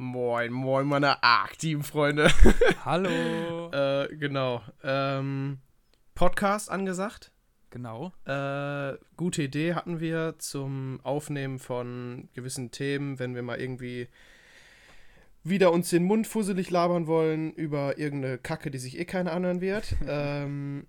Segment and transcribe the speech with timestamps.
[0.00, 2.30] Moin, moin, meine Arc-Team-Freunde.
[2.84, 3.10] Hallo.
[3.72, 4.62] äh, genau.
[4.84, 5.58] Ähm,
[6.14, 7.32] Podcast angesagt.
[7.70, 8.12] Genau.
[8.24, 14.06] Äh, gute Idee hatten wir zum Aufnehmen von gewissen Themen, wenn wir mal irgendwie
[15.42, 19.60] wieder uns den Mund fusselig labern wollen über irgendeine Kacke, die sich eh keiner anhören
[19.60, 19.96] wird.
[20.06, 20.86] ähm,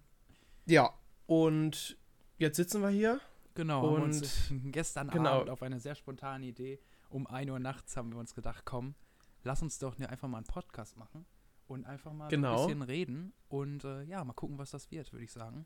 [0.67, 0.93] ja,
[1.25, 1.97] und
[2.37, 3.19] jetzt sitzen wir hier.
[3.55, 3.87] Genau.
[3.87, 4.21] Und
[4.65, 5.37] gestern genau.
[5.37, 6.79] Abend auf eine sehr spontane Idee
[7.09, 8.95] um 1 Uhr nachts haben wir uns gedacht, komm,
[9.43, 11.25] lass uns doch einfach mal einen Podcast machen
[11.67, 12.57] und einfach mal Genau.
[12.57, 15.65] so ein bisschen reden und äh, ja, mal gucken, was das wird, würde ich sagen.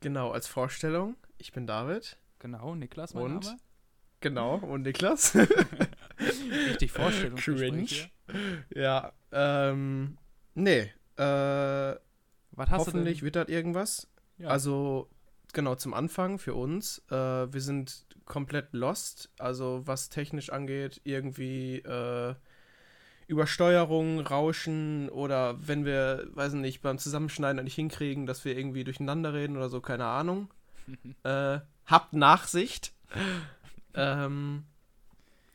[0.00, 1.16] Genau, als Vorstellung.
[1.38, 2.18] Ich bin David.
[2.38, 3.44] Genau, Niklas, mein Und?
[3.44, 3.58] Name.
[4.20, 5.34] Genau, und Niklas.
[6.68, 8.62] Richtig Vorstellungsgespräch Cringe.
[8.74, 10.18] ja, ähm,
[10.54, 14.08] nee, äh, Was hast hoffentlich du wird das irgendwas.
[14.38, 14.46] denn?
[14.46, 14.50] Ja.
[14.50, 15.08] Also,
[15.52, 17.02] genau, zum Anfang für uns.
[17.10, 19.30] Äh, wir sind komplett lost.
[19.38, 22.34] Also, was technisch angeht, irgendwie äh,
[23.26, 29.32] Übersteuerung, Rauschen oder wenn wir, weiß nicht, beim Zusammenschneiden nicht hinkriegen, dass wir irgendwie durcheinander
[29.32, 30.50] reden oder so, keine Ahnung.
[31.22, 32.92] äh, habt Nachsicht.
[33.94, 34.64] ähm,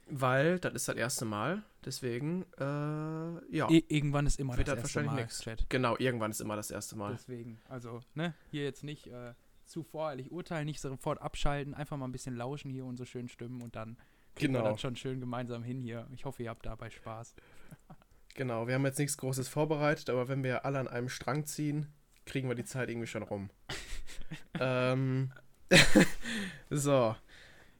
[0.09, 1.63] weil das ist das erste Mal.
[1.85, 3.69] Deswegen, äh, ja.
[3.69, 5.41] I irgendwann ist immer das das erste Mal, nix.
[5.41, 5.69] Chat.
[5.69, 7.13] Genau, irgendwann ist immer das erste Mal.
[7.13, 9.33] Deswegen, also, ne, hier jetzt nicht äh,
[9.69, 13.61] zu voreilig urteilen, nicht sofort abschalten, einfach mal ein bisschen lauschen hier unsere schönen Stimmen
[13.61, 13.97] und dann
[14.35, 14.71] kriegen wir Genau.
[14.71, 16.07] das schon schön gemeinsam hin hier.
[16.13, 17.35] Ich hoffe, ihr habt dabei Spaß.
[18.35, 21.87] Genau, wir haben jetzt nichts Großes vorbereitet, aber wenn wir alle an einem Strang ziehen,
[22.25, 23.49] kriegen wir die Zeit irgendwie schon rum.
[24.59, 25.31] ähm,
[26.69, 27.15] so.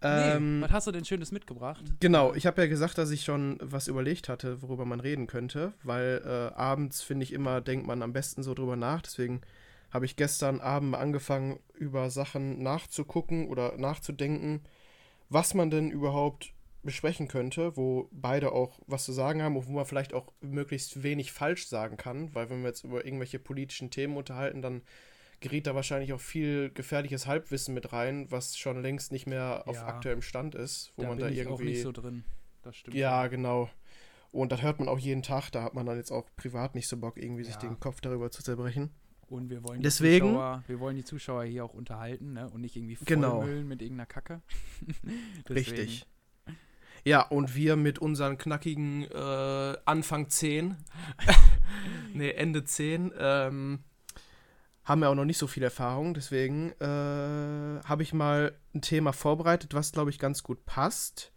[0.02, 1.84] Ähm, nee, was hast du denn Schönes mitgebracht?
[2.00, 5.74] genau, ich habe ja gesagt, dass ich schon was überlegt hatte, worüber man reden könnte,
[5.84, 9.02] weil äh, abends, finde ich immer, denkt man am besten so drüber nach.
[9.02, 9.42] Deswegen
[9.92, 14.62] habe ich gestern Abend mal angefangen, über Sachen nachzugucken oder nachzudenken,
[15.30, 19.74] was man denn überhaupt besprechen könnte, wo beide auch was zu sagen haben, und wo
[19.74, 23.90] man vielleicht auch möglichst wenig falsch sagen kann, weil wenn wir jetzt über irgendwelche politischen
[23.90, 24.82] Themen unterhalten, dann
[25.42, 29.76] gerät da wahrscheinlich auch viel gefährliches Halbwissen mit rein, was schon längst nicht mehr auf
[29.76, 29.88] Ja.
[29.88, 32.24] aktuellem Stand ist, wo da man bin da ich irgendwie auch nicht so drin.
[32.62, 32.96] Das stimmt.
[32.96, 33.70] ja, genau.
[34.32, 36.88] Und das hört man auch jeden Tag, da hat man dann jetzt auch privat nicht
[36.88, 37.62] so Bock, irgendwie sich Ja.
[37.62, 38.92] den Kopf darüber zu zerbrechen.
[39.30, 42.50] Und wir wollen Deswegen- die Zuschauer, wir wollen die Zuschauer hier auch unterhalten, ne?
[42.50, 43.42] Und nicht irgendwie Genau.
[43.42, 44.42] vollmüllen mit irgendeiner Kacke.
[45.50, 46.06] Richtig.
[47.06, 50.76] Ja, und wir mit unseren knackigen äh, Anfang 10,
[52.14, 53.80] nee, Ende 10, ähm,
[54.84, 56.14] haben ja auch noch nicht so viel Erfahrung.
[56.14, 56.86] Deswegen äh,
[57.84, 61.32] habe ich mal ein Thema vorbereitet, was, glaube ich, ganz gut passt.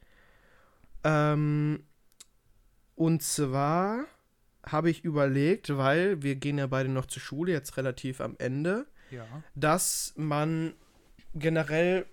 [1.04, 1.84] Ähm,
[2.94, 4.06] und zwar
[4.64, 8.86] habe ich überlegt, weil wir gehen ja beide noch zur Schule, jetzt relativ am Ende,
[9.10, 9.26] Ja.
[9.54, 10.74] dass man
[11.34, 12.06] generell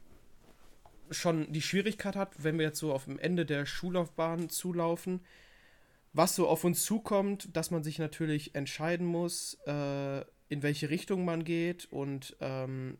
[1.11, 5.21] schon die Schwierigkeit hat, wenn wir jetzt so auf dem Ende der Schullaufbahn zulaufen,
[6.13, 11.25] was so auf uns zukommt, dass man sich natürlich entscheiden muss, äh, in welche Richtung
[11.25, 12.97] man geht und ähm,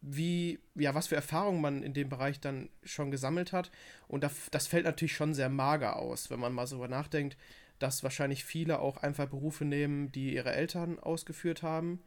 [0.00, 3.70] wie, ja, was für Erfahrungen man in dem Bereich dann schon gesammelt hat.
[4.08, 7.36] Und das, das fällt natürlich schon sehr mager aus, wenn man mal so nachdenkt,
[7.78, 12.02] dass wahrscheinlich viele auch einfach Berufe nehmen, die ihre Eltern ausgeführt haben.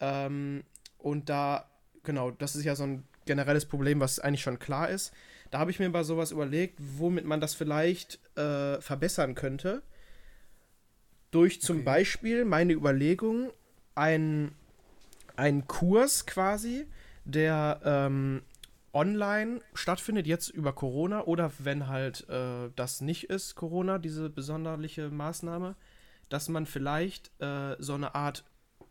[0.00, 0.64] Ähm,
[0.98, 1.70] und da,
[2.02, 5.12] genau, das ist ja so ein generelles Problem, was eigentlich schon klar ist.
[5.50, 9.82] Da habe ich mir mal sowas überlegt, womit man das vielleicht äh, verbessern könnte.
[11.30, 11.84] Durch zum Okay.
[11.84, 13.52] Beispiel meine Überlegung,
[13.94, 14.52] ein,
[15.36, 16.86] ein Kurs quasi,
[17.24, 18.42] der ähm,
[18.92, 25.10] online stattfindet, jetzt über Corona oder wenn halt äh, das nicht ist, Corona, diese besonderliche
[25.10, 25.76] Maßnahme,
[26.28, 28.44] dass man vielleicht äh, so eine Art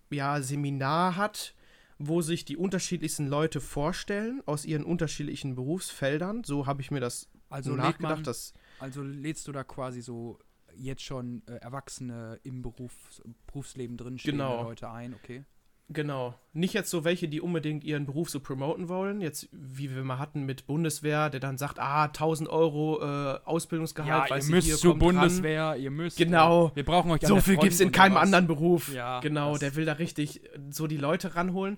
[0.09, 1.56] ja, Seminar hat,
[1.97, 6.44] wo sich die unterschiedlichsten Leute vorstellen aus ihren unterschiedlichen Berufsfeldern.
[6.44, 10.39] So habe ich mir das Also, nachgedacht, man, dass also lädst du da quasi so
[10.75, 12.94] jetzt schon äh, Erwachsene im Beruf,
[13.45, 14.63] Berufsleben drinstehende Genau.
[14.63, 15.44] Leute ein, okay?
[15.94, 16.35] Genau.
[16.53, 19.22] Nicht jetzt so welche, die unbedingt ihren Beruf so promoten wollen.
[19.22, 24.30] Jetzt, wie wir mal hatten mit Bundeswehr, der dann sagt, ah, 1000 Euro äh, Ausbildungsgehalt,
[24.30, 25.03] weißt du, hier kommt
[25.74, 25.81] ran.
[25.81, 26.18] ihr müsst.
[26.18, 26.68] Genau.
[26.68, 28.24] äh, wir brauchen euch So viel Front gibt es in keinem was.
[28.24, 28.94] anderen Beruf.
[28.94, 31.77] Ja, genau, der will da richtig äh, so die Leute ranholen.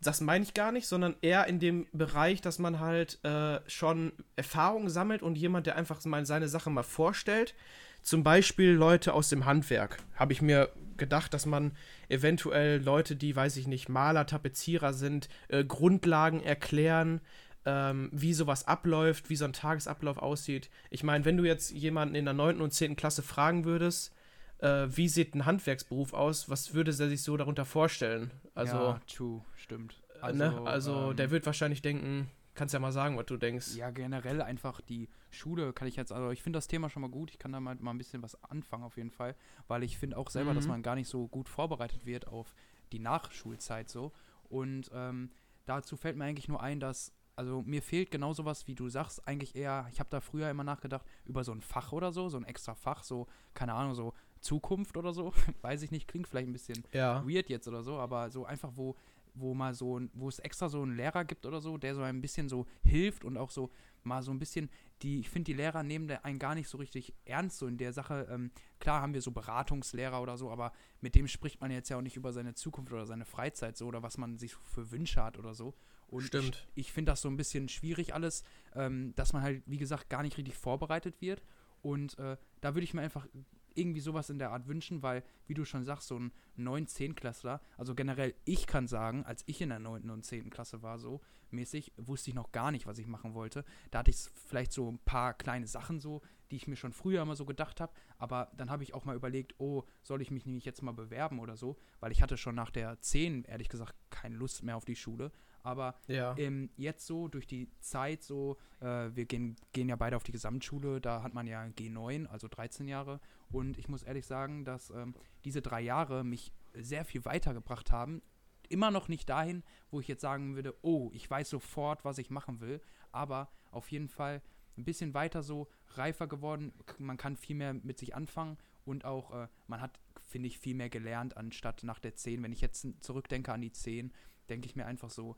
[0.00, 4.12] Das meine ich gar nicht, sondern eher in dem Bereich, dass man halt äh, schon
[4.34, 7.54] Erfahrung sammelt und jemand, der einfach mal seine Sache mal vorstellt.
[8.02, 9.98] Zum Beispiel Leute aus dem Handwerk.
[10.16, 11.72] Habe ich mir gedacht, dass man
[12.12, 17.20] eventuell Leute, die, weiß ich nicht, Maler, Tapezierer sind, äh, Grundlagen erklären,
[17.64, 20.68] ähm, wie sowas abläuft, wie so ein Tagesablauf aussieht.
[20.90, 22.60] Ich meine, wenn du jetzt jemanden in der 9.
[22.60, 22.96] und 10.
[22.96, 24.14] Klasse fragen würdest,
[24.58, 28.30] äh, wie sieht ein Handwerksberuf aus, was würde er sich so darunter vorstellen?
[28.54, 30.02] Also, ja, true, stimmt.
[30.20, 30.62] also, ne?
[30.64, 33.74] also ähm, der wird wahrscheinlich denken, kannst ja mal sagen, was du denkst.
[33.76, 37.10] Ja, generell einfach die Schule kann ich jetzt, also ich finde das Thema schon mal
[37.10, 37.30] gut.
[37.30, 39.34] Ich kann da mal, mal ein bisschen was anfangen auf jeden Fall,
[39.68, 40.56] weil ich finde auch selber, mhm.
[40.56, 42.54] dass man gar nicht so gut vorbereitet wird auf
[42.92, 44.12] die Nachschulzeit so.
[44.48, 45.30] Und ähm,
[45.64, 49.26] dazu fällt mir eigentlich nur ein, dass also mir fehlt genau sowas, wie du sagst,
[49.26, 52.36] eigentlich eher, ich habe da früher immer nachgedacht, über so ein Fach oder so, so
[52.36, 55.32] ein extra Fach, so, keine Ahnung, so Zukunft oder so,
[55.62, 57.26] weiß ich nicht, klingt vielleicht ein bisschen ja.
[57.26, 58.96] weird jetzt oder so, aber so einfach, wo,
[59.34, 62.20] wo mal so, wo es extra so einen Lehrer gibt oder so, der so ein
[62.20, 63.70] bisschen so hilft und auch so
[64.04, 64.68] mal so ein bisschen,
[65.02, 67.92] die, ich finde, die Lehrer nehmen einen gar nicht so richtig ernst, so in der
[67.92, 68.26] Sache.
[68.30, 71.96] Ähm, klar haben wir so Beratungslehrer oder so, aber mit dem spricht man jetzt ja
[71.96, 75.22] auch nicht über seine Zukunft oder seine Freizeit so oder was man sich für Wünsche
[75.22, 75.74] hat oder so.
[76.08, 76.68] Und Stimmt.
[76.74, 78.44] ich, ich finde das so ein bisschen schwierig alles,
[78.74, 81.42] ähm, dass man halt, wie gesagt, gar nicht richtig vorbereitet wird.
[81.80, 83.26] Und äh, da würde ich mir einfach
[83.74, 87.60] irgendwie sowas in der Art wünschen, weil, wie du schon sagst, so ein 9-, 10-Klassler,
[87.76, 90.10] also generell, ich kann sagen, als ich in der 9.
[90.10, 90.50] und 10.
[90.50, 91.20] Klasse war, so
[91.50, 93.64] mäßig, wusste ich noch gar nicht, was ich machen wollte.
[93.90, 94.16] Da hatte ich
[94.46, 97.80] vielleicht so ein paar kleine Sachen so, die ich mir schon früher immer so gedacht
[97.80, 100.92] habe, aber dann habe ich auch mal überlegt, oh, soll ich mich nämlich jetzt mal
[100.92, 104.76] bewerben oder so, weil ich hatte schon nach der 10, ehrlich gesagt, keine Lust mehr
[104.76, 105.32] auf die Schule.
[105.62, 106.34] Aber ja.
[106.38, 110.32] ähm, jetzt so durch die Zeit so, äh, wir gehen, gehen ja beide auf die
[110.32, 113.20] Gesamtschule, da hat man ja G9, also 13 Jahre.
[113.50, 115.14] Und ich muss ehrlich sagen, dass ähm,
[115.44, 118.22] diese drei Jahre mich sehr viel weitergebracht haben.
[118.68, 122.30] Immer noch nicht dahin, wo ich jetzt sagen würde, oh, ich weiß sofort, was ich
[122.30, 122.80] machen will.
[123.12, 124.42] Aber auf jeden Fall
[124.76, 126.72] ein bisschen weiter so reifer geworden.
[126.98, 130.74] Man kann viel mehr mit sich anfangen und auch, äh, man hat, finde ich, viel
[130.74, 132.42] mehr gelernt, anstatt nach der 10.
[132.42, 134.12] Wenn ich jetzt zurückdenke an die 10,
[134.48, 135.36] denke ich mir einfach so,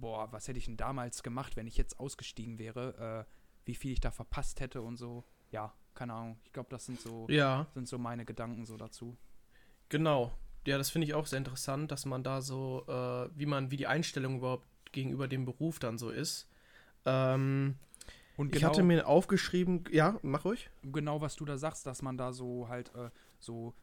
[0.00, 3.32] boah, was hätte ich denn damals gemacht, wenn ich jetzt ausgestiegen wäre, äh,
[3.64, 5.24] wie viel ich da verpasst hätte und so.
[5.50, 6.38] Ja, keine Ahnung.
[6.44, 7.66] Ich glaube, das sind so, ja.
[7.74, 9.16] sind so meine Gedanken so dazu.
[9.88, 10.32] Genau.
[10.66, 13.76] Ja, das finde ich auch sehr interessant, dass man da so, äh, wie man, wie
[13.76, 16.48] die Einstellung überhaupt gegenüber dem Beruf dann so ist.
[17.04, 17.76] Ähm,
[18.36, 20.70] und genau, ich hatte mir aufgeschrieben, ja, mach ruhig.
[20.82, 23.74] Genau, was du da sagst, dass man da so halt äh, so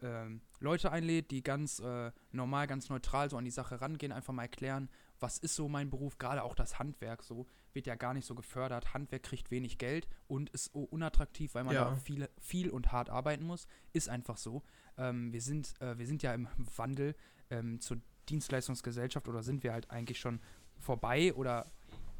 [0.00, 4.32] ähm, Leute einlädt, die ganz äh, normal, ganz neutral so an die Sache rangehen, einfach
[4.32, 4.88] mal erklären,
[5.20, 8.34] was ist so mein Beruf, gerade auch das Handwerk so, wird ja gar nicht so
[8.34, 8.94] gefördert.
[8.94, 11.84] Handwerk kriegt wenig Geld und ist unattraktiv, weil man ja.
[11.84, 13.66] da viel, viel und hart arbeiten muss.
[13.92, 14.62] Ist einfach so.
[14.96, 17.14] Ähm, wir, sind, äh, wir sind ja im Wandel
[17.50, 17.98] ähm, zur
[18.28, 20.40] Dienstleistungsgesellschaft oder sind wir halt eigentlich schon
[20.76, 21.70] vorbei oder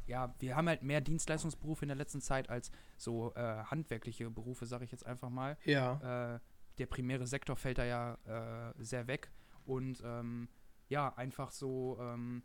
[0.07, 4.65] ja, wir haben halt mehr Dienstleistungsberufe in der letzten Zeit als so äh, handwerkliche Berufe,
[4.65, 5.55] sage ich jetzt einfach mal.
[5.65, 6.35] Ja.
[6.35, 6.39] Äh,
[6.79, 9.29] der primäre Sektor fällt da ja äh, sehr weg
[9.65, 10.49] und ähm,
[10.87, 12.41] ja, einfach so ähm,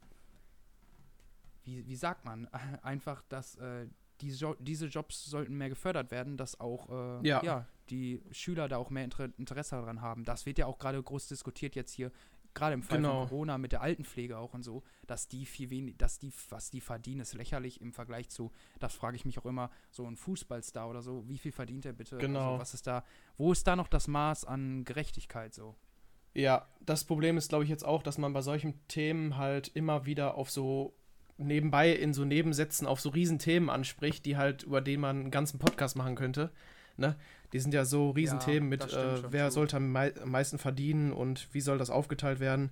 [1.65, 2.49] wie, wie sagt man,
[2.83, 3.87] einfach, dass äh,
[4.21, 7.43] die jo diese Jobs sollten mehr gefördert werden, dass auch äh, ja.
[7.43, 7.67] ja.
[7.91, 10.25] die Schüler da auch mehr Inter Interesse daran haben.
[10.25, 12.13] Das wird ja auch gerade groß diskutiert jetzt hier,
[12.55, 13.21] gerade im Fall genau.
[13.21, 16.71] von Corona mit der Altenpflege auch und so, dass die viel wenig, dass die, was
[16.71, 20.17] die verdienen, ist lächerlich im Vergleich zu, das frage ich mich auch immer, so ein
[20.17, 22.17] Fußballstar oder so, wie viel verdient er bitte?
[22.19, 22.53] Genau.
[22.53, 23.05] Also, was ist da,
[23.37, 25.75] wo ist da noch das Maß an Gerechtigkeit so?
[26.33, 30.05] Ja, das Problem ist, glaube ich, jetzt auch, dass man bei solchen Themen halt immer
[30.05, 30.97] wieder auf so
[31.37, 35.59] nebenbei in so Nebensätzen auf so Riesenthemen anspricht, die halt, über denen man einen ganzen
[35.59, 36.51] Podcast machen könnte.
[36.97, 37.17] Ne?
[37.53, 41.13] Die sind ja so Riesenthemen ja, mit, äh, wer sollte am, mei am, meisten verdienen
[41.13, 42.71] und wie soll das aufgeteilt werden.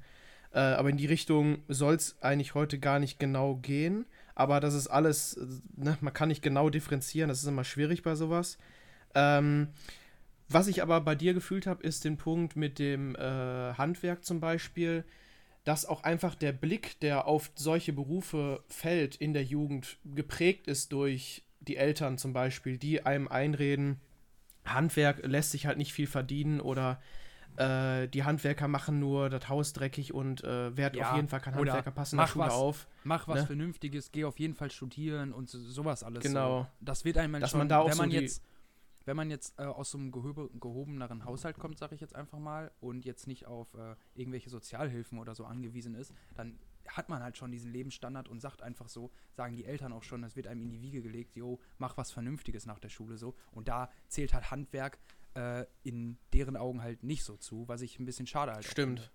[0.53, 4.07] Äh, aber in die Richtung soll es eigentlich heute gar nicht genau gehen.
[4.35, 5.39] Aber das ist alles,
[5.77, 5.97] ne?
[6.01, 8.59] man kann nicht genau differenzieren, das ist immer schwierig bei sowas.
[9.15, 9.69] Ähm,
[10.49, 14.41] was ich aber bei dir gefühlt habe, ist den Punkt mit dem äh, Handwerk zum
[14.41, 15.05] Beispiel
[15.65, 20.93] dass auch einfach der Blick, der auf solche Berufe fällt in der Jugend, geprägt ist
[20.93, 24.01] durch die Eltern zum Beispiel, die einem einreden,
[24.65, 27.01] Handwerk lässt sich halt nicht viel verdienen oder
[27.57, 31.41] äh, die Handwerker machen nur das Haus dreckig und äh, werd ja, auf jeden Fall
[31.41, 32.87] kein Handwerker passen Schule was, auf.
[33.05, 33.47] Mach was ne?
[33.47, 36.23] Vernünftiges, geh auf jeden Fall studieren und so, sowas alles.
[36.23, 36.63] Genau.
[36.63, 36.67] So.
[36.81, 38.43] Das wird einem Dass schon, man da auch wenn man so jetzt
[39.05, 42.39] wenn man jetzt äh, aus so einem gehöbe, gehobeneren Haushalt kommt, sage ich jetzt einfach
[42.39, 47.23] mal, und jetzt nicht auf äh, irgendwelche Sozialhilfen oder so angewiesen ist, dann hat man
[47.23, 50.47] halt schon diesen Lebensstandard und sagt einfach so, sagen die Eltern auch schon, das wird
[50.47, 53.35] einem in die Wiege gelegt, jo, mach was Vernünftiges nach der Schule so.
[53.53, 54.99] Und da zählt halt Handwerk
[55.35, 59.11] äh, in deren Augen halt nicht so zu, was ich ein bisschen schade halt Stimmt.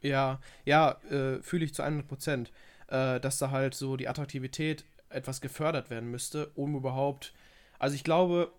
[0.00, 2.52] Ja, ja, äh, fühle ich zu 100 Prozent,
[2.88, 7.34] äh, dass da halt so die Attraktivität etwas gefördert werden müsste, um überhaupt,
[7.78, 8.52] also ich glaube,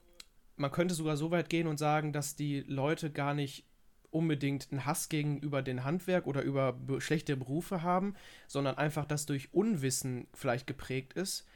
[0.62, 3.66] man könnte sogar so weit gehen und sagen, dass die Leute gar nicht
[4.12, 8.16] unbedingt einen Hass gegenüber den Handwerk oder über schlechte Berufe haben,
[8.48, 11.48] sondern einfach das durch Unwissen vielleicht geprägt ist,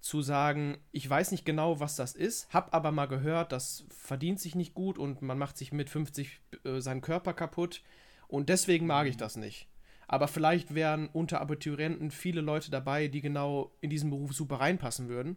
[0.00, 4.40] zu sagen, ich weiß nicht genau, was das ist, hab aber mal gehört, das verdient
[4.40, 7.82] sich nicht gut und man macht sich mit 50 äh, seinen Körper kaputt
[8.28, 9.68] und deswegen mag ich das nicht.
[10.08, 15.08] Aber vielleicht wären unter Abiturienten viele Leute dabei, die genau in diesen Beruf super reinpassen
[15.08, 15.36] würden,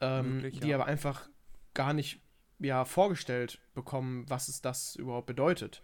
[0.00, 0.76] ähm, Möglich, die ja.
[0.76, 1.28] aber einfach
[1.74, 2.20] gar nicht
[2.58, 5.82] ja, vorgestellt bekommen, was es das überhaupt bedeutet.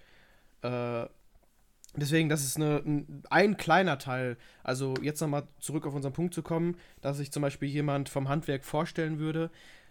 [0.62, 1.06] Äh,
[1.96, 4.36] deswegen, das ist eine, ein, ein kleiner Teil.
[4.62, 8.28] Also jetzt nochmal zurück auf unseren Punkt zu kommen, dass sich zum Beispiel jemand vom
[8.28, 9.50] Handwerk vorstellen würde.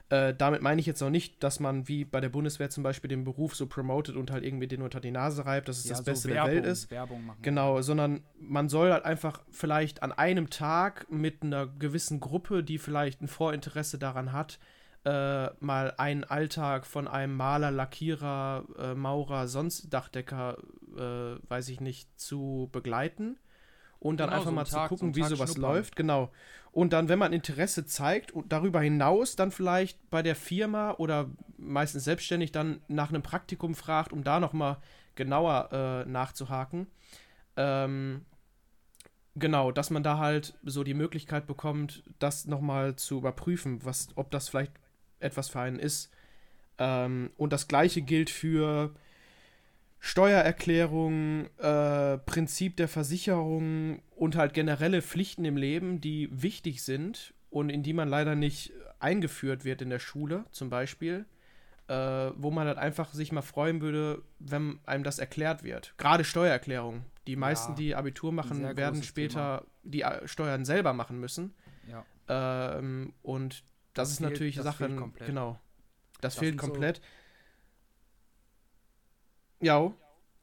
[0.09, 3.07] Äh, damit meine ich jetzt noch nicht, dass man wie bei der Bundeswehr zum Beispiel
[3.07, 5.99] den Beruf so promotet und halt irgendwie den unter die Nase reibt, dass es das
[5.99, 6.91] so Beste Werbung, der Welt ist.
[6.91, 7.39] Werbung machen.
[7.41, 12.77] Genau, sondern man soll halt einfach vielleicht an einem Tag mit einer gewissen Gruppe, die
[12.77, 14.59] vielleicht ein Vorinteresse daran hat,
[15.05, 20.57] äh, mal einen Alltag von einem Maler, Lackierer, äh, Maurer, sonst Dachdecker,
[20.97, 23.37] äh, weiß ich nicht, zu begleiten.
[23.99, 25.71] Und dann Genau, einfach so mal zu Tag- so gucken, einen wie Tag sowas schnuppern.
[25.75, 25.95] läuft.
[25.95, 26.31] Genau.
[26.71, 31.29] Und dann, wenn man Interesse zeigt und darüber hinaus dann vielleicht bei der Firma oder
[31.57, 34.77] meistens selbstständig dann nach einem Praktikum fragt, um da nochmal
[35.15, 36.87] genauer äh, nachzuhaken.
[37.55, 38.25] Ähm,
[39.35, 44.31] genau, dass man da halt so die Möglichkeit bekommt, das nochmal zu überprüfen, was, ob
[44.31, 44.73] das vielleicht
[45.23, 46.11] etwas für einen ist.
[46.77, 48.93] Ähm, und das gleiche gilt für
[49.99, 57.69] Steuererklärung, äh, Prinzip der Versicherung und halt generelle Pflichten im Leben, die wichtig sind und
[57.69, 61.25] in die man leider nicht eingeführt wird in der Schule, zum Beispiel,
[61.87, 61.93] äh,
[62.35, 65.93] wo man halt einfach sich mal freuen würde, wenn einem das erklärt wird.
[65.97, 67.05] Gerade Steuererklärung.
[67.27, 71.53] Die meisten, Ja, die Abitur machen, werden später die äh, Steuern selber machen müssen.
[71.87, 72.05] Ja.
[72.77, 74.95] Ähm, und das, Das ist fehlt- natürlich das Sache.
[74.95, 75.27] komplett.
[75.27, 75.59] Genau.
[76.21, 77.01] Das, Das fehlt sind so- komplett.
[79.61, 79.93] Ja,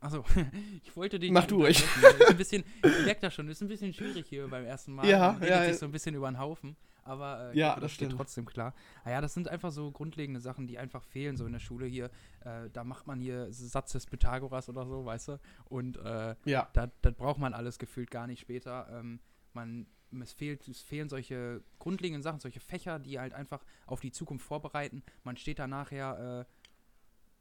[0.02, 0.24] Achso,
[0.82, 1.30] ich wollte dich.
[1.30, 1.64] Mach du.
[1.64, 1.84] Ist
[2.26, 5.06] ein bisschen, ich merke das schon, ist ein bisschen schwierig hier beim ersten Mal.
[5.06, 6.74] Ja, Man ja, sich so ein bisschen über den Haufen.
[7.02, 8.74] Aber äh, Ja, hoffe, das steht trotzdem klar.
[9.04, 11.84] Ah ja, das sind einfach so grundlegende Sachen, die einfach fehlen, so in der Schule
[11.84, 12.06] hier.
[12.46, 15.40] Äh, da macht man hier Satz des Pythagoras oder so, weißt du?
[15.66, 18.88] Und äh, ja, da, das braucht man alles gefühlt gar nicht später.
[18.90, 19.20] Ähm,
[19.52, 19.86] man,
[20.22, 24.44] es, fehlt, es fehlen solche grundlegenden Sachen, solche Fächer, die halt einfach auf die Zukunft
[24.44, 25.02] vorbereiten.
[25.24, 26.52] Man steht da nachher, äh,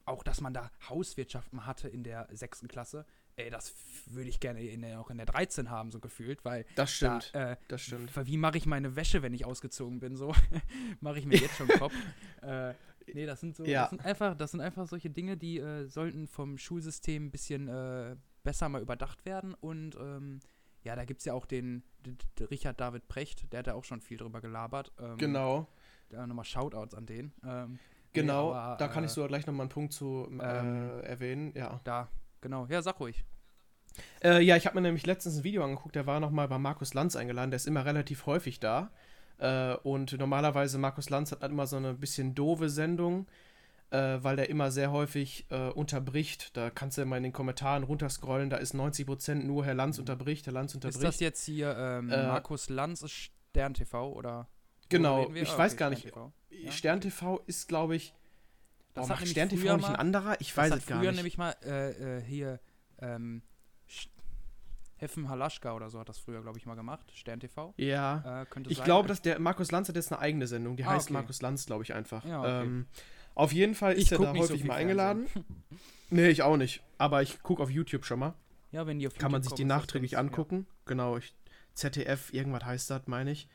[0.06, 3.06] auch dass man da Hauswirtschaft mal hatte in der sechsten Klasse.
[3.36, 3.74] Ey, das
[4.08, 7.30] würde ich gerne in der, auch in der 13 haben, so gefühlt, weil das stimmt.
[7.34, 8.12] da, äh, das stimmt.
[8.28, 10.16] wie mache ich meine Wäsche, wenn ich ausgezogen bin?
[10.18, 10.34] So
[11.00, 11.94] mache ich mir jetzt schon Kopf.
[12.42, 12.74] äh,
[13.14, 13.82] nee, das sind so, Ja.
[13.82, 17.68] das sind einfach, das sind einfach solche Dinge, die äh, sollten vom Schulsystem ein bisschen
[17.68, 19.54] äh, besser mal überdacht werden.
[19.54, 20.40] Und ähm,
[20.84, 21.84] ja, da gibt es ja auch den,
[22.52, 24.92] Richard David Precht, der hat ja auch schon viel drüber gelabert.
[25.00, 25.68] Ähm, Genau,
[26.10, 27.34] Da nochmal Shoutouts an den.
[27.46, 27.80] Ähm, nee,
[28.14, 28.54] genau.
[28.54, 31.54] aber, da kann äh, ich sogar gleich nochmal einen Punkt zu äh, erwähnen.
[31.56, 31.80] Ja.
[31.84, 32.10] Da,
[32.42, 32.66] genau.
[32.68, 33.24] Ja, sag ruhig.
[34.24, 36.94] Äh, ja, ich habe mir nämlich letztens ein Video angeguckt, der war nochmal bei Markus
[36.94, 38.92] Lanz eingeladen, der ist immer relativ häufig da.
[39.38, 43.28] Äh, und normalerweise, Markus Lanz hat halt immer so eine bisschen doofe Sendung,
[43.92, 46.56] äh, weil der immer sehr häufig äh, unterbricht.
[46.56, 50.46] Da kannst du mal in den Kommentaren runterscrollen, da ist 90% nur Herr Lanz unterbricht,
[50.46, 51.04] Herr Lanz Ist unterbricht.
[51.04, 54.48] das jetzt hier ähm, Äh, Markus Lanz Stern TV oder?
[54.90, 56.04] genau, ich Ah, weiß okay, gar Stern nicht.
[56.04, 56.34] TV.
[56.52, 56.72] Ja.
[56.72, 58.14] Stern TV ist, glaube ich.
[58.94, 60.40] Das Oh, macht Stern TV früher nicht ein anderer?
[60.42, 61.18] Ich weiß es gar früher nicht.
[61.18, 62.60] nämlich mal äh, äh, hier
[63.00, 63.42] ähm,
[64.98, 67.10] Heffen Halaschka oder so hat das früher, glaube ich, mal gemacht.
[67.16, 67.74] Stern TV.
[67.78, 68.44] ja.
[68.44, 71.06] Äh, Ich glaube, dass der Markus Lanz hat jetzt eine eigene Sendung, die Ah, heißt
[71.08, 71.14] okay.
[71.14, 72.26] Markus Lanz, glaube ich, einfach.
[72.26, 72.66] Ja, okay.
[72.66, 72.88] ähm,
[73.36, 75.00] auf jeden Fall ist Ich er da so häufig viel mal Fernsehen.
[75.00, 75.28] eingeladen.
[76.12, 76.82] Nee, ich auch nicht.
[76.98, 78.34] Aber ich gucke auf YouTube schon mal.
[78.72, 80.66] Ja, wenn die auf Kann man YouTube sich die nachträglich angucken.
[80.86, 81.36] Genau, ich,
[81.76, 83.48] ZDF, irgendwas heißt das, meine ich.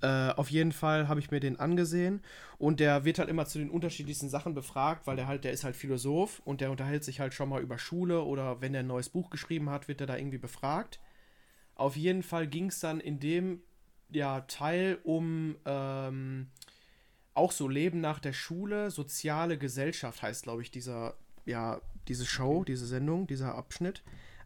[0.00, 2.22] Äh, auf jeden Fall habe ich mir den angesehen
[2.56, 5.64] und der wird halt immer zu den unterschiedlichsten Sachen befragt, weil der halt, der ist
[5.64, 8.86] halt Philosoph und der unterhält sich halt schon mal über Schule oder wenn der ein
[8.86, 11.00] neues Buch geschrieben hat, wird er da irgendwie befragt.
[11.74, 13.60] Auf jeden Fall ging es dann in dem
[14.10, 16.48] ja, Teil um ähm,
[17.38, 21.14] auch so Leben nach der Schule, soziale Gesellschaft heißt, glaube ich, dieser,
[21.46, 24.02] ja, diese Show, diese Sendung, dieser Abschnitt.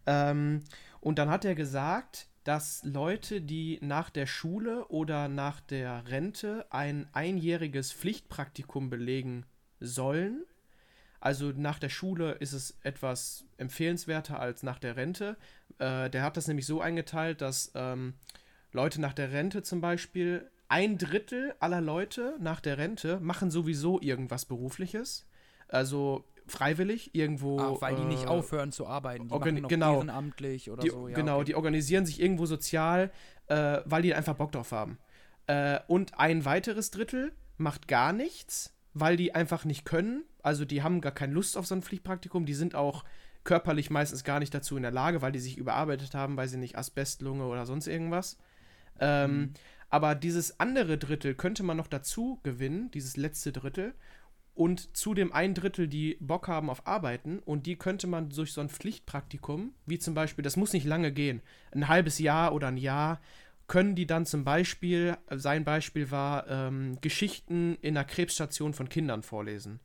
[0.07, 0.63] Ähm,
[1.01, 6.67] und dann hat er gesagt, dass Leute, die nach der Schule oder nach der Rente
[6.71, 9.47] ein einjähriges Pflichtpraktikum belegen
[9.81, 10.45] sollen,
[11.23, 15.37] also nach der Schule ist es etwas empfehlenswerter als nach der Rente.
[15.79, 18.15] Äh, der hat das nämlich so eingeteilt, dass ähm,
[18.73, 24.01] Leute nach der Rente zum Beispiel, ein Drittel aller Leute nach der Rente machen sowieso
[24.01, 25.27] irgendwas Berufliches.
[25.69, 27.61] Also freiwillig irgendwo.
[27.61, 29.29] Ach, weil die nicht äh, aufhören zu arbeiten.
[29.29, 29.97] Die machen noch genau.
[29.97, 31.09] ehrenamtlich oder die, so.
[31.09, 31.45] Ja, genau, okay.
[31.45, 33.11] die organisieren sich irgendwo sozial,
[33.49, 34.99] äh, weil die einfach Bock drauf haben.
[35.47, 40.25] Äh, und ein weiteres Drittel macht gar nichts, weil die einfach nicht können.
[40.43, 42.47] Also die haben gar keine Lust auf so ein Pflichtpraktikum.
[42.47, 43.05] Die sind auch
[43.45, 46.57] körperlich meistens gar nicht dazu in der Lage, weil die sich überarbeitet haben, weil sie
[46.57, 48.39] nicht Asbestlunge oder sonst irgendwas.
[49.01, 49.55] Ähm, Mhm.
[49.93, 53.95] Aber dieses andere Drittel könnte man noch dazu gewinnen, dieses letzte Drittel.
[54.55, 58.53] und zu dem ein Drittel, die Bock haben auf Arbeiten und die könnte man durch
[58.53, 62.69] so ein Pflichtpraktikum, wie zum Beispiel, das muss nicht lange gehen, ein halbes Jahr oder
[62.69, 63.21] ein Jahr,
[63.67, 69.23] können die dann zum Beispiel, sein Beispiel war, ähm, Geschichten in einer Krebsstation von Kindern
[69.23, 69.81] vorlesen.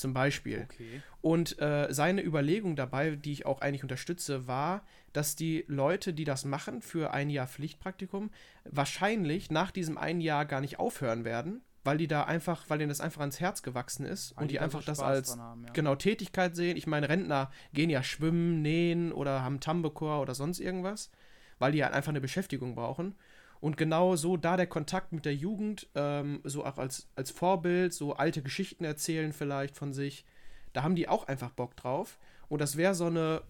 [0.00, 0.66] Zum Beispiel.
[0.70, 1.02] Okay.
[1.20, 6.24] Und äh, seine Überlegung dabei, die ich auch eigentlich unterstütze, war, dass die Leute, die
[6.24, 8.30] das machen für ein Jahr Pflichtpraktikum,
[8.64, 12.88] wahrscheinlich nach diesem einen Jahr gar nicht aufhören werden, weil die da einfach, weil denen
[12.88, 15.64] das einfach ans Herz gewachsen ist Weil und die so einfach das Spaß als haben,
[15.64, 15.72] ja.
[15.72, 16.76] genau Tätigkeit sehen.
[16.76, 21.10] Ich meine, Rentner gehen ja schwimmen, nähen oder haben Tambekor oder sonst irgendwas,
[21.58, 23.14] weil die halt einfach eine Beschäftigung brauchen.
[23.60, 27.92] Und genau so da der Kontakt mit der Jugend, ähm, so auch als, als Vorbild,
[27.92, 30.24] so alte Geschichten erzählen vielleicht von sich,
[30.72, 32.18] da haben die auch einfach Bock drauf.
[32.48, 33.42] Und das wäre so eine,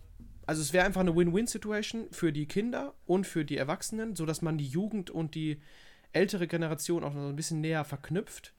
[0.46, 4.58] also es wäre einfach eine Win-Win-Situation für die Kinder und für die Erwachsenen, sodass man
[4.58, 5.60] die Jugend und die
[6.12, 8.52] ältere Generation auch noch so ein bisschen näher verknüpft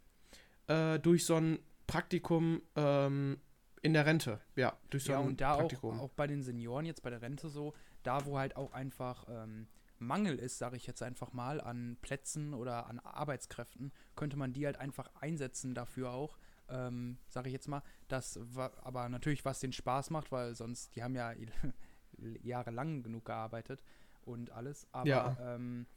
[0.68, 3.42] äh, durch so ein Praktikum ähm,
[3.82, 4.40] in der Rente.
[4.56, 6.00] Ja, durch so ja, ein und da auch, Praktikum.
[6.00, 9.68] auch bei den Senioren jetzt bei der Rente so, da wo halt auch einfach ähm,
[10.02, 14.66] Mangel ist, sage ich jetzt einfach mal, an Plätzen oder an Arbeitskräften, könnte man die
[14.66, 16.38] halt einfach einsetzen dafür auch,
[16.70, 18.40] ähm, sage ich jetzt mal, das
[18.82, 21.34] aber natürlich was den Spaß macht, weil sonst, die haben ja
[22.44, 23.84] jahrelang genug gearbeitet
[24.24, 25.56] und alles, aber Ja.
[25.56, 25.88] ähm,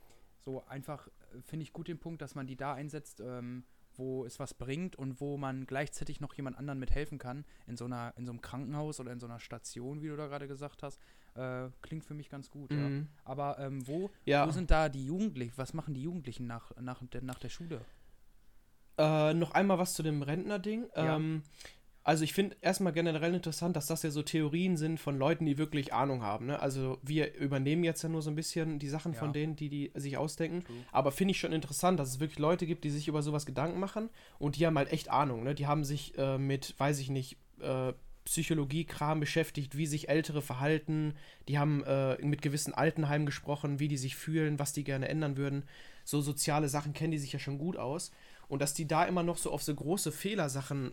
[0.41, 3.65] so einfach äh, finde ich gut den Punkt, dass man die da einsetzt, ähm,
[3.97, 7.85] wo es was bringt und wo man gleichzeitig noch jemand anderen mithelfen kann, in so
[7.85, 10.83] einer, in so einem Krankenhaus oder in so einer Station, wie du da gerade gesagt
[10.83, 11.01] hast,
[11.35, 12.76] äh, klingt für mich ganz gut, ja.
[12.79, 13.09] Mhm.
[13.25, 14.47] Aber ähm, wo, Ja.
[14.47, 15.55] wo sind da die Jugendlichen?
[15.57, 17.81] Was machen die Jugendlichen nach, nach, der, nach der Schule?
[18.97, 20.87] Äh, noch einmal was zu dem Rentner-Ding.
[20.95, 21.17] Ja.
[21.17, 21.43] Ähm,
[22.07, 25.57] also ich finde erstmal generell interessant, dass das ja so Theorien sind von Leuten, die
[25.57, 26.47] wirklich Ahnung haben.
[26.47, 26.61] Ne?
[26.61, 29.19] Also wir übernehmen jetzt ja nur so ein bisschen die Sachen Ja.
[29.19, 30.64] von denen, die die sich ausdenken.
[30.64, 30.76] True.
[30.93, 33.81] Aber finde ich schon interessant, dass es wirklich Leute gibt, die sich über sowas Gedanken
[33.81, 35.45] machen und die haben halt echt Ahnung.
[35.45, 35.55] Ne?
[35.55, 41.14] Die haben sich äh, mit, weiß ich nicht, äh, Psychologie-Kram beschäftigt, wie sich Ältere verhalten.
[41.49, 45.37] Die haben äh, mit gewissen Altenheimen gesprochen, wie die sich fühlen, was die gerne ändern
[45.37, 45.64] würden.
[46.04, 48.12] So soziale Sachen kennen die sich ja schon gut aus.
[48.49, 50.93] Und dass die da immer noch so auf so große Fehlersachen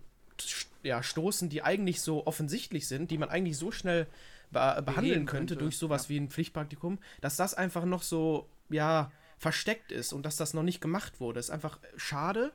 [0.84, 4.08] ja, stoßen, die eigentlich so offensichtlich sind, die man eigentlich so schnell
[4.52, 6.10] be behandeln könnte, könnte, durch sowas ja.
[6.10, 10.64] wie ein Pflichtpraktikum, dass das einfach noch so, ja, versteckt ist und dass das noch
[10.64, 11.40] nicht gemacht wurde.
[11.40, 12.52] Ist einfach schade.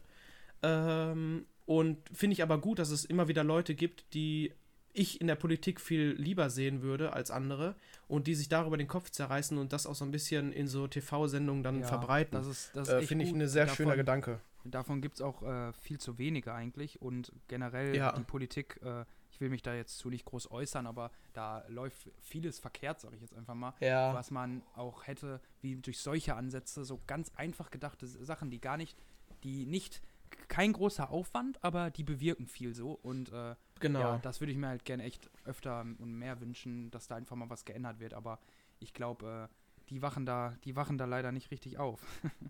[0.62, 4.52] Ähm, und finde ich aber gut, dass es immer wieder Leute gibt, die
[4.96, 7.74] ich in der Politik viel lieber sehen würde als andere
[8.08, 10.86] und die sich darüber den Kopf zerreißen und das auch so ein bisschen in so
[10.88, 12.32] TV-Sendungen dann Ja, verbreiten.
[12.36, 14.40] Das ist, das äh, finde ich ein sehr davon, schöner Gedanke.
[14.64, 18.12] Davon gibt es auch äh, viel zu wenige eigentlich und generell Ja.
[18.12, 22.08] die Politik, äh, ich will mich da jetzt zu nicht groß äußern, aber da läuft
[22.22, 24.12] vieles verkehrt, sage ich jetzt einfach mal, Ja.
[24.14, 28.76] was man auch hätte, wie durch solche Ansätze, so ganz einfach gedachte Sachen, die gar
[28.76, 28.96] nicht,
[29.44, 30.00] die nicht,
[30.48, 34.00] kein großer Aufwand, aber die bewirken viel so und äh, Genau.
[34.00, 37.36] ja, das würde ich mir halt gerne echt öfter und mehr wünschen, dass da einfach
[37.36, 38.38] mal was geändert wird, aber
[38.78, 39.54] ich glaube, äh,
[39.90, 42.00] die wachen da, die wachen da leider nicht richtig auf.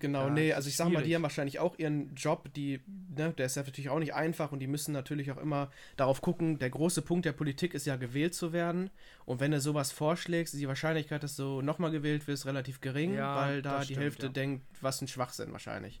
[0.00, 1.14] Genau, Ja, nee, also ich sag mal, die schwierig.
[1.14, 4.60] haben wahrscheinlich auch ihren Job, die, ne, der ist ja natürlich auch nicht einfach und
[4.60, 8.32] die müssen natürlich auch immer darauf gucken, der große Punkt der Politik ist ja gewählt
[8.32, 8.90] zu werden
[9.24, 13.16] und wenn du sowas vorschlägst, ist die Wahrscheinlichkeit, dass du nochmal gewählt wirst, relativ gering,
[13.16, 14.32] Ja, weil da die stimmt, Hälfte ja.
[14.32, 16.00] denkt, was ein Schwachsinn wahrscheinlich.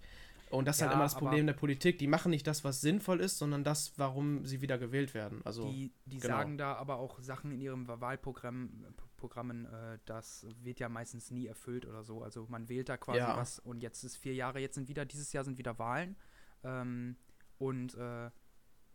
[0.50, 2.80] Und das ist halt Ja, immer das Problem der Politik, die machen nicht das, was
[2.80, 5.42] sinnvoll ist, sondern das, warum sie wieder gewählt werden.
[5.44, 6.36] Also, Die, die genau.
[6.36, 11.30] sagen da aber auch Sachen in ihrem Wahlprogramm, P- Programmen, äh, das wird ja meistens
[11.30, 12.22] nie erfüllt oder so.
[12.22, 13.36] Also man wählt da quasi Ja.
[13.36, 16.16] was und jetzt ist vier Jahre, jetzt sind wieder, dieses Jahr sind wieder Wahlen.
[16.64, 17.16] Ähm,
[17.58, 18.30] und äh,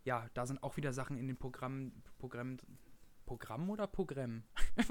[0.06, 2.58] ja, da sind auch wieder Sachen in den Programmen, Programmen,
[3.26, 4.44] Programm oder Programm?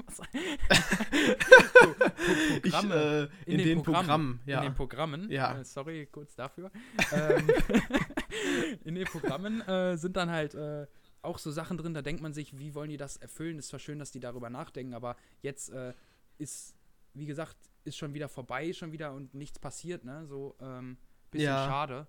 [2.63, 3.29] Ich, Programme.
[3.45, 4.59] äh, in, den, Programmen, ja.
[4.59, 5.59] In den Programmen, Ja.
[5.59, 6.71] äh, sorry kurz dafür.
[7.11, 7.49] ähm,
[8.83, 10.87] in den Programmen äh, sind dann halt äh,
[11.21, 13.57] auch so Sachen drin, da denkt man sich, wie wollen die das erfüllen?
[13.59, 15.93] Ist zwar schön, dass die darüber nachdenken, aber jetzt äh,
[16.37, 16.75] ist,
[17.13, 20.25] wie gesagt, ist schon wieder vorbei, schon wieder und nichts passiert, ne?
[20.27, 20.97] So, ähm,
[21.31, 21.65] bisschen Ja.
[21.65, 22.07] schade.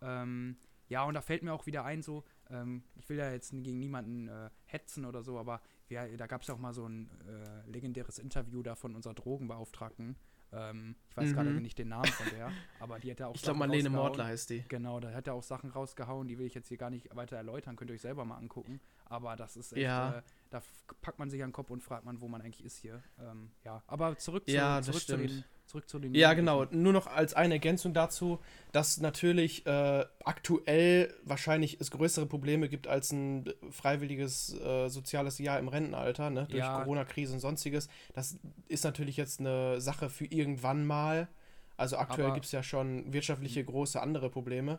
[0.00, 0.56] Ähm,
[0.88, 3.78] ja, und da fällt mir auch wieder ein, so, ähm, ich will ja jetzt gegen
[3.78, 7.10] niemanden äh, hetzen oder so, aber wir, da gab es ja auch mal so ein
[7.28, 10.16] äh, legendäres Interview da von unserer Drogenbeauftragten.
[10.52, 11.34] Ähm, ich weiß Mhm.
[11.34, 13.90] gerade nicht den Namen von der, aber die hat ja auch Ich glaube, Marlene.
[13.90, 14.64] Mortler heißt die.
[14.68, 17.36] Genau, da hat er auch Sachen rausgehauen, die will ich jetzt hier gar nicht weiter
[17.36, 18.80] erläutern, könnt ihr euch selber mal angucken.
[19.06, 20.18] Aber das ist echt, Ja.
[20.18, 20.22] äh,
[20.56, 20.62] da
[21.02, 23.02] packt man sich an den Kopf und fragt man, wo man eigentlich ist hier.
[23.20, 26.64] Ähm, ja, aber zurück zu, Ja, das zurück zu den, zurück zu den Ja, genau.
[26.70, 28.40] Nur noch als eine Ergänzung dazu,
[28.72, 35.58] dass natürlich äh, aktuell wahrscheinlich es größere Probleme gibt als ein freiwilliges äh, soziales Jahr
[35.58, 36.46] im Rentenalter, ne?
[36.48, 36.80] durch Ja.
[36.80, 37.88] Corona-Krise und sonstiges.
[38.14, 38.38] Das
[38.68, 41.28] ist natürlich jetzt eine Sache für irgendwann mal.
[41.76, 44.78] Also aktuell gibt es ja schon wirtschaftliche große andere Probleme.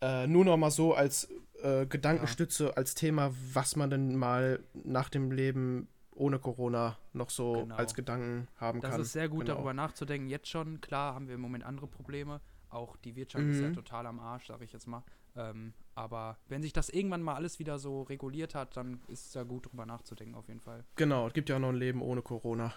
[0.00, 1.28] Äh, nur noch mal so als
[1.62, 2.70] äh, Gedankenstütze, ja.
[2.72, 7.74] als Thema, was man denn mal nach dem Leben ohne Corona noch so genau.
[7.76, 8.98] als Gedanken haben das kann.
[8.98, 9.54] Das ist sehr gut, genau.
[9.54, 10.28] darüber nachzudenken.
[10.28, 12.40] Jetzt schon, klar, haben wir im Moment andere Probleme.
[12.68, 13.50] Auch die Wirtschaft mhm.
[13.52, 13.74] ist ja mhm.
[13.74, 15.02] total am Arsch, sage ich jetzt mal.
[15.36, 19.34] Ähm, aber wenn sich das irgendwann mal alles wieder so reguliert hat, dann ist es
[19.34, 20.84] ja gut, darüber nachzudenken, auf jeden Fall.
[20.96, 22.72] Genau, es gibt ja auch noch ein Leben ohne Corona.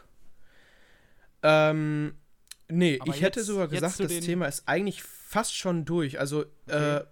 [1.43, 2.15] Ähm,
[2.69, 6.19] nee, aber ich jetzt, hätte sogar gesagt, das Thema ist eigentlich fast schon durch.
[6.19, 6.97] Also, okay.
[6.97, 7.05] äh,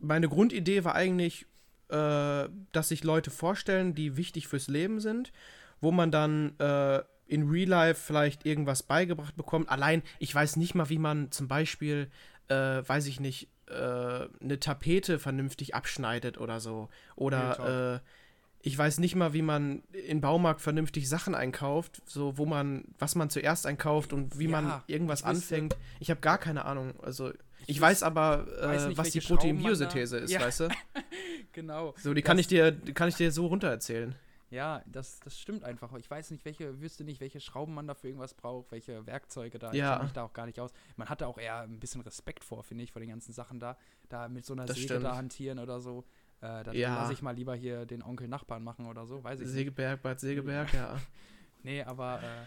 [0.00, 1.46] meine Grundidee war eigentlich,
[1.88, 5.32] äh, dass sich Leute vorstellen, die wichtig fürs Leben sind,
[5.80, 9.68] wo man dann äh, in Real Life vielleicht irgendwas beigebracht bekommt.
[9.68, 12.10] Allein, ich weiß nicht mal, wie man zum Beispiel,
[12.48, 16.88] äh, weiß ich nicht, äh, eine Tapete vernünftig abschneidet oder so.
[17.16, 18.08] Oder äh,
[18.62, 23.16] ich weiß nicht mal, wie man im Baumarkt vernünftig Sachen einkauft, so wo man, was
[23.16, 25.76] man zuerst einkauft und wie ja, man irgendwas ich anfängt.
[25.98, 26.94] Ich habe gar keine Ahnung.
[27.02, 30.40] Also ich, ich weiß aber, äh, weiß nicht, was die Proteinbiosynthese ist, ja.
[30.40, 30.68] weißt du?
[31.52, 31.94] genau.
[31.98, 34.14] So, die kann ich dir, kann ich dir so runtererzählen.
[34.52, 35.92] Ja, das, das stimmt einfach.
[35.94, 39.72] Ich weiß nicht, welche, wüsste nicht, welche Schrauben man dafür irgendwas braucht, welche Werkzeuge da.
[39.72, 39.72] Ja.
[39.72, 40.72] Ich kenne mich da auch gar nicht aus.
[40.96, 43.78] Man hatte auch eher ein bisschen Respekt vor, finde ich, vor den ganzen Sachen da.
[44.10, 45.04] Da mit so einer das Säge stimmt.
[45.04, 46.04] da hantieren oder so.
[46.42, 46.96] Äh, dann ja.
[46.96, 50.02] lasse ich mal lieber hier den Onkel Nachbarn machen oder so, weiß ich Segeberg, nicht.
[50.02, 51.00] Bad Segeberg, ja.
[51.62, 52.46] nee, aber äh,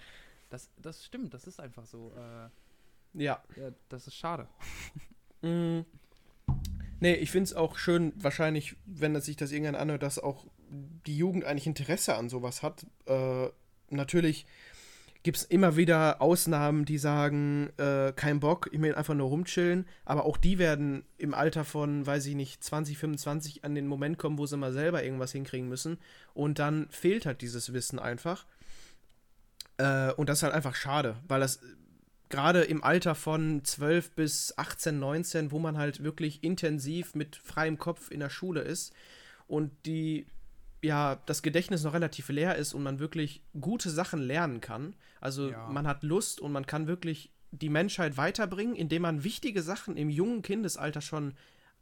[0.49, 2.12] das, das stimmt, das ist einfach so.
[2.15, 3.41] Äh, ja.
[3.55, 3.71] ja.
[3.88, 4.47] Das ist schade.
[5.41, 5.86] mm.
[6.99, 11.17] Nee, ich finde es auch schön, wahrscheinlich, wenn sich das irgendwann anhört, dass auch die
[11.17, 12.86] Jugend eigentlich Interesse an sowas hat.
[13.05, 13.49] Äh,
[13.89, 14.45] natürlich
[15.25, 19.88] gibt es immer wieder Ausnahmen, die sagen, äh, kein Bock, ich will einfach nur rumchillen.
[20.05, 24.19] Aber auch die werden im Alter von, weiß ich nicht, 20, 25 an den Moment
[24.19, 25.97] kommen, wo sie mal selber irgendwas hinkriegen müssen.
[26.35, 28.45] Und dann fehlt halt dieses Wissen einfach.
[29.77, 31.59] Äh, und das ist halt einfach schade, weil das
[32.29, 37.79] gerade im Alter von 12 bis 18, 19, wo man halt wirklich intensiv mit freiem
[37.79, 38.93] Kopf in der Schule ist
[39.47, 40.27] und die
[40.86, 44.95] ja das Gedächtnis noch relativ leer ist und man wirklich gute Sachen lernen kann.
[45.21, 45.67] Also ja.
[45.67, 50.10] man hat Lust und man kann wirklich die Menschheit weiterbringen, indem man wichtige Sachen im
[50.10, 51.34] jungen Kindesalter schon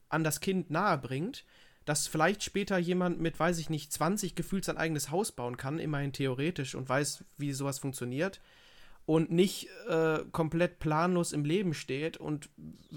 [0.10, 1.46] an das Kind nahe bringt,
[1.86, 5.80] dass vielleicht später jemand mit, weiß ich nicht, 20 gefühlt sein eigenes Haus bauen kann,
[5.80, 8.40] immerhin theoretisch und weiß, wie sowas funktioniert
[9.06, 12.50] und nicht äh, komplett planlos im Leben steht und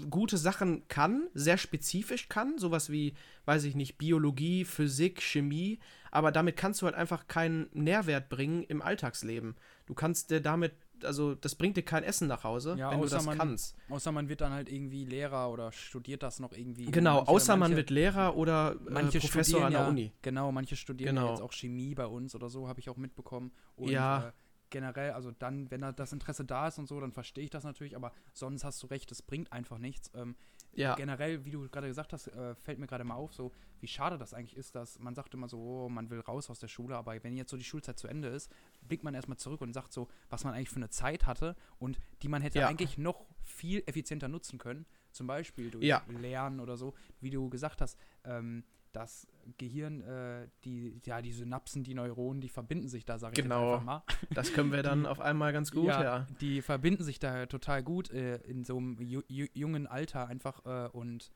[0.09, 3.13] gute Sachen kann, sehr spezifisch kann, sowas wie,
[3.45, 5.79] weiß ich nicht, Biologie, Physik, Chemie,
[6.11, 9.55] aber damit kannst du halt einfach keinen Nährwert bringen im Alltagsleben.
[9.85, 13.07] Du kannst dir damit, also das bringt dir kein Essen nach Hause, ja, wenn du
[13.07, 13.75] das man, kannst.
[13.89, 16.85] Außer man wird dann halt irgendwie Lehrer oder studiert das noch irgendwie.
[16.85, 20.11] Genau, manche, außer manche, man wird Lehrer oder äh, manche Professor an der ja, Uni.
[20.21, 21.31] Genau, manche studieren genau.
[21.31, 23.51] jetzt auch Chemie bei uns oder so, habe ich auch mitbekommen.
[23.75, 24.27] Und, ja.
[24.27, 24.31] Äh,
[24.69, 27.63] generell, also dann, wenn da das Interesse da ist und so, dann verstehe ich das
[27.63, 30.11] natürlich, aber sonst hast du recht, es bringt einfach nichts.
[30.13, 30.35] Ähm,
[30.77, 30.95] ja.
[30.95, 34.17] Generell, wie du gerade gesagt hast, äh, fällt mir gerade mal auf, so wie schade
[34.17, 36.95] das eigentlich ist, dass man sagt immer so, oh, man will raus aus der Schule,
[36.95, 38.51] aber wenn jetzt so die Schulzeit zu Ende ist,
[38.87, 41.99] blickt man erstmal zurück und sagt so, was man eigentlich für eine Zeit hatte und
[42.21, 42.67] die man hätte ja.
[42.67, 44.85] eigentlich noch viel effizienter nutzen können.
[45.11, 46.03] Zum Beispiel durch ja.
[46.07, 48.63] Lernen oder so, wie du gesagt hast, ähm,
[48.97, 53.43] das Gehirn, äh, die, ja, die Synapsen, die Neuronen, die verbinden sich da, sag ich
[53.43, 53.73] genau.
[53.73, 54.03] einfach mal.
[54.31, 56.27] Das können wir dann auf einmal ganz gut, ja, ja.
[56.41, 60.89] Die verbinden sich da total gut äh, in so einem ju jungen Alter einfach äh,
[60.89, 61.31] und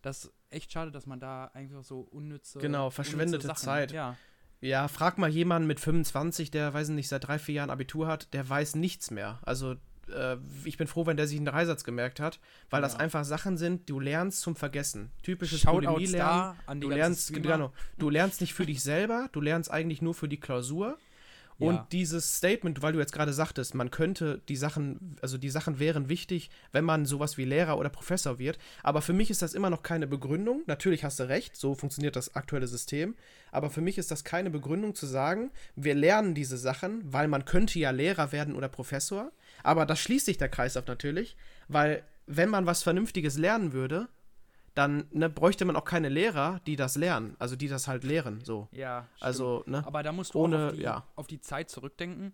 [0.00, 3.92] das ist echt schade, dass man da einfach so unnütze Genau, verschwendete Sachen, Zeit.
[3.92, 4.16] Ja.
[4.60, 8.32] Ja, frag mal jemanden mit 25, der, weiß nicht, seit drei, vier Jahren Abitur hat,
[8.32, 9.40] der weiß nichts mehr.
[9.42, 9.74] Also
[10.08, 12.88] äh, ich bin froh, wenn der sich einen Dreisatz gemerkt hat, weil ja.
[12.88, 15.10] das einfach Sachen sind, du lernst zum Vergessen.
[15.22, 16.80] Typisches Bulimie-Lernen.
[16.80, 20.40] Du lernst, genau, du lernst nicht für dich selber, du lernst eigentlich nur für die
[20.40, 20.98] Klausur.
[21.58, 21.86] Und ja.
[21.92, 26.08] dieses Statement, weil du jetzt gerade sagtest, man könnte die Sachen, also die Sachen wären
[26.08, 28.58] wichtig, wenn man sowas wie Lehrer oder Professor wird.
[28.82, 30.62] Aber für mich ist das immer noch keine Begründung.
[30.66, 33.14] Natürlich hast du recht, so funktioniert das aktuelle System.
[33.52, 37.44] Aber für mich ist das keine Begründung zu sagen, wir lernen diese Sachen, weil man
[37.44, 39.30] könnte ja Lehrer werden oder Professor.
[39.62, 41.36] Aber da schließt sich der Kreislauf natürlich,
[41.68, 44.08] weil wenn man was Vernünftiges lernen würde,
[44.74, 48.42] dann ne, bräuchte man auch keine Lehrer, die das lernen, also die das halt lehren,
[48.42, 48.68] so.
[48.72, 49.22] Ja, stimmt.
[49.22, 49.86] also ne.
[49.86, 51.06] Aber da musst du ohne, auf, die, ja.
[51.14, 52.32] auf die Zeit zurückdenken.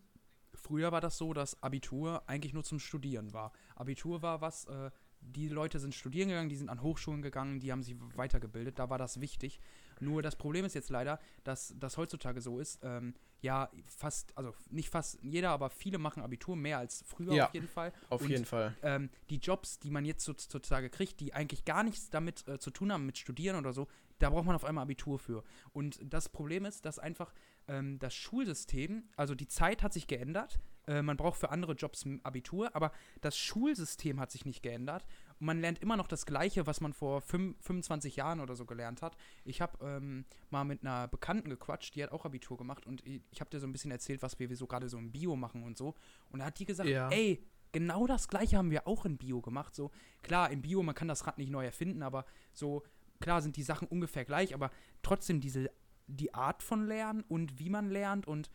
[0.54, 3.52] Früher war das so, dass Abitur eigentlich nur zum Studieren war.
[3.74, 7.72] Abitur war was, äh, die Leute sind studieren gegangen, die sind an Hochschulen gegangen, die
[7.72, 9.60] haben sich weitergebildet, da war das wichtig.
[10.00, 14.52] Nur das Problem ist jetzt leider, dass das heutzutage so ist, ähm, ja, fast, also
[14.70, 17.92] nicht fast jeder, aber viele machen Abitur, mehr als früher ja, auf jeden Fall.
[18.08, 18.74] Auf Und, jeden Fall.
[18.82, 22.70] Ähm, die Jobs, die man jetzt sozusagen kriegt, die eigentlich gar nichts damit äh, zu
[22.70, 23.86] tun haben, mit Studieren oder so,
[24.18, 25.44] da braucht man auf einmal Abitur für.
[25.72, 27.32] Und das Problem ist, dass einfach
[27.68, 30.58] ähm, das Schulsystem, also die Zeit hat sich geändert,
[30.88, 35.04] äh, man braucht für andere Jobs Abitur, aber das Schulsystem hat sich nicht geändert.
[35.40, 38.64] Und man lernt immer noch das Gleiche, was man vor 5, 25 Jahren oder so
[38.64, 39.16] gelernt hat.
[39.44, 43.40] Ich habe ähm, mal mit einer Bekannten gequatscht, die hat auch Abitur gemacht und ich,
[43.40, 45.76] habe dir so ein bisschen erzählt, was wir so gerade so im Bio machen und
[45.76, 45.94] so.
[46.30, 47.08] Und da hat die gesagt, Ja.
[47.10, 49.74] ey, genau das Gleiche haben wir auch in Bio gemacht.
[49.74, 49.90] So,
[50.22, 52.82] klar, in Bio, man kann das Rad nicht neu erfinden, aber so,
[53.20, 54.70] klar sind die Sachen ungefähr gleich, aber
[55.02, 55.70] trotzdem diese,
[56.06, 58.50] die Art von Lernen und wie man lernt und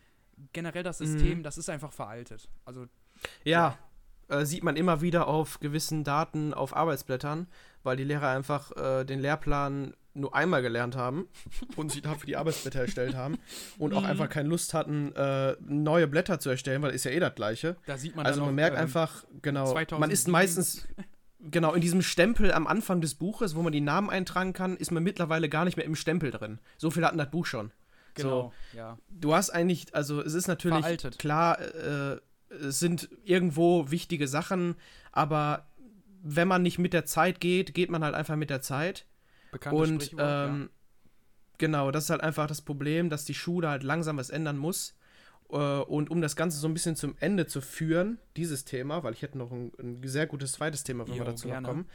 [0.52, 2.48] generell das System, das ist einfach veraltet.
[2.64, 2.86] Also,
[3.44, 3.78] Ja,
[4.28, 7.46] äh, sieht man immer wieder auf gewissen Daten auf Arbeitsblättern,
[7.82, 11.26] weil die Lehrer einfach äh, den Lehrplan nur einmal gelernt haben
[11.76, 13.36] und sich dafür die Arbeitsblätter erstellt haben
[13.78, 14.06] und auch Mhm.
[14.06, 17.76] einfach keine Lust hatten, äh, neue Blätter zu erstellen, weil ist ja eh das gleiche.
[17.86, 20.10] da sieht man Also man auch, merkt ähm, einfach, genau, man 2007.
[20.12, 20.88] ist meistens,
[21.40, 24.92] genau, in diesem Stempel am Anfang des Buches, wo man die Namen eintragen kann, ist
[24.92, 26.60] man mittlerweile gar nicht mehr im Stempel drin.
[26.78, 27.72] So viel hatten das Buch schon.
[28.14, 28.96] Genau, ja.
[29.10, 31.18] du hast eigentlich, also es ist natürlich Veraltet.
[31.18, 32.20] klar, äh,
[32.60, 34.76] sind irgendwo wichtige Sachen,
[35.12, 35.66] aber
[36.22, 39.06] wenn man nicht mit der Zeit geht, geht man halt einfach mit der Zeit.
[39.52, 40.70] Bekanntes und ähm,
[41.58, 44.96] genau, das ist halt einfach das Problem, dass die Schule halt langsam was ändern muss.
[45.50, 49.12] Äh, und um das Ganze so ein bisschen zum Ende zu führen, dieses Thema, weil
[49.12, 51.62] ich hätte noch ein, ein sehr gutes zweites Thema, wenn wir Jo, dazu gerne.
[51.62, 51.86] noch kommen,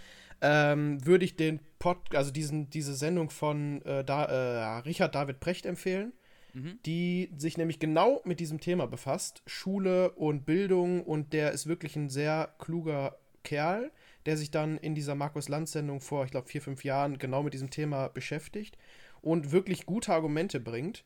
[0.41, 5.39] ähm, würde ich den Pod, also diesen, diese Sendung von äh, da, äh, Richard David
[5.39, 6.18] Precht empfehlen ja.
[6.53, 6.79] Mhm.
[6.85, 11.95] die sich nämlich genau mit diesem Thema befasst, Schule und Bildung und der ist wirklich
[11.95, 13.91] ein sehr kluger Kerl,
[14.25, 17.43] der sich dann in dieser Markus Lanz Sendung vor, ich glaube, vier, fünf Jahren genau
[17.43, 18.77] mit diesem Thema beschäftigt
[19.21, 21.03] und wirklich gute Argumente bringt.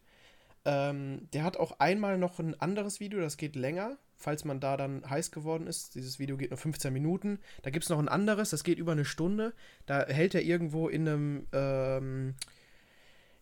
[0.65, 4.77] Ähm, der hat auch einmal noch ein anderes Video, das geht länger, falls man da
[4.77, 5.95] dann heiß geworden ist.
[5.95, 7.39] Dieses Video geht nur 15 Minuten.
[7.63, 9.53] Da gibt es noch ein anderes, das geht über eine Stunde.
[9.85, 12.35] Da hält er irgendwo in einem, ähm,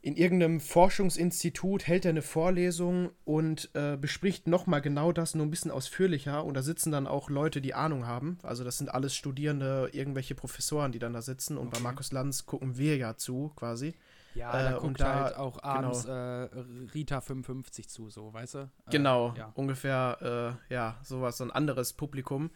[0.03, 5.51] in irgendeinem Forschungsinstitut, hält er eine Vorlesung und äh, bespricht nochmal genau das, nur ein
[5.51, 6.43] bisschen ausführlicher.
[6.43, 8.37] Und da sitzen dann auch Leute, die Ahnung haben.
[8.43, 11.57] Also das sind alles Studierende, irgendwelche Professoren, die dann da sitzen.
[11.57, 11.83] Und bei Okay.
[11.83, 13.93] Markus Lanz gucken wir ja zu, quasi.
[14.33, 16.11] Ja, Äh, da und guckt da- halt auch abends äh,
[16.93, 18.59] Rita 55 zu, so, weißt du?
[18.59, 19.51] Äh, Genau, Ja.
[19.55, 22.49] ungefähr, äh, ja, sowas, so ein anderes Publikum.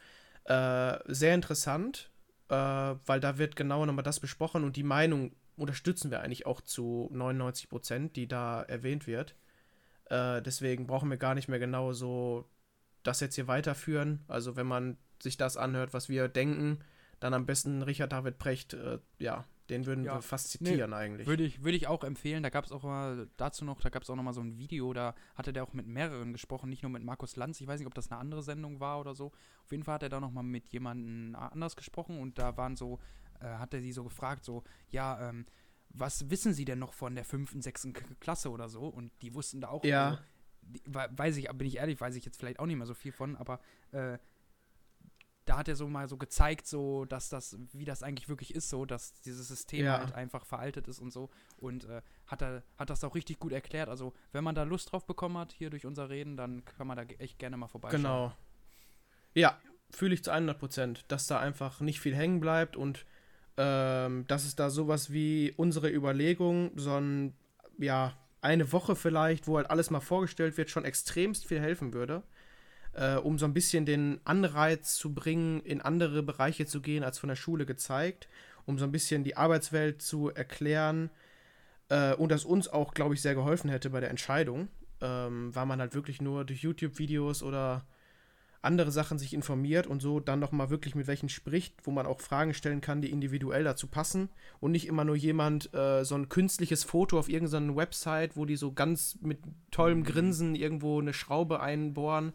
[0.45, 2.10] Äh, sehr interessant,
[2.47, 7.10] weil da wird genau nochmal das besprochen und die Meinung unterstützen wir eigentlich auch zu
[7.12, 9.36] 99 Prozent, die da erwähnt wird.
[10.06, 12.50] Äh, deswegen brauchen wir gar nicht mehr genau so
[13.04, 14.24] das jetzt hier weiterführen.
[14.28, 16.80] Also wenn man sich das anhört, was wir denken,
[17.20, 20.15] dann am besten Richard David Precht, äh, ja, den würden Ja.
[20.15, 21.28] wir fast zitieren eigentlich.
[21.28, 22.44] Würde ich, würde ich auch empfehlen.
[22.44, 24.58] Da gab es auch mal dazu noch, da gab es auch noch mal so ein
[24.58, 27.60] Video, da hatte der auch mit mehreren gesprochen, nicht nur mit Markus Lanz.
[27.62, 29.32] Ich weiß nicht, ob das eine andere Sendung war oder so.
[29.63, 32.76] Auf jeden Fall hat er da noch mal mit jemandem anders gesprochen und da waren
[32.76, 33.00] so,
[33.41, 35.45] äh, hat er sie so gefragt, so, ja, ähm,
[35.89, 38.82] was wissen Sie denn noch von der fünften, sechsten Klasse oder so?
[38.88, 40.10] Und die wussten da auch, Ja.
[40.10, 40.21] also,
[40.62, 43.12] die, weiß ich, bin ich ehrlich, weiß ich jetzt vielleicht auch nicht mehr so viel
[43.12, 43.60] von, aber
[43.91, 44.17] äh,
[45.45, 48.67] da hat er so mal so gezeigt, so, dass das, wie das eigentlich wirklich ist,
[48.69, 50.00] so, dass dieses System Ja.
[50.00, 51.30] halt einfach veraltet ist und so.
[51.58, 53.88] Und äh, hat er, hat das auch richtig gut erklärt.
[53.88, 56.98] Also, wenn man da Lust drauf bekommen hat, hier durch unser Reden, dann kann man
[56.98, 58.02] da echt gerne mal vorbeischauen.
[58.02, 58.34] Genau.
[59.36, 59.60] Ja,
[59.91, 63.06] fühle ich zu 100 Prozent, dass da einfach nicht viel hängen bleibt und
[63.58, 67.02] ähm, dass es da sowas wie unsere Überlegung, so
[67.78, 72.24] ja, eine Woche vielleicht, wo halt alles mal vorgestellt wird, schon extremst viel helfen würde,
[72.94, 77.18] äh, um so ein bisschen den Anreiz zu bringen, in andere Bereiche zu gehen, als
[77.18, 78.28] von der Schule gezeigt,
[78.65, 81.10] um so ein bisschen die Arbeitswelt zu erklären
[81.89, 84.68] äh, und das uns auch, glaube ich, sehr geholfen hätte bei der Entscheidung,
[85.02, 87.86] ähm, weil man halt wirklich nur durch YouTube-Videos oder
[88.65, 92.19] andere Sachen sich informiert und so dann nochmal wirklich mit welchen spricht, wo man auch
[92.19, 96.28] Fragen stellen kann, die individuell dazu passen und nicht immer nur jemand äh, so ein
[96.30, 99.39] künstliches Foto auf irgendeiner Website, wo die so ganz mit
[99.71, 102.34] tollem Grinsen irgendwo eine Schraube einbohren.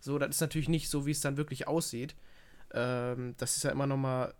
[0.00, 2.14] So, das ist natürlich nicht so, wie es dann wirklich aussieht.
[2.72, 4.34] Ähm, das ist ja immer nochmal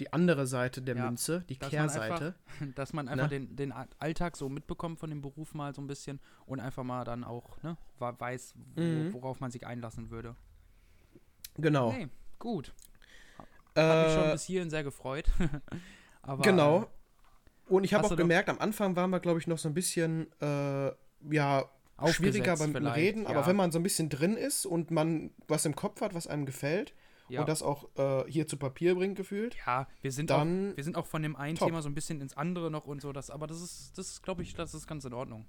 [0.00, 2.34] die andere Seite der Ja, Münze, die dass man einfach- Kehrseite.
[2.74, 3.40] Dass man einfach Ne?
[3.40, 7.04] den, den Alltag so mitbekommt von dem Beruf mal so ein bisschen und einfach mal
[7.04, 9.12] dann auch ne, weiß, wo, Mhm.
[9.12, 10.36] worauf man sich einlassen würde.
[11.56, 11.92] Genau.
[11.92, 12.72] Nee, gut.
[13.76, 15.26] Hat mich schon Äh, bis hierhin sehr gefreut.
[16.22, 16.86] Aber, Genau.
[17.68, 20.30] Und ich habe auch gemerkt, am Anfang waren wir, glaube ich, noch so ein bisschen,
[20.40, 20.92] äh,
[21.30, 21.64] ja,
[22.08, 23.46] schwieriger beim Reden, aber ja.
[23.46, 26.44] wenn man so ein bisschen drin ist und man was im Kopf hat, was einem
[26.44, 26.92] gefällt
[27.28, 27.40] ja.
[27.40, 30.84] und das auch äh, hier zu Papier bringt, gefühlt, Ja, wir sind dann auch, wir
[30.84, 31.68] sind auch von dem einen top.
[31.68, 34.42] Thema so ein bisschen ins andere noch und so, das, aber das ist, das glaube
[34.42, 35.46] ich, das ist ganz in Ordnung.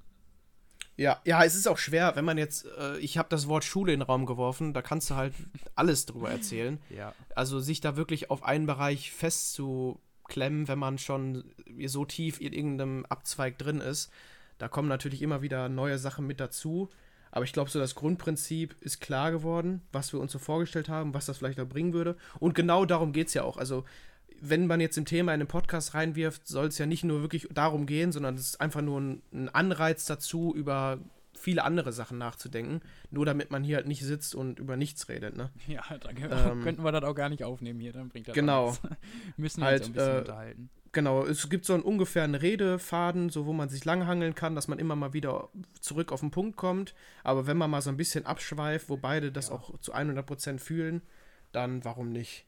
[0.97, 3.93] Ja, ja, es ist auch schwer, wenn man jetzt, äh, ich habe das Wort Schule
[3.93, 5.33] in den Raum geworfen, da kannst du halt
[5.75, 6.79] alles drüber erzählen.
[6.89, 7.13] Ja.
[7.35, 11.43] Also sich da wirklich auf einen Bereich festzuklemmen, wenn man schon
[11.85, 14.09] so tief in irgendeinem Abzweig drin ist,
[14.57, 16.89] da kommen natürlich immer wieder neue Sachen mit dazu.
[17.31, 21.13] Aber ich glaube, so das Grundprinzip ist klar geworden, was wir uns so vorgestellt haben,
[21.13, 22.15] was das vielleicht auch bringen würde.
[22.39, 23.57] Und genau darum geht es ja auch.
[23.57, 23.83] Also
[24.41, 27.47] wenn man jetzt im Thema in den Podcast reinwirft, soll es ja nicht nur wirklich
[27.53, 30.99] darum gehen, sondern es ist einfach nur ein, Anreiz dazu, über
[31.33, 32.81] viele andere Sachen nachzudenken.
[33.11, 35.51] Nur damit man hier halt nicht sitzt und über nichts redet, ne?
[35.67, 38.75] Ja, dann ähm, könnten wir das auch gar nicht aufnehmen hier, dann bringt das Genau.
[39.37, 40.69] Müssen wir halt, uns ein bisschen äh, unterhalten.
[40.91, 44.79] Genau, es gibt so einen ungefähren Redefaden, so wo man sich langhangeln kann, dass man
[44.79, 45.49] immer mal wieder
[45.81, 46.95] zurück auf den Punkt kommt.
[47.23, 49.55] Aber wenn man mal so ein bisschen abschweift, wo beide das Ja.
[49.55, 51.01] auch zu 100% fühlen,
[51.51, 52.45] dann warum nicht?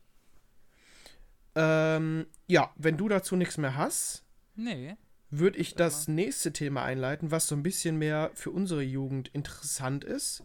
[1.59, 4.23] Ähm, ja, wenn du dazu nichts mehr hast,
[4.55, 4.95] Nee.
[5.31, 10.03] würde ich das nächste Thema einleiten, was so ein bisschen mehr für unsere Jugend interessant
[10.03, 10.43] ist,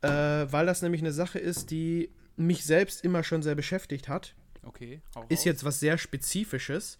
[0.00, 4.34] äh, weil das nämlich eine Sache ist, die mich selbst immer schon sehr beschäftigt hat.
[4.62, 5.00] Okay.
[5.28, 6.98] Ist jetzt was sehr Spezifisches.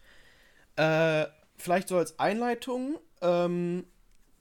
[0.76, 1.24] Äh,
[1.56, 3.86] vielleicht so als Einleitung, ähm,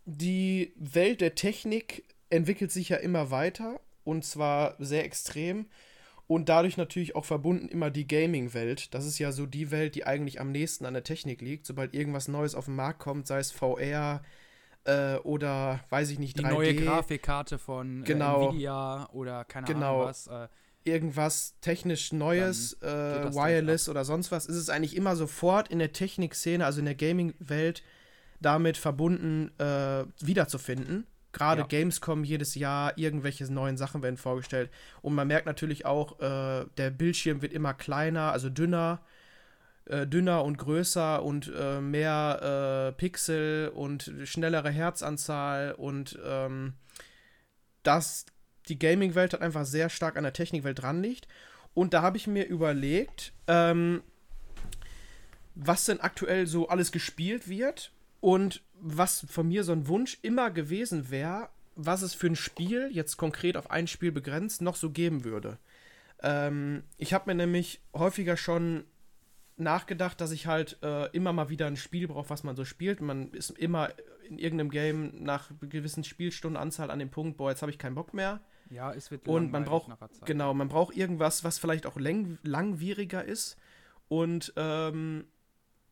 [0.06, 5.67] die Welt der Technik entwickelt sich ja immer weiter und zwar sehr extrem
[6.27, 8.93] und dadurch natürlich auch verbunden immer die Gaming-Welt.
[8.93, 11.65] Das ist ja so die Welt, die eigentlich am nächsten an der Technik liegt.
[11.65, 14.23] Sobald irgendwas Neues auf den Markt kommt, sei es VR
[14.85, 18.41] äh, oder weiß ich nicht, die 3D, neue Grafikkarte von Genau.
[18.41, 19.95] äh, Nvidia oder keine Genau.
[19.97, 20.27] Ahnung was.
[20.27, 20.47] Äh,
[20.83, 22.85] irgendwas technisch Neues, äh,
[23.33, 26.93] Wireless oder sonst was, ist es eigentlich immer sofort in der Technikszene, also in der
[26.95, 27.81] Gaming-Welt,
[28.39, 31.07] damit verbunden äh, wiederzufinden.
[31.36, 31.67] Gerade Ja.
[31.67, 34.71] Gamescom jedes Jahr, irgendwelche neuen Sachen werden vorgestellt.
[35.02, 39.02] Und man merkt natürlich auch, äh, der Bildschirm wird immer kleiner, also dünner,
[39.84, 46.76] äh, dünner und größer und äh, mehr äh, Pixel und schnellere Herzanzahl und ähm,
[47.84, 48.26] das,
[48.69, 51.28] die Gaming-Welt hat einfach sehr stark an der Technikwelt dran liegt.
[51.74, 54.04] Und da habe ich mir überlegt, ähm,
[55.54, 57.91] was denn aktuell so alles gespielt wird
[58.25, 62.89] und was von mir so ein Wunsch immer gewesen wäre, was es für ein Spiel,
[62.91, 65.59] jetzt konkret auf ein Spiel begrenzt, noch so geben würde.
[66.23, 68.85] Ähm, ich habe mir nämlich häufiger schon
[69.57, 72.99] nachgedacht, dass ich halt äh, immer mal wieder ein Spiel brauche, was man so spielt.
[72.99, 73.91] Man ist immer
[74.27, 78.15] in irgendeinem Game nach gewissen Spielstundenanzahl an dem Punkt, boah, jetzt habe ich keinen Bock
[78.15, 78.41] mehr.
[78.71, 79.91] ja, es wird Und man braucht,
[80.25, 83.55] genau, man braucht irgendwas, was vielleicht auch lang, langwieriger ist
[84.07, 85.25] und ähm,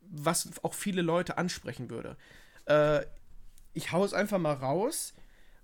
[0.10, 2.18] was auch viele Leute ansprechen würde.
[2.66, 3.06] Äh,
[3.74, 5.13] ich hau es einfach mal raus.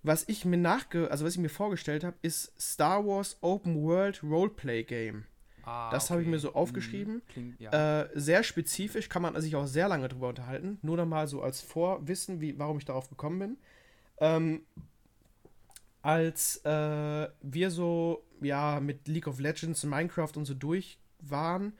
[0.01, 4.23] Was ich mir nachge, also was ich mir vorgestellt habe, ist Star Wars Open World
[4.23, 5.25] Roleplay Game.
[5.63, 6.31] Ah, das habe ich okay.
[6.31, 7.15] mir so aufgeschrieben.
[7.15, 7.21] Mhm.
[7.27, 8.01] Klingt, ja.
[8.01, 10.79] Äh, sehr spezifisch, kann man sich auch sehr lange drüber unterhalten.
[10.81, 13.57] Nur noch mal so als Vorwissen, wie, warum ich darauf gekommen bin.
[14.19, 14.61] Ähm,
[16.01, 21.73] als äh, wir so, ja, mit League of Legends und Minecraft und so durch waren,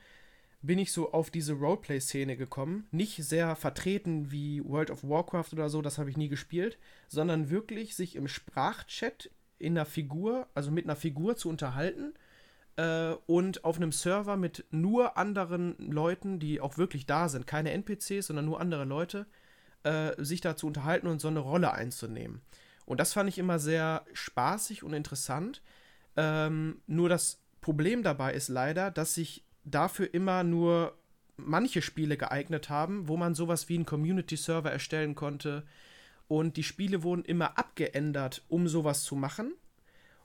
[0.62, 2.86] bin ich so auf diese Roleplay-Szene gekommen.
[2.90, 7.50] Nicht sehr vertreten wie World of Warcraft oder so, das habe ich nie gespielt, sondern
[7.50, 12.14] wirklich sich im Sprachchat in einer Figur, also mit einer Figur zu unterhalten
[12.76, 17.72] äh, und auf einem Server mit nur anderen Leuten, die auch wirklich da sind, keine
[17.72, 19.26] NPCs, sondern nur andere Leute,
[19.82, 22.42] äh, sich da zu unterhalten und so eine Rolle einzunehmen.
[22.84, 25.62] Und das fand ich immer sehr spaßig und interessant.
[26.16, 30.96] Ähm, nur das Problem dabei ist leider, dass sich dafür immer nur
[31.36, 35.64] manche Spiele geeignet haben, wo man sowas wie einen Community-Server erstellen konnte.
[36.28, 39.54] Und die Spiele wurden immer abgeändert, um sowas zu machen.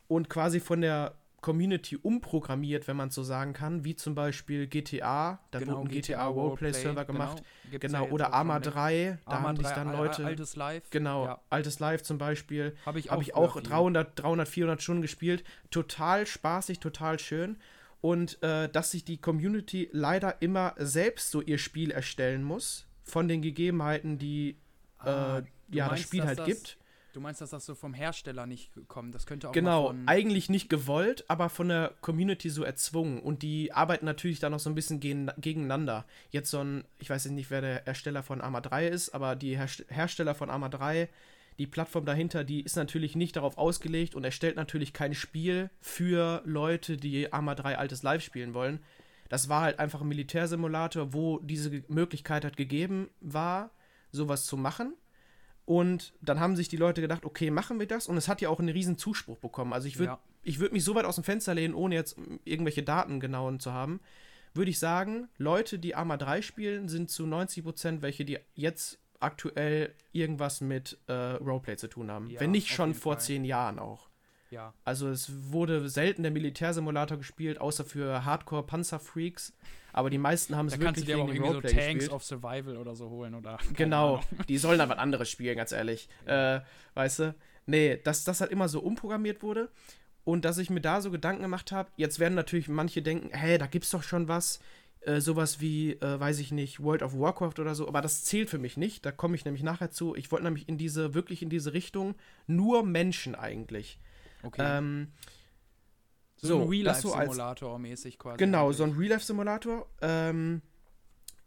[0.08, 5.40] Und quasi von der Community umprogrammiert, wenn man so sagen kann, wie zum Beispiel GTA,
[5.52, 7.44] da Genau, wurde ein GTA Roleplay-Server gemacht.
[7.70, 8.72] Gibt's Genau, ja jetzt oder schon Arma länger.
[8.72, 10.26] 3, da Arma haben sich 3, dann Leute.
[10.26, 10.90] Altes Live.
[10.90, 12.76] Genau, Ja, altes Live zum Beispiel.
[12.86, 13.14] habe ich auch.
[13.14, 13.64] Habe ich auch viel.
[13.64, 15.44] 300, 300, 400 Stunden gespielt.
[15.70, 17.58] Total spaßig, total schön.
[18.06, 23.28] Und äh, dass sich die Community leider immer selbst so ihr Spiel erstellen muss, von
[23.28, 24.58] den Gegebenheiten, die
[25.00, 26.78] Ah, äh, ja, das meinst, Spiel dass halt das- gibt.
[27.14, 29.16] Du meinst, dass das so vom Hersteller nicht kommt?
[29.16, 33.20] Das könnte auch Genau, eigentlich nicht gewollt, aber von der Community so erzwungen.
[33.22, 36.06] Und die arbeiten natürlich dann noch so ein bisschen gegen, gegeneinander.
[36.30, 39.36] Jetzt so ein, ich weiß jetzt nicht, wer der Ersteller von Arma 3 ist, aber
[39.38, 41.08] die Herst Hersteller von Arma 3,
[41.58, 46.42] die Plattform dahinter, die ist natürlich nicht darauf ausgelegt und erstellt natürlich kein Spiel für
[46.46, 48.80] Leute, die Arma 3 altes Live spielen wollen.
[49.30, 53.72] Das war halt einfach ein Militärsimulator, wo diese Möglichkeit halt gegeben war,
[54.12, 54.94] sowas zu machen.
[55.66, 58.08] Und dann haben sich die Leute gedacht, okay, machen wir das.
[58.08, 59.74] Und es hat ja auch einen riesen Zuspruch bekommen.
[59.74, 60.20] Also ich würde Ja.
[60.44, 63.74] ich würd mich so weit aus dem Fenster lehnen, ohne jetzt irgendwelche Daten genauen zu
[63.74, 64.00] haben,
[64.54, 69.94] würde ich sagen, Leute, die Arma 3 spielen, sind zu 90% welche, die jetzt aktuell
[70.12, 72.30] irgendwas mit äh, Roleplay zu tun haben.
[72.30, 73.22] Ja, Wenn nicht schon vor Fall.
[73.22, 74.10] zehn Jahren auch.
[74.52, 79.54] Ja, Also es wurde selten der Militärsimulator gespielt, außer für Hardcore-Panzerfreaks.
[79.92, 81.70] Aber die meisten haben es da kannst du wirklich dir aber auch wegen dem irgendwie
[81.70, 82.12] so Tanks gespielt.
[82.12, 83.58] of Survival oder so holen oder.
[83.76, 86.10] Genau, die sollen was anderes spielen, ganz ehrlich.
[86.26, 86.60] Äh,
[86.94, 87.36] weißt du?
[87.66, 89.70] Nee, dass das halt immer so umprogrammiert wurde
[90.24, 93.58] und dass ich mir da so Gedanken gemacht habe, jetzt werden natürlich manche denken, hey,
[93.58, 94.60] da gibt's doch schon was.
[95.06, 98.50] Äh, sowas wie, äh, weiß ich nicht, World of Warcraft oder so, aber das zählt
[98.50, 99.06] für mich nicht.
[99.06, 100.16] Da komme ich nämlich nachher zu.
[100.16, 102.16] Ich wollte nämlich in diese, wirklich in diese Richtung,
[102.48, 104.00] nur Menschen eigentlich.
[104.44, 104.62] Okay.
[104.64, 105.08] Ähm,
[106.38, 108.38] so, so, ein das so als- Real-Life-Simulator mäßig quasi.
[108.38, 108.78] Genau, eigentlich.
[108.78, 109.88] so ein Real-Life-Simulator.
[110.02, 110.62] Ähm,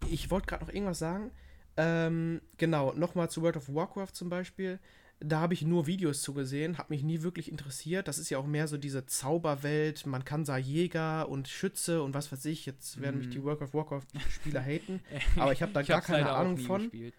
[0.09, 1.30] ich wollte gerade noch irgendwas sagen.
[1.76, 4.80] Ähm, genau, nochmal zu World of Warcraft zum Beispiel.
[5.21, 8.07] Da habe ich nur Videos zugesehen, hat mich nie wirklich interessiert.
[8.07, 10.07] Das ist ja auch mehr so diese Zauberwelt.
[10.07, 12.66] Man kann da Jäger und Schütze und was weiß ich.
[12.66, 13.33] Jetzt werden mich Mhm.
[13.33, 15.01] die World of Warcraft-Spieler haten.
[15.37, 16.83] Aber ich habe da Ich gar keine Ahnung von.
[16.83, 17.14] Gespielt.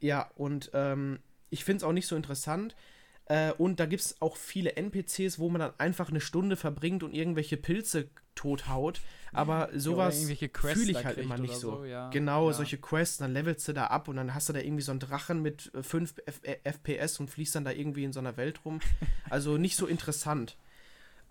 [0.00, 1.18] Ja, und ähm,
[1.50, 2.76] ich finde es auch nicht so interessant.
[3.30, 7.04] Äh, und da gibt es auch viele NPCs, wo man dann einfach eine Stunde verbringt
[7.04, 9.00] und irgendwelche Pilze tothaut.
[9.32, 11.76] Aber sowas fühle ich halt immer nicht so.
[11.76, 12.10] so, ja.
[12.10, 12.54] Genau, Ja.
[12.54, 14.98] solche Quests, dann levelst du da ab und dann hast du da irgendwie so einen
[14.98, 16.14] Drachen mit 5
[16.64, 18.80] FPS und fließt dann da irgendwie in so einer Welt rum.
[19.28, 20.56] Also nicht so interessant.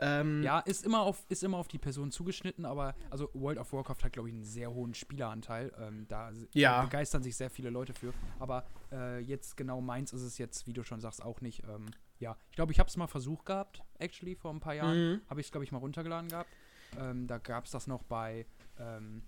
[0.01, 3.73] Ähm, Ja, ist immer, auf, ist immer auf die Person zugeschnitten, aber also World of
[3.73, 5.73] Warcraft hat, glaube ich, einen sehr hohen Spieleranteil.
[5.77, 6.83] Ähm, da Ja.
[6.83, 8.13] begeistern sich sehr viele Leute für.
[8.39, 11.63] Aber äh, jetzt genau meins ist es jetzt, wie du schon sagst, auch nicht.
[11.67, 11.87] Ähm,
[12.19, 14.97] ja, ich glaube, ich habe es mal versucht gehabt, actually, vor ein paar Jahren.
[15.13, 15.21] Mhm.
[15.29, 16.55] Habe ich es, glaube ich, mal runtergeladen gehabt.
[16.97, 18.45] Ähm, da gab es das noch bei,
[18.77, 19.23] ähm,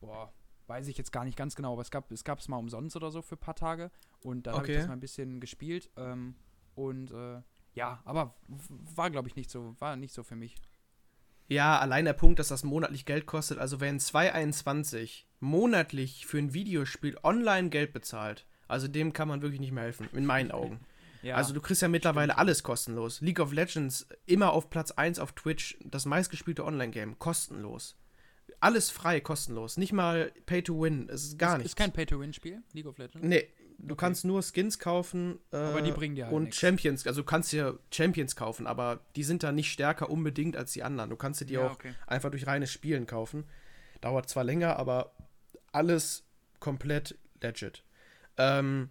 [0.00, 0.32] boah,
[0.66, 2.96] weiß ich jetzt gar nicht ganz genau, aber es gab es gab es mal umsonst
[2.96, 3.90] oder so für ein paar Tage.
[4.20, 4.78] Und dann habe ich Okay.
[4.78, 5.90] das mal ein bisschen gespielt.
[5.96, 6.34] Ähm,
[6.74, 7.42] und äh,
[7.74, 8.34] ja, aber
[8.94, 10.56] war, glaube ich, nicht so, war nicht so für mich.
[11.48, 13.58] Ja, allein der Punkt, dass das monatlich Geld kostet.
[13.58, 19.60] Also wenn 221 monatlich für ein Videospiel online Geld bezahlt, also dem kann man wirklich
[19.60, 20.80] nicht mehr helfen, in meinen Augen.
[21.22, 23.20] Ja, Also du kriegst ja mittlerweile alles kostenlos.
[23.20, 27.96] League of Legends immer auf Platz 1 auf Twitch, das meistgespielte Online-Game, kostenlos.
[28.60, 29.76] Alles frei, kostenlos.
[29.76, 31.72] Nicht mal Pay to Win, es ist gar ist, nichts.
[31.72, 33.26] ist kein Pay-to-Win-Spiel, League of Legends.
[33.26, 33.48] Nee,
[33.82, 34.00] du Okay.
[34.00, 35.38] kannst nur Skins kaufen.
[35.52, 36.56] Äh, Aber die bringen dir halt Und nix.
[36.56, 40.72] Champions, also du kannst dir Champions kaufen, aber die sind da nicht stärker unbedingt als
[40.72, 41.10] die anderen.
[41.10, 41.94] Du kannst sie dir Ja, auch okay.
[42.06, 43.44] einfach durch reines Spielen kaufen.
[44.00, 45.12] Dauert zwar länger, aber
[45.72, 46.24] alles
[46.58, 47.84] komplett legit.
[48.36, 48.88] Ähm,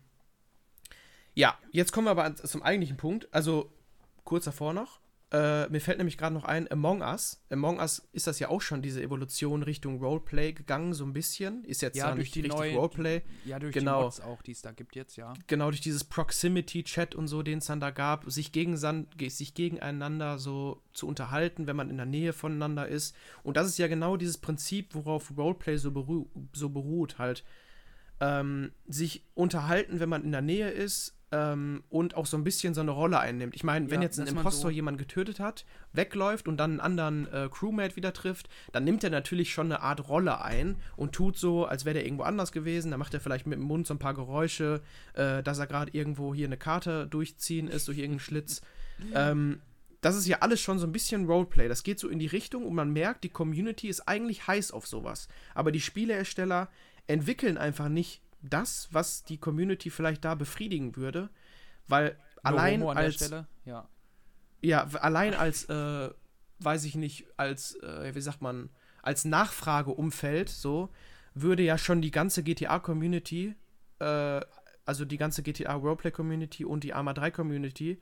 [1.34, 3.28] ja, jetzt kommen wir aber zum eigentlichen Punkt.
[3.34, 3.74] Also
[4.24, 5.01] kurz davor noch.
[5.34, 7.42] Äh, mir fällt nämlich gerade noch ein, Among Us.
[7.50, 11.64] Among Us ist das ja auch schon diese Evolution Richtung Roleplay gegangen, so ein bisschen.
[11.64, 13.22] Ist jetzt Ja, zwar durch die richtig neue- Roleplay.
[13.46, 14.00] Ja, durch Genau.
[14.00, 15.34] die Mods auch, die es da gibt jetzt, ja.
[15.48, 20.84] Genau durch dieses Proximity-Chat und so, den es dann da gab, sich, sich gegeneinander so
[20.92, 23.16] zu unterhalten, wenn man in der Nähe voneinander ist.
[23.44, 27.46] Und das ist ja genau dieses Prinzip, worauf Roleplay so, beru so beruht, halt.
[28.20, 32.74] Ähm, sich unterhalten, wenn man in der Nähe ist ähm, und auch so ein bisschen
[32.74, 33.56] so eine Rolle einnimmt.
[33.56, 36.80] Ich meine, wenn Ja, jetzt ein Impostor so- jemanden getötet hat, wegläuft und dann einen
[36.80, 41.14] anderen äh, Crewmate wieder trifft, dann nimmt er natürlich schon eine Art Rolle ein und
[41.14, 42.92] tut so, als wäre der irgendwo anders gewesen.
[42.92, 44.82] Dann macht er vielleicht mit dem Mund so ein paar Geräusche,
[45.14, 48.62] äh, dass er gerade irgendwo hier eine Karte durchziehen ist durch irgendeinen Schlitz.
[49.16, 49.62] ähm,
[50.02, 51.68] das ist ja alles schon so ein bisschen Roleplay.
[51.68, 54.88] Das geht so in die Richtung und man merkt, die Community ist eigentlich heiß auf
[54.88, 55.28] sowas.
[55.54, 56.70] Aber die Spielehersteller
[57.06, 61.30] entwickeln einfach nicht das, was die Community vielleicht da befriedigen würde,
[61.88, 63.88] weil No allein als der Stelle, ja.
[64.62, 66.10] ja, allein als, äh,
[66.60, 68.70] weiß ich nicht, als, äh, wie sagt man,
[69.04, 70.90] als Nachfrageumfeld, so,
[71.34, 73.56] würde ja schon die ganze GTA-Community,
[74.00, 74.42] äh,
[74.86, 78.02] also die ganze GTA Roleplay-Community und die Arma 3-Community,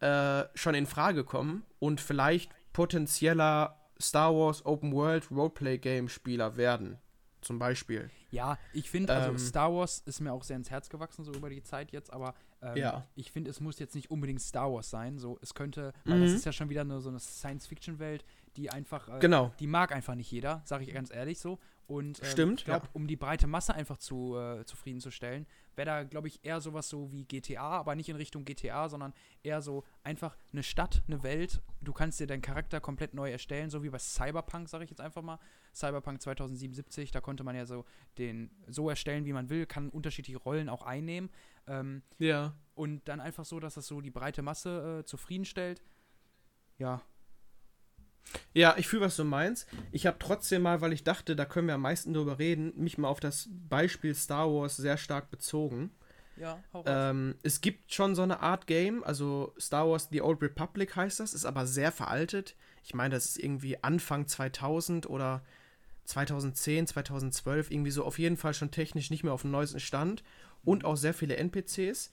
[0.00, 6.98] äh, schon in Frage kommen und vielleicht potenzieller Star Wars Open World Roleplay-Game-Spieler werden.
[7.44, 8.10] Zum Beispiel.
[8.30, 11.32] Ja, ich finde, also Ähm, Star Wars ist mir auch sehr ins Herz gewachsen, so
[11.32, 13.06] über die Zeit jetzt, aber ähm, Ja.
[13.14, 15.18] ich finde, es muss jetzt nicht unbedingt Star Wars sein.
[15.18, 16.36] So, es könnte, weil das Mhm.
[16.36, 18.24] ist ja schon wieder nur so eine Science-Fiction-Welt,
[18.56, 19.52] die einfach, äh, Genau.
[19.60, 21.58] die mag einfach nicht jeder, sage ich ganz ehrlich so.
[21.86, 22.90] Und ähm, Stimmt, ich glaube, ja.
[22.94, 27.12] um die breite Masse einfach zu, äh, zufriedenzustellen, wäre da, glaube ich, eher sowas so
[27.12, 29.12] wie GTA, aber nicht in Richtung GTA, sondern
[29.42, 31.60] eher so einfach eine Stadt, eine Welt.
[31.82, 35.00] Du kannst dir deinen Charakter komplett neu erstellen, so wie bei Cyberpunk, sage ich jetzt
[35.00, 35.38] einfach mal.
[35.74, 37.84] Cyberpunk 2077, da konnte man ja so
[38.16, 41.28] den so erstellen, wie man will, kann unterschiedliche Rollen auch einnehmen.
[41.66, 42.54] Ähm, Ja.
[42.74, 45.82] und dann einfach so, dass das so die breite Masse äh, zufriedenstellt.
[46.78, 47.02] Ja,
[48.52, 49.68] Ja, ich fühle, was du meinst.
[49.92, 52.98] Ich habe trotzdem mal, weil ich dachte, da können wir am meisten drüber reden, mich
[52.98, 55.90] mal auf das Beispiel Star Wars sehr stark bezogen.
[56.36, 60.96] ja, Ähm, es gibt schon so eine Art Game, also Star Wars The Old Republic
[60.96, 62.56] heißt das, ist aber sehr veraltet.
[62.82, 65.42] Ich meine, das ist irgendwie Anfang 2000 oder
[66.04, 70.22] 2010, 2012, irgendwie so auf jeden Fall schon technisch nicht mehr auf dem neuesten Stand
[70.64, 72.10] und auch sehr viele NPCs.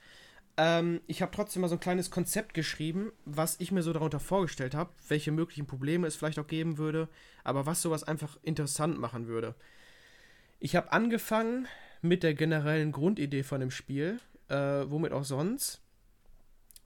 [0.58, 4.20] Ähm, ich habe trotzdem mal so ein kleines Konzept geschrieben, was ich mir so darunter
[4.20, 7.08] vorgestellt habe, welche möglichen Probleme es vielleicht auch geben würde,
[7.44, 9.56] aber was sowas einfach interessant machen würde.
[10.60, 11.68] Ich habe angefangen
[12.02, 14.56] mit der generellen Grundidee von dem Spiel, äh,
[14.88, 15.82] womit auch sonst.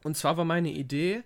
[0.03, 1.23] Und zwar war meine Idee,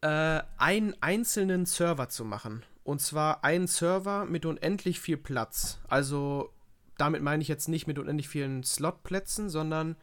[0.00, 2.64] äh, einen einzelnen Server zu machen.
[2.82, 5.80] Und zwar einen Server mit unendlich viel Platz.
[5.88, 6.50] Also
[6.98, 9.96] damit meine ich jetzt nicht mit unendlich vielen Slotplätzen, sondern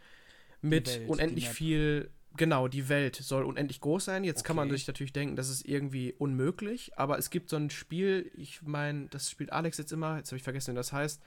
[0.62, 4.24] mit Welt, unendlich viel, genau, die Welt soll unendlich groß sein.
[4.24, 4.78] Jetzt kann man Okay.
[4.78, 9.07] sich natürlich denken, das ist irgendwie unmöglich, aber es gibt so ein Spiel, ich meine,
[9.07, 11.22] das spielt Alex jetzt immer, jetzt habe ich vergessen, wie das heißt.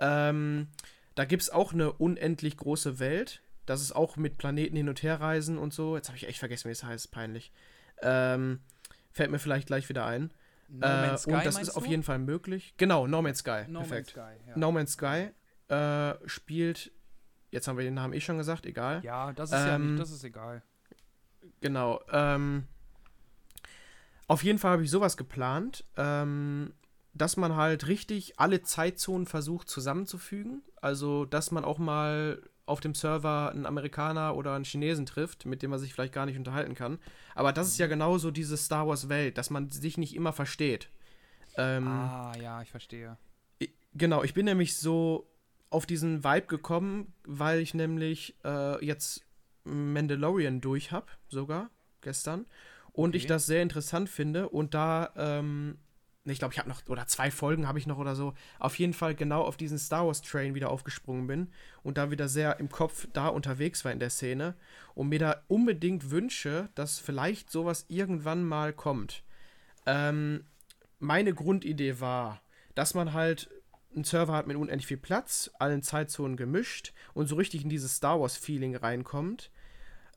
[0.00, 0.68] Ähm,
[1.14, 3.42] da gibt es auch eine unendlich große Welt.
[3.66, 5.96] Das ist auch mit Planeten hin und her reisen und so.
[5.96, 7.52] Jetzt habe ich echt vergessen, wie es heißt, peinlich.
[8.02, 8.60] Ähm,
[9.12, 10.32] fällt mir vielleicht gleich wieder ein.
[10.68, 11.90] No äh, Man's Sky, und das ist auf du?
[11.90, 12.74] jeden Fall möglich.
[12.78, 13.64] Genau, No Man's Sky.
[13.68, 14.16] No Perfekt.
[14.16, 14.56] Man's Sky, ja.
[14.58, 15.28] No Man's Sky
[15.68, 16.92] äh, spielt,
[17.50, 19.02] jetzt haben wir den Namen eh schon gesagt, egal.
[19.04, 20.62] Ja, das ist ja Ähm, nicht, das ist egal.
[21.60, 22.00] Genau.
[22.12, 22.64] Ähm,
[24.26, 26.72] auf jeden Fall habe ich sowas geplant, ähm,
[27.14, 30.62] dass man halt richtig alle Zeitzonen versucht zusammenzufügen.
[30.80, 35.62] Also, dass man auch mal auf dem Server einen Amerikaner oder einen Chinesen trifft, mit
[35.62, 37.00] dem man sich vielleicht gar nicht unterhalten kann.
[37.34, 40.88] Aber das ist ja genauso diese Star Wars Welt, dass man sich nicht immer versteht.
[41.56, 43.16] Ähm, ah, ja, ich verstehe.
[43.94, 45.28] Genau, ich bin nämlich so
[45.70, 49.24] auf diesen Vibe gekommen, weil ich nämlich äh, jetzt
[49.64, 52.46] Mandalorian durch habe, sogar gestern.
[52.92, 53.28] Und ich Okay.
[53.28, 54.48] das sehr interessant finde.
[54.48, 55.78] Und da, ähm,
[56.24, 58.94] ich glaube, ich habe noch, oder zwei Folgen habe ich noch oder so, auf jeden
[58.94, 61.48] Fall genau auf diesen Star Wars Train wieder aufgesprungen bin
[61.82, 64.54] und da wieder sehr im Kopf da unterwegs war in der Szene
[64.94, 69.22] und mir da unbedingt wünsche, dass vielleicht sowas irgendwann mal kommt.
[69.86, 70.44] Ähm,
[70.98, 72.42] meine Grundidee war,
[72.74, 73.50] dass man halt
[73.94, 77.96] einen Server hat mit unendlich viel Platz, allen Zeitzonen gemischt und so richtig in dieses
[77.96, 79.50] Star Wars-Feeling reinkommt.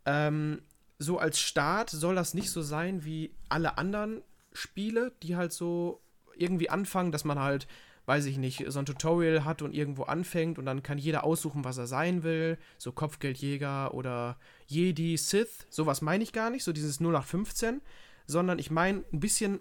[0.06, 0.62] Ähm,
[1.00, 4.22] so als Start soll das nicht so sein wie alle anderen
[4.54, 6.02] Spiele, die halt so
[6.36, 7.68] irgendwie anfangen, dass man halt,
[8.06, 11.64] weiß ich nicht, so ein Tutorial hat und irgendwo anfängt und dann kann jeder aussuchen,
[11.64, 12.58] was er sein will.
[12.78, 17.82] So Kopfgeldjäger oder Jedi, Sith, sowas meine ich gar nicht, so dieses 0815,
[18.28, 19.60] sondern ich meine ein bisschen,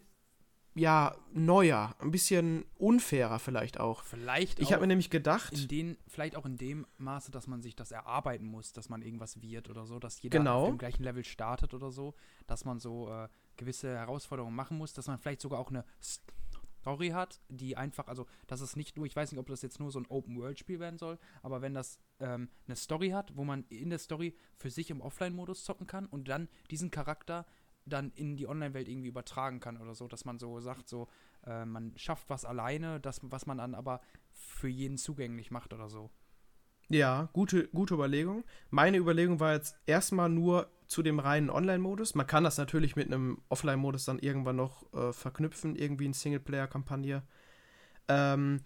[0.74, 4.04] ja, neuer, ein bisschen unfairer vielleicht auch.
[4.04, 7.46] Vielleicht Ich auch habe mir nämlich gedacht, in den, vielleicht auch in dem Maße, dass
[7.46, 10.62] man sich das erarbeiten muss, dass man irgendwas wird oder so, dass jeder Genau.
[10.62, 12.14] auf dem gleichen Level startet oder so,
[12.46, 17.10] dass man so äh, gewisse Herausforderungen machen muss, dass man vielleicht sogar auch eine Story
[17.10, 19.92] hat, die einfach, also dass es nicht nur, ich weiß nicht, ob das jetzt nur
[19.92, 23.90] so ein Open-World-Spiel werden soll, aber wenn das ähm, eine Story hat, wo man in
[23.90, 27.46] der Story für sich im Offline-Modus zocken kann und dann diesen Charakter
[27.84, 31.08] dann in die Online-Welt irgendwie übertragen kann oder so, dass man so sagt, so,
[31.46, 34.00] äh, man schafft was alleine, das, was man dann aber
[34.32, 36.10] für jeden zugänglich macht oder so.
[36.88, 38.44] Ja, gute, gute Überlegung.
[38.70, 42.14] Meine Überlegung war jetzt erstmal nur zu dem reinen Online-Modus.
[42.14, 47.22] Man kann das natürlich mit einem Offline-Modus dann irgendwann noch äh, verknüpfen, irgendwie in Singleplayer-Kampagne.
[48.08, 48.60] Ähm,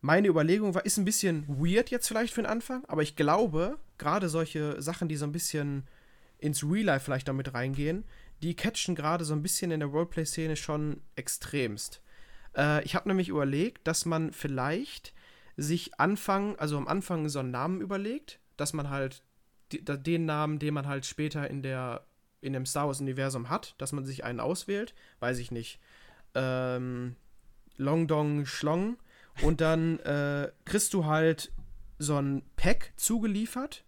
[0.00, 3.78] meine Überlegung war, ist ein bisschen weird jetzt vielleicht für den Anfang, aber ich glaube,
[3.98, 5.86] gerade solche Sachen, die so ein bisschen
[6.38, 8.04] ins Real Life vielleicht damit reingehen,
[8.42, 12.02] die catchen gerade so ein bisschen in der Roleplay-Szene schon extremst.
[12.56, 15.14] Äh, ich habe nämlich überlegt, dass man vielleicht
[15.56, 19.22] sich anfangen, also am Anfang so einen Namen überlegt, dass man halt
[19.72, 22.04] die, den Namen, den man halt später in der
[22.40, 25.80] in dem Star Wars Universum hat, dass man sich einen auswählt, weiß ich nicht,
[26.36, 27.16] ähm,
[27.76, 28.96] Long Dong Schlong
[29.42, 31.50] und dann äh, kriegst du halt
[31.98, 33.84] so ein Pack zugeliefert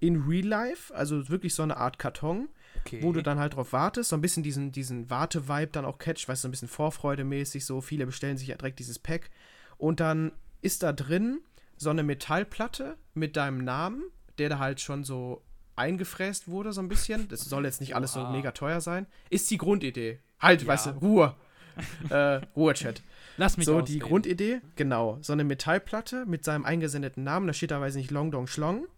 [0.00, 2.48] in Real Life, also wirklich so eine Art Karton,
[2.88, 3.02] Okay.
[3.02, 6.28] wo du dann halt drauf wartest, so ein bisschen diesen, diesen Warte-Vibe dann auch catch,
[6.28, 9.30] weißt du, so ein bisschen Vorfreudemäßig, so viele bestellen sich ja direkt dieses Pack
[9.76, 10.32] und dann
[10.62, 11.40] ist da drin
[11.76, 14.02] so eine Metallplatte mit deinem Namen,
[14.38, 15.42] der da halt schon so
[15.76, 17.28] eingefräst wurde, so ein bisschen.
[17.28, 19.06] Das soll jetzt nicht alles so mega teuer sein.
[19.30, 20.18] Ist die Grundidee.
[20.40, 20.68] Halt, Ja.
[20.68, 21.34] weißt du, Ruhe.
[22.10, 23.00] äh, Ruhe, Chat.
[23.36, 24.00] Lass mich So, die ausreden.
[24.00, 25.18] Grundidee, genau.
[25.22, 28.48] So eine Metallplatte mit seinem eingesendeten Namen, da steht da, weiß ich nicht, Long Dong
[28.48, 28.88] Schlong.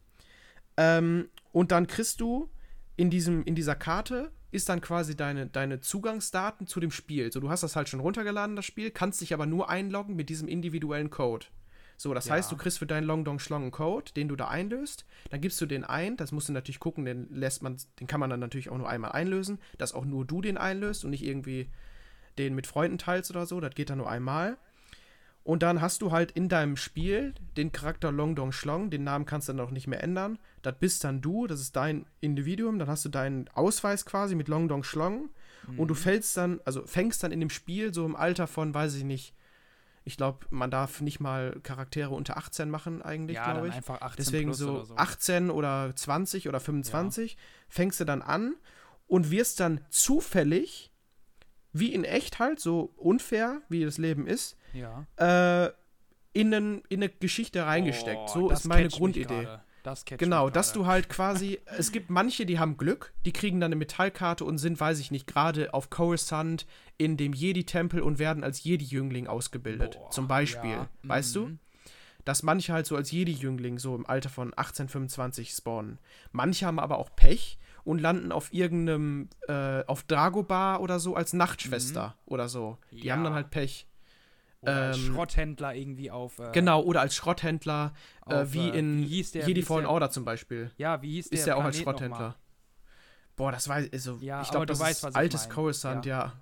[0.78, 2.49] Ähm, und dann kriegst du
[3.01, 7.32] in, diesem, in dieser Karte ist dann quasi deine, deine Zugangsdaten zu dem Spiel.
[7.32, 10.28] So, du hast das halt schon runtergeladen, das Spiel, kannst dich aber nur einloggen mit
[10.28, 11.46] diesem individuellen Code.
[11.96, 12.34] So, das Ja.
[12.34, 15.07] heißt, du kriegst für deinen Long Dong Schlong einen Code, den du da einlöst.
[15.30, 18.20] Dann gibst du den ein, das musst du natürlich gucken, den lässt man, den kann
[18.20, 21.24] man dann natürlich auch nur einmal einlösen, dass auch nur du den einlöst und nicht
[21.24, 21.70] irgendwie
[22.36, 23.61] den mit Freunden teilst oder so.
[23.61, 24.59] Das geht dann nur einmal.
[25.43, 29.24] Und dann hast du halt in deinem Spiel den Charakter Long Dong Schlong, den Namen
[29.24, 30.38] kannst du dann auch nicht mehr ändern.
[30.62, 34.49] Das bist dann du, das ist dein Individuum, dann hast du deinen Ausweis quasi mit
[34.49, 35.30] Long Dong Schlong
[35.76, 38.95] und du fällst dann, also fängst dann in dem Spiel so im Alter von, weiß
[38.95, 39.34] ich nicht,
[40.05, 43.74] ich glaube, man darf nicht mal Charaktere unter 18 machen eigentlich, ja, glaube ich.
[43.74, 44.97] einfach 18 Deswegen so, oder so.
[44.97, 47.36] 18 oder 20 oder 25
[47.68, 48.55] fängst du dann an
[49.07, 50.91] und wirst dann zufällig,
[51.72, 55.07] wie in echt halt, so unfair, wie das Leben ist, Ja.
[55.16, 55.71] äh,
[56.33, 58.21] in, einen, in eine Geschichte reingesteckt.
[58.23, 59.49] Oh, so ist meine Grundidee.
[59.83, 63.68] Das Genau, dass du halt quasi, es gibt manche, die haben Glück, die kriegen dann
[63.68, 66.66] eine Metallkarte und sind, weiß ich nicht, gerade auf Coruscant
[66.99, 69.97] in dem Jedi-Tempel und werden als Jedi-Jüngling ausgebildet.
[69.99, 70.71] Boah, zum Beispiel.
[70.71, 71.47] ja, Weißt du?
[71.47, 71.59] mhm.
[72.27, 75.99] Dass manche halt so als Jedi-Jüngling so im Alter von 18, 25 spawnen.
[76.31, 81.33] Manche haben aber auch Pech und landen auf irgendeinem, äh, auf Dagobah oder so als
[81.33, 82.77] Nachtschwester oder so.
[82.91, 83.37] Die haben dann Mhm.
[83.39, 83.43] Ja.
[83.45, 83.87] halt Pech.
[84.63, 86.39] Oder als ähm, Schrotthändler irgendwie auf.
[86.39, 87.95] Äh, Genau, oder als Schrotthändler,
[88.27, 90.71] äh, auf, wie äh, in wie hieß der- Jedi Fallen der- Order zum Beispiel.
[90.77, 91.39] Ja, wie hieß der?
[91.39, 92.37] Ist der auch als Schrotthändler.
[93.37, 95.55] Boah, das weiß also Ja, ich du das weißt, ist altes meine.
[95.55, 96.33] Coruscant, ja.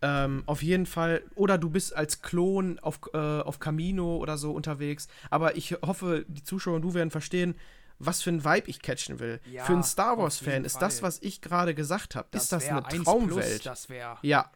[0.00, 4.52] Ähm, auf jeden Fall, oder du bist als Klon auf, äh, auf Camino oder so
[4.52, 5.08] unterwegs.
[5.30, 7.54] Aber ich hoffe, die Zuschauer und du werden verstehen,
[7.98, 9.40] was für ein Vibe ich catchen will.
[9.50, 12.84] Ja, für einen Star Wars-Fan ist das, was ich gerade gesagt habe, ist das eine
[12.84, 13.46] 1 Traumwelt.
[13.46, 14.18] Plus, das wäre.
[14.22, 14.50] ja,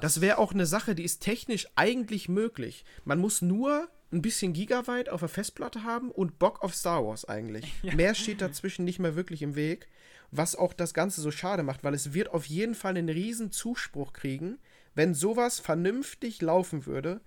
[0.00, 2.84] das wäre auch eine Sache, die ist technisch eigentlich möglich.
[3.04, 7.24] Man muss nur ein bisschen Gigabyte auf der Festplatte haben und Bock auf Star Wars
[7.24, 7.72] eigentlich.
[7.94, 9.88] Mehr steht dazwischen nicht mehr wirklich im Weg,
[10.30, 13.50] was auch das Ganze so schade macht, weil es wird auf jeden Fall einen riesen
[13.50, 14.58] Zuspruch kriegen,
[14.94, 17.20] wenn sowas vernünftig laufen würde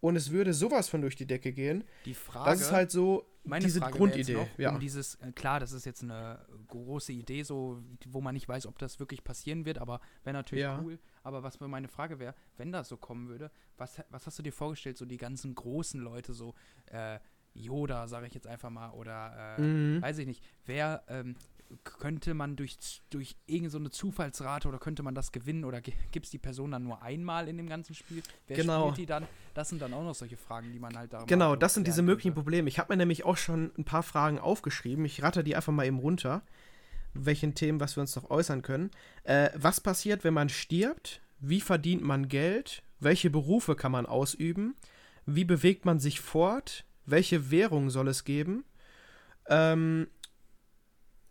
[0.00, 1.84] und es würde sowas von durch die Decke gehen.
[2.04, 2.50] Die Frage.
[2.50, 4.34] Das ist halt so Meine diese Frage Grundidee.
[4.34, 4.70] Noch, ja.
[4.72, 8.66] Um dieses, äh, klar, das ist jetzt eine große Idee, so, wo man nicht weiß,
[8.66, 10.80] ob das wirklich passieren wird, aber wäre natürlich Ja.
[10.82, 10.98] cool.
[11.22, 14.42] Aber was mir meine Frage wäre, wenn das so kommen würde, was, was hast du
[14.42, 16.54] dir vorgestellt, so die ganzen großen Leute, so
[16.86, 17.18] äh,
[17.54, 20.02] Yoda, sage ich jetzt einfach mal, oder äh, Mhm.
[20.02, 21.34] weiß ich nicht, wer ähm,
[21.84, 22.76] könnte man durch,
[23.10, 26.70] durch irgendeine so eine Zufallsrate oder könnte man das gewinnen oder gibt es die Person
[26.72, 28.22] dann nur einmal in dem ganzen Spiel?
[28.46, 28.86] Wer Genau.
[28.88, 29.26] spielt die dann?
[29.54, 32.02] Das sind dann auch noch solche Fragen, die man halt da Genau, das sind diese
[32.02, 32.42] möglichen könnte.
[32.42, 32.68] Probleme.
[32.68, 35.04] Ich habe mir nämlich auch schon ein paar Fragen aufgeschrieben.
[35.04, 36.42] Ich ratter die einfach mal eben runter,
[37.14, 38.90] welchen Themen, was wir uns noch äußern können.
[39.24, 41.20] Äh, was passiert, wenn man stirbt?
[41.40, 42.82] Wie verdient man Geld?
[43.00, 44.76] Welche Berufe kann man ausüben?
[45.26, 46.84] Wie bewegt man sich fort?
[47.06, 48.64] Welche Währung soll es geben?
[49.48, 50.06] Ähm,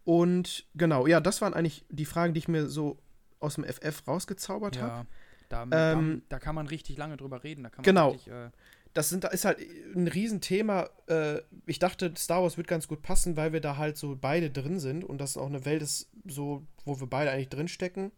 [0.10, 2.98] und genau, ja, das waren eigentlich die Fragen, die ich mir so
[3.40, 5.06] aus dem FF rausgezaubert habe.
[5.52, 7.62] Ja, da, Ähm, da, da kann man richtig lange drüber reden.
[7.62, 8.10] Da kann man genau.
[8.10, 8.50] Richtig, äh,
[8.96, 9.60] das sind, ist halt
[9.94, 10.90] ein Riesenthema.
[11.06, 14.50] Äh, ich dachte, Star Wars wird ganz gut passen, weil wir da halt so beide
[14.50, 18.12] drin sind und das auch eine Welt ist, so, wo wir beide eigentlich drinstecken,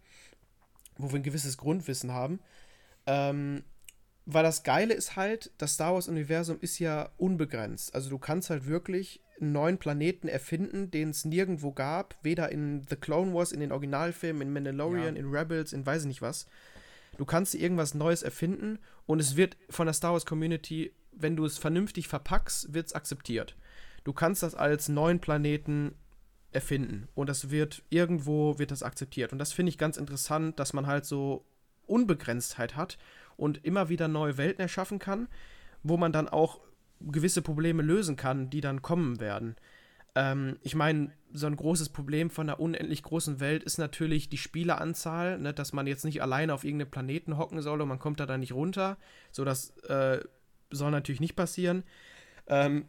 [0.95, 2.39] wo wir ein gewisses Grundwissen haben.
[3.05, 3.65] Ähm,
[4.25, 7.93] weil das Geile ist halt, das Star Wars-Universum ist ja unbegrenzt.
[7.93, 12.85] Also du kannst halt wirklich einen neuen Planeten erfinden, den es nirgendwo gab, weder in
[12.89, 15.21] The Clone Wars, in den Originalfilmen, in Mandalorian, Ja.
[15.21, 16.45] in Rebels, in weiß ich nicht was.
[17.17, 21.45] Du kannst irgendwas Neues erfinden und es wird von der Star Wars Community, wenn du
[21.45, 23.57] es vernünftig verpackst, wird es akzeptiert.
[24.03, 25.93] Du kannst das als neuen Planeten
[26.51, 30.73] erfinden und das wird irgendwo wird das akzeptiert und das finde ich ganz interessant, dass
[30.73, 31.45] man halt so
[31.85, 32.97] Unbegrenztheit hat
[33.37, 35.27] und immer wieder neue Welten erschaffen kann,
[35.83, 36.59] wo man dann auch
[37.11, 39.55] gewisse Probleme lösen kann, die dann kommen werden.
[40.15, 44.37] Ähm, ich meine, so ein großes Problem von einer unendlich großen Welt ist natürlich die
[44.37, 48.19] Spieleranzahl, ne, dass man jetzt nicht alleine auf irgendeinem Planeten hocken soll und man kommt
[48.19, 48.97] da dann nicht runter.
[49.31, 50.19] So, das äh,
[50.69, 51.83] soll natürlich nicht passieren.
[52.47, 52.85] Ähm,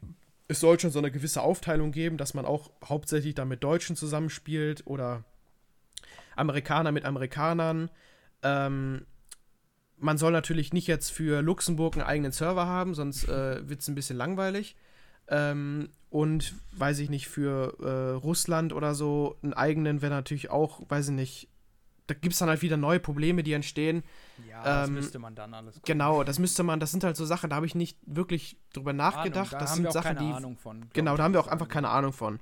[0.48, 3.96] es soll schon so eine gewisse Aufteilung geben, dass man auch hauptsächlich dann mit Deutschen
[3.96, 5.24] zusammenspielt oder
[6.36, 7.90] Amerikaner mit Amerikanern.
[8.42, 9.06] Ähm,
[10.02, 13.88] man soll natürlich nicht jetzt für Luxemburg einen eigenen Server haben, sonst äh, wird es
[13.88, 14.76] ein bisschen langweilig.
[15.28, 20.82] Ähm, und weiß ich nicht, für äh, Russland oder so einen eigenen wäre natürlich auch,
[20.90, 21.48] weiß ich nicht,
[22.08, 24.02] da gibt es dann halt wieder neue Probleme, die entstehen.
[24.48, 25.86] ja, das ähm, müsste man dann alles gucken.
[25.86, 28.92] Genau, das müsste man, das sind halt so Sachen, da habe ich nicht wirklich drüber
[28.92, 29.52] nachgedacht.
[29.52, 30.56] Da das haben sind wir auch Sachen, die.
[30.56, 30.86] Von.
[30.92, 32.40] Genau, da haben wir auch einfach keine Ahnung von.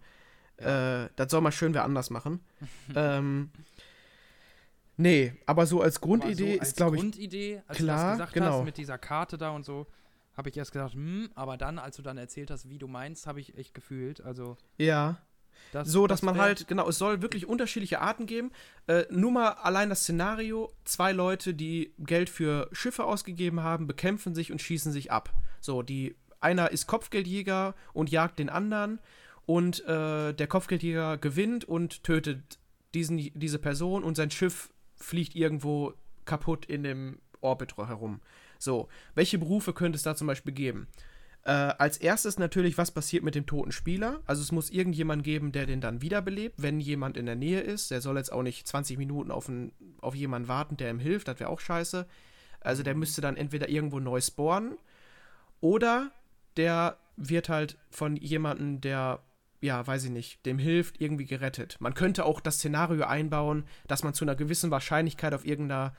[0.56, 2.40] Äh, das soll mal schön wer anders machen.
[2.94, 3.50] ähm,
[5.01, 7.03] nee, aber so als Grundidee so als ist, glaube ich.
[7.03, 8.59] Grundidee, als klar, du das gesagt genau.
[8.59, 9.86] hast, mit dieser Karte da und so,
[10.36, 13.26] habe ich erst gedacht, hm, aber dann, als du dann erzählt hast, wie du meinst,
[13.26, 14.20] habe ich echt gefühlt.
[14.22, 15.18] Also, Ja.
[15.72, 18.51] das, So, dass man wär- halt, genau, es soll wirklich unterschiedliche Arten geben.
[18.86, 24.34] Äh, nur mal allein das Szenario: zwei Leute, die Geld für Schiffe ausgegeben haben, bekämpfen
[24.34, 25.32] sich und schießen sich ab.
[25.61, 28.98] So, die, einer ist Kopfgeldjäger und jagt den anderen
[29.44, 32.59] und äh, der Kopfgeldjäger gewinnt und tötet
[32.94, 34.70] diesen, diese Person und sein Schiff
[35.01, 35.94] fliegt irgendwo
[36.24, 38.20] kaputt in dem Orbit herum.
[38.59, 40.86] So, welche Berufe könnte es da zum Beispiel geben?
[41.42, 44.20] Äh, als erstes natürlich, was passiert mit dem toten Spieler?
[44.26, 47.90] Also es muss irgendjemand geben, der den dann wiederbelebt, wenn jemand in der Nähe ist.
[47.90, 49.72] Der soll jetzt auch nicht 20 Minuten auf, einen,
[50.03, 52.07] auf jemanden warten, der ihm hilft, das wäre auch scheiße.
[52.61, 54.76] Also der müsste dann entweder irgendwo neu spawnen
[55.61, 56.11] oder
[56.59, 59.20] der wird halt von jemandem, der,
[59.61, 61.76] ja, weiß ich nicht, dem hilft, irgendwie gerettet.
[61.80, 65.94] Man könnte auch das Szenario einbauen, dass man zu einer gewissen Wahrscheinlichkeit auf irgendeiner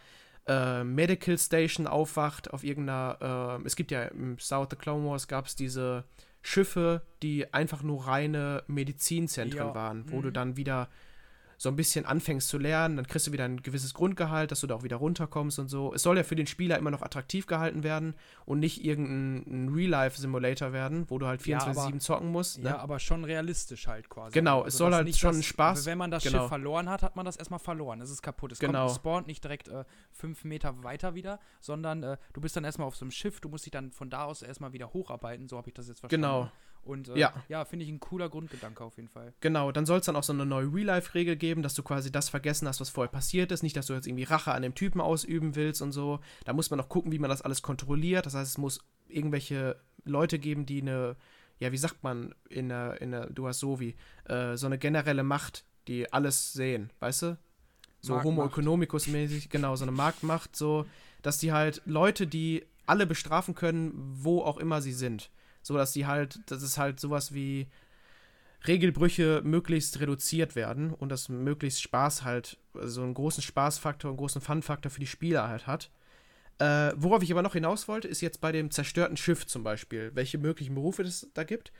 [0.48, 5.28] äh, Medical Station aufwacht, auf irgendeiner, äh, es gibt ja im South the Clone Wars
[5.28, 6.06] gab es diese
[6.42, 10.34] Schiffe, die einfach nur reine Medizinzentren Ja, waren, wo du mhm.
[10.34, 10.90] dann wieder
[11.62, 14.68] so ein bisschen anfängst zu lernen, dann kriegst du wieder ein gewisses Grundgehalt, dass du
[14.68, 15.94] da auch wieder runterkommst und so.
[15.94, 19.70] Es soll ja für den Spieler immer noch attraktiv gehalten werden und nicht irgendein ein
[19.70, 22.58] Real-Life-Simulator werden, wo du halt Ja, 24-7 aber- zocken musst.
[22.58, 22.80] Ja, Ne?
[22.80, 24.34] aber schon realistisch halt quasi.
[24.34, 26.40] Genau, es soll halt nicht schon das- Spaß- Wenn man das genau.
[26.40, 28.02] Schiff verloren hat, hat man das erstmal verloren.
[28.02, 28.52] Es ist kaputt.
[28.54, 28.88] Es Genau.
[28.88, 32.88] kommt, spawnt nicht direkt äh, fünf Meter weiter wieder, sondern äh, du bist dann erstmal
[32.88, 35.48] auf so einem Schiff, du musst dich dann von da aus erstmal wieder hocharbeiten.
[35.48, 36.24] So habe ich das jetzt verstanden.
[36.28, 36.52] Genau.
[36.84, 37.34] Und äh, Ja.
[37.48, 39.34] ja, finde ich ein cooler Grundgedanke auf jeden Fall.
[39.40, 42.30] Genau, dann soll es dann auch so eine neue Real-Life-Regel geben, dass du quasi das
[42.30, 43.62] vergessen hast, was vorher passiert ist.
[43.64, 46.20] Nicht, dass du jetzt irgendwie Rache an dem Typen ausüben willst und so.
[46.46, 48.26] Da muss man noch gucken, wie man das alles kontrolliert.
[48.26, 49.76] Das heißt, es muss irgendwelche
[50.06, 51.16] Leute geben, die eine,
[51.60, 54.78] ja, wie sagt man, in der, in der, du hast so wie, äh, so eine
[54.80, 57.38] generelle Macht, die alles sehen, weißt du?
[58.00, 58.26] So Marktmacht.
[58.38, 60.86] Homo economicus-mäßig, genau, so eine Marktmacht, so,
[61.22, 65.30] dass die halt Leute, die alle bestrafen können, wo auch immer sie sind.
[65.62, 67.68] So dass die halt, das ist halt sowas wie
[68.68, 74.42] Regelbrüche möglichst reduziert werden und das möglichst Spaß halt, so einen großen Spaßfaktor, einen großen
[74.42, 75.90] Fun-Faktor für die Spieler halt hat.
[76.60, 80.12] Äh, worauf ich aber noch hinaus wollte, ist jetzt bei dem zerstörten Schiff zum Beispiel,
[80.14, 81.72] welche möglichen Berufe es da gibt.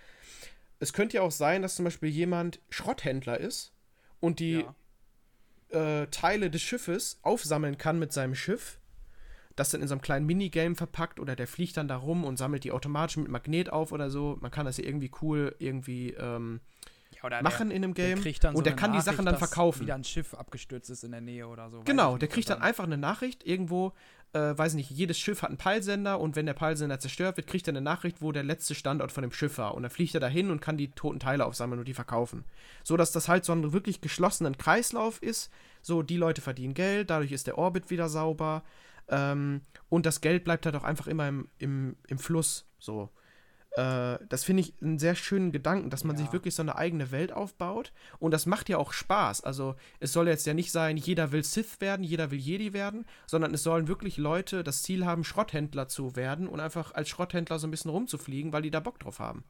[0.80, 3.74] Es könnte ja auch sein, dass zum Beispiel jemand Schrotthändler ist
[4.20, 4.66] und die
[5.72, 6.02] Ja.
[6.02, 8.80] äh, Teile des Schiffes aufsammeln kann mit seinem Schiff,
[9.56, 12.38] das dann in so einem kleinen Minigame verpackt oder der fliegt dann da rum und
[12.38, 14.38] sammelt die automatisch mit Magnet auf oder so.
[14.42, 16.62] Man kann das ja irgendwie cool irgendwie ähm,
[17.22, 18.34] Ja, machen in einem der, der Game.
[18.42, 19.82] dann und so der kann die Sachen dann verkaufen.
[19.82, 21.82] Wieder ein Schiff abgestürzt ist in der Nähe oder so.
[21.84, 23.94] Genau, der kriegt dann einfach eine Nachricht irgendwo,
[24.34, 27.68] äh, weiß nicht, jedes Schiff hat einen Peilsender und wenn der Peilsender zerstört wird, kriegt
[27.68, 29.76] er eine Nachricht, wo der letzte Standort von dem Schiff war.
[29.76, 32.46] Und dann fliegt er dahin und kann die toten Teile aufsammeln und die verkaufen.
[32.84, 35.52] So dass das halt so einen wirklich geschlossenen Kreislauf ist.
[35.82, 38.64] So, die Leute verdienen Geld, dadurch ist der Orbit wieder sauber.
[39.08, 42.66] Ähm, und das Geld bleibt halt auch einfach immer im, im, im Fluss.
[42.80, 43.10] So.
[43.72, 46.24] Äh, das finde ich einen sehr schönen Gedanken, dass man Ja.
[46.24, 47.94] sich wirklich so eine eigene Welt aufbaut.
[48.20, 49.42] Und das macht ja auch Spaß.
[49.44, 53.06] Also, es soll jetzt ja nicht sein, jeder will Sith werden, jeder will Jedi werden,
[53.28, 57.60] sondern es sollen wirklich Leute das Ziel haben, Schrotthändler zu werden und einfach als Schrotthändler
[57.60, 59.44] so ein bisschen rumzufliegen, weil die da Bock drauf haben.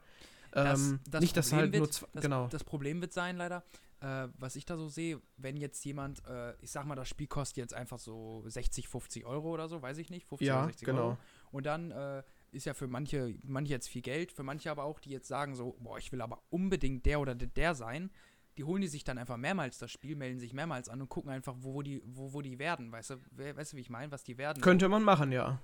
[0.51, 2.47] Das, ähm, das nicht, Problem halt nur wird, das, genau.
[2.47, 3.63] das Problem wird sein, leider,
[4.01, 7.27] äh, was ich da so sehe, wenn jetzt jemand, äh, ich sag mal, das Spiel
[7.27, 10.67] kostet jetzt einfach so 60, 50 Euro oder so, weiß ich nicht, 50 Ja, oder
[10.67, 11.01] 60 genau.
[11.09, 11.17] Euro.
[11.51, 14.99] Und dann äh, ist ja für manche, manche jetzt viel Geld, für manche aber auch,
[14.99, 18.11] die jetzt sagen so, boah, ich will aber unbedingt der oder der, sein.
[18.57, 21.31] Die holen die sich dann einfach mehrmals das Spiel, melden sich mehrmals an und gucken
[21.31, 23.89] einfach, wo, wo, die, wo, wo die werden, weißt du, we- weißt du, wie ich
[23.89, 24.61] meine, was die werden.
[24.61, 25.61] Könnte man machen, ja.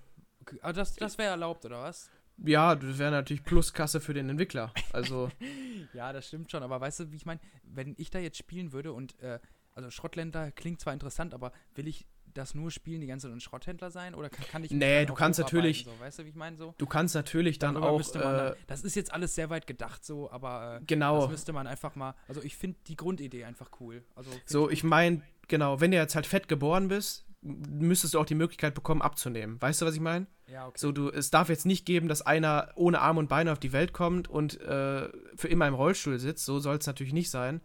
[0.62, 2.10] Aber das, das wäre erlaubt, oder was?
[2.44, 4.72] Ja, das wäre natürlich Pluskasse für den Entwickler.
[4.94, 5.30] Also,
[5.94, 8.72] Ja, das stimmt schon, aber weißt du, wie ich meine, wenn ich da jetzt spielen
[8.74, 9.40] würde und, äh,
[9.74, 13.40] also Schrottländer klingt zwar interessant, aber will ich das nur spielen, die ganze Zeit ein
[13.40, 14.14] Schrotthändler sein?
[14.14, 16.56] Oder kann, kann ich Nee, du kannst natürlich- So, weißt du, wie ich meine?
[16.58, 16.76] So?
[16.78, 18.00] du kannst natürlich dann auch.
[18.00, 21.22] Äh, dann, das ist jetzt alles sehr weit gedacht, so, aber äh, genau.
[21.22, 24.04] das müsste man einfach mal, also ich finde die Grundidee einfach cool.
[24.16, 28.26] Also So, ich meine, genau, wenn du jetzt halt fett geboren bist, müsstest du auch
[28.26, 29.62] die Möglichkeit bekommen, abzunehmen.
[29.62, 30.28] Weißt du, was ich meine?
[30.48, 30.78] Ja, okay.
[30.80, 33.74] So, du, es darf jetzt nicht geben, dass einer ohne Arme und Beine auf die
[33.74, 36.46] Welt kommt und äh, für immer im Rollstuhl sitzt.
[36.46, 37.62] So soll es natürlich nicht sein.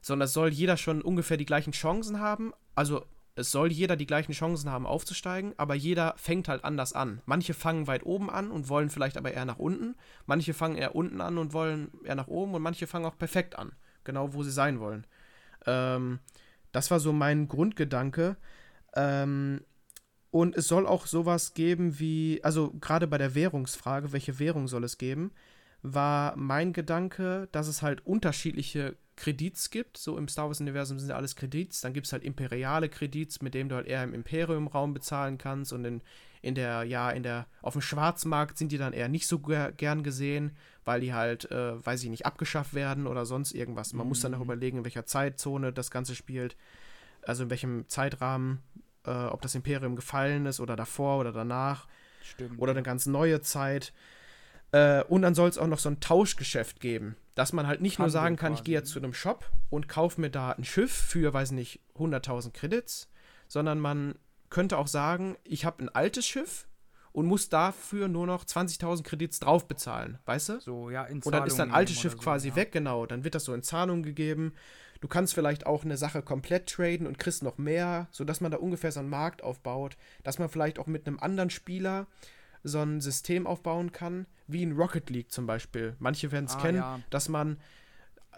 [0.00, 2.52] Sondern es soll jeder schon ungefähr die gleichen Chancen haben.
[2.74, 3.06] Also,
[3.36, 7.20] es soll jeder die gleichen Chancen haben, aufzusteigen, aber jeder fängt halt anders an.
[7.26, 9.96] Manche fangen weit oben an und wollen vielleicht aber eher nach unten.
[10.26, 13.58] Manche fangen eher unten an und wollen eher nach oben und manche fangen auch perfekt
[13.58, 13.72] an.
[14.04, 15.04] Genau, wo sie sein wollen.
[15.66, 16.20] Ähm,
[16.70, 18.36] das war so mein Grundgedanke.
[18.96, 19.60] Ähm,
[20.30, 24.82] und es soll auch sowas geben wie, also gerade bei der Währungsfrage, welche Währung soll
[24.84, 25.30] es geben,
[25.82, 29.96] war mein Gedanke, dass es halt unterschiedliche Kredits gibt.
[29.96, 31.82] So im Star Wars-Universum sind ja alles Kredits.
[31.82, 35.72] Dann gibt es halt imperiale Kredits, mit denen du halt eher im Imperium-Raum bezahlen kannst.
[35.72, 36.00] Und in,
[36.42, 39.70] in der, ja, in der, auf dem Schwarzmarkt sind die dann eher nicht so ger
[39.72, 43.92] gern gesehen, weil die halt, äh, weiß ich nicht, abgeschafft werden oder sonst irgendwas.
[43.92, 44.44] Man muss dann noch Mhm.
[44.44, 46.56] überlegen, in welcher Zeitzone das Ganze spielt.
[47.26, 48.62] Also in welchem Zeitrahmen,
[49.06, 51.86] äh, ob das Imperium gefallen ist oder davor oder danach
[52.22, 52.60] Stimmt.
[52.60, 53.92] oder eine ganz neue Zeit.
[54.72, 57.98] Äh, und dann soll es auch noch so ein Tauschgeschäft geben, dass man halt nicht
[57.98, 58.92] nur Handel sagen kann, ich quasi, gehe jetzt ne?
[58.94, 63.08] zu einem Shop und kaufe mir da ein Schiff für, weiß nicht, 100.000 Credits,
[63.46, 64.16] sondern man
[64.50, 66.66] könnte auch sagen, ich habe ein altes Schiff
[67.12, 70.60] und muss dafür nur noch 20.000 Credits drauf bezahlen, weißt du?
[70.60, 72.56] so, ja, in Und dann ist dein Zahlung altes Schiff so, quasi ja.
[72.56, 73.06] weg, genau.
[73.06, 74.54] Dann wird das so in Zahlung gegeben.
[75.04, 78.56] Du kannst vielleicht auch eine Sache komplett traden und kriegst noch mehr, sodass man da
[78.56, 82.06] ungefähr so einen Markt aufbaut, dass man vielleicht auch mit einem anderen Spieler
[82.62, 85.94] so ein System aufbauen kann, wie in Rocket League zum Beispiel.
[85.98, 87.00] Manche werden es Ah, kennen, ja.
[87.10, 87.58] dass man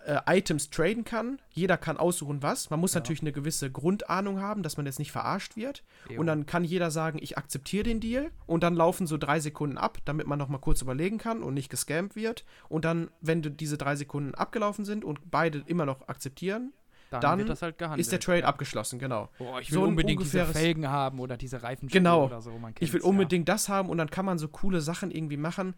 [0.07, 1.41] äh, Items traden kann.
[1.51, 2.71] Jeder kann aussuchen, was.
[2.71, 3.01] Man muss ja.
[3.01, 5.83] natürlich eine gewisse Grundahnung haben, dass man jetzt nicht verarscht wird.
[6.09, 6.21] Jo.
[6.21, 8.31] Und dann kann jeder sagen, ich akzeptiere den Deal.
[8.47, 11.71] Und dann laufen so drei Sekunden ab, damit man nochmal kurz überlegen kann und nicht
[11.71, 12.45] gescampt wird.
[12.69, 16.73] Und dann, wenn diese drei Sekunden abgelaufen sind und beide immer noch akzeptieren,
[17.11, 18.47] dann, dann halt ist der Trade ja.
[18.47, 19.29] abgeschlossen, genau.
[19.39, 22.27] Boah, ich will so unbedingt diese Felgen haben oder diese Reifen genau.
[22.27, 22.53] oder so.
[22.81, 23.55] ich will unbedingt ja.
[23.55, 25.75] das haben und dann kann man so coole Sachen irgendwie machen.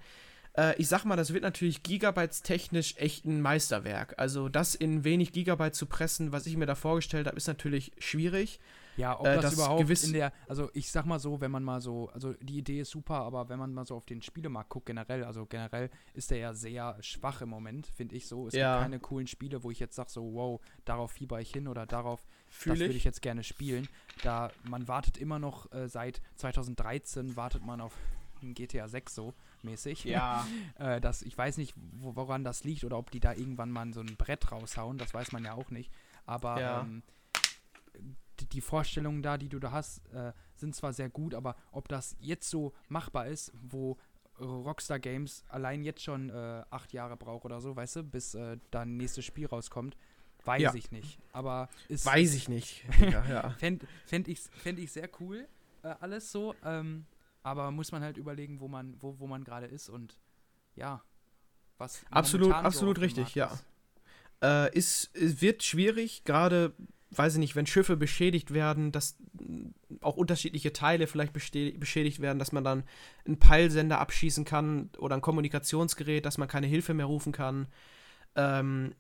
[0.59, 4.15] Äh, ich sag mal, das wird natürlich Gigabytes technisch echt ein Meisterwerk.
[4.19, 7.93] Also das in wenig Gigabyte zu pressen, was ich mir da vorgestellt habe, ist natürlich
[7.99, 8.59] schwierig.
[8.97, 11.81] Ja, ob äh, das, überhaupt in der, also ich sag mal so, wenn man mal
[11.81, 14.87] so, also die Idee ist super, aber wenn man mal so auf den Spielemarkt guckt
[14.87, 18.49] generell, also generell ist der ja sehr schwach im Moment, finde ich so.
[18.49, 18.75] Es ja.
[18.75, 21.87] gibt keine coolen Spiele, wo ich jetzt sage so, wow, darauf fieber ich hin oder
[21.87, 23.89] darauf, Fühl das würde ich jetzt gerne spielen.
[24.25, 27.93] Da man wartet immer noch äh, seit 2013 wartet man auf
[28.43, 29.35] GTA 6 so
[29.65, 30.05] mäßig.
[30.05, 30.47] Ja.
[30.79, 34.01] äh, das, ich weiß nicht, woran das liegt oder ob die da irgendwann mal so
[34.01, 35.93] ein Brett raushauen, das weiß man ja auch nicht.
[36.27, 36.81] Aber ja.
[36.83, 37.03] ähm,
[38.53, 42.17] die Vorstellungen da, die du da hast, äh, sind zwar sehr gut, aber ob das
[42.21, 43.97] jetzt so machbar ist, wo
[44.41, 48.59] Rockstar Games allein jetzt schon äh, acht Jahre braucht oder so, weißt du, bis äh,
[48.71, 49.97] dann nächstes Spiel rauskommt,
[50.45, 50.75] weiß ja.
[50.75, 51.19] ich nicht.
[51.33, 52.07] Aber ist.
[52.07, 52.85] Weiß ich nicht.
[53.01, 53.51] ja, ja.
[53.51, 55.47] Fände fänd ich, fänd ich sehr cool,
[55.83, 56.55] äh, alles so.
[56.65, 57.07] Ähm,
[57.43, 60.19] aber muss man halt überlegen, wo man, wo, wo man gerade ist und
[60.75, 61.03] ja,
[61.79, 62.05] was.
[62.11, 63.59] Absolut, absolut so richtig, ja.
[64.43, 66.75] Äh, ist, wird schwierig, gerade
[67.11, 69.17] weiß ich nicht, wenn Schiffe beschädigt werden, dass
[70.01, 72.85] auch unterschiedliche Teile vielleicht beschädigt werden, dass man dann
[73.25, 77.67] einen Peilsender abschießen kann oder ein Kommunikationsgerät, dass man keine Hilfe mehr rufen kann.
[78.37, 78.95] Ähm,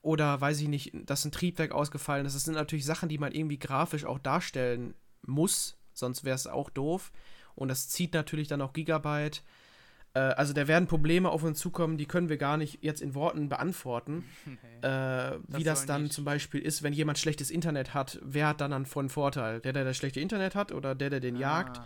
[0.00, 2.34] oder weiß ich nicht, dass ein Triebwerk ausgefallen ist.
[2.34, 6.70] Das sind natürlich Sachen, die man irgendwie grafisch auch darstellen muss, sonst wäre es auch
[6.70, 7.12] doof.
[7.54, 9.42] Und das zieht natürlich dann auch Gigabyte.
[10.14, 13.14] Äh, also da werden Probleme auf uns zukommen, die können wir gar nicht jetzt in
[13.14, 14.24] Worten beantworten.
[14.82, 15.34] Okay.
[15.34, 16.12] Äh, wie das dann nicht.
[16.12, 19.60] zum Beispiel ist, wenn jemand schlechtes Internet hat, wer hat dann dann von Vorteil?
[19.60, 21.80] Der, der das schlechte Internet hat oder der, der den ah, jagt?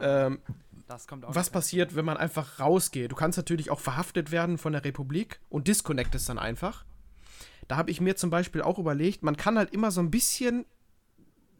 [0.00, 0.26] Ja.
[0.26, 0.38] Ähm,
[0.88, 3.12] was passiert, wenn man einfach rausgeht?
[3.12, 6.86] Du kannst natürlich auch verhaftet werden von der Republik und disconnectest dann einfach.
[7.68, 10.64] Da habe ich mir zum Beispiel auch überlegt, man kann halt immer so ein bisschen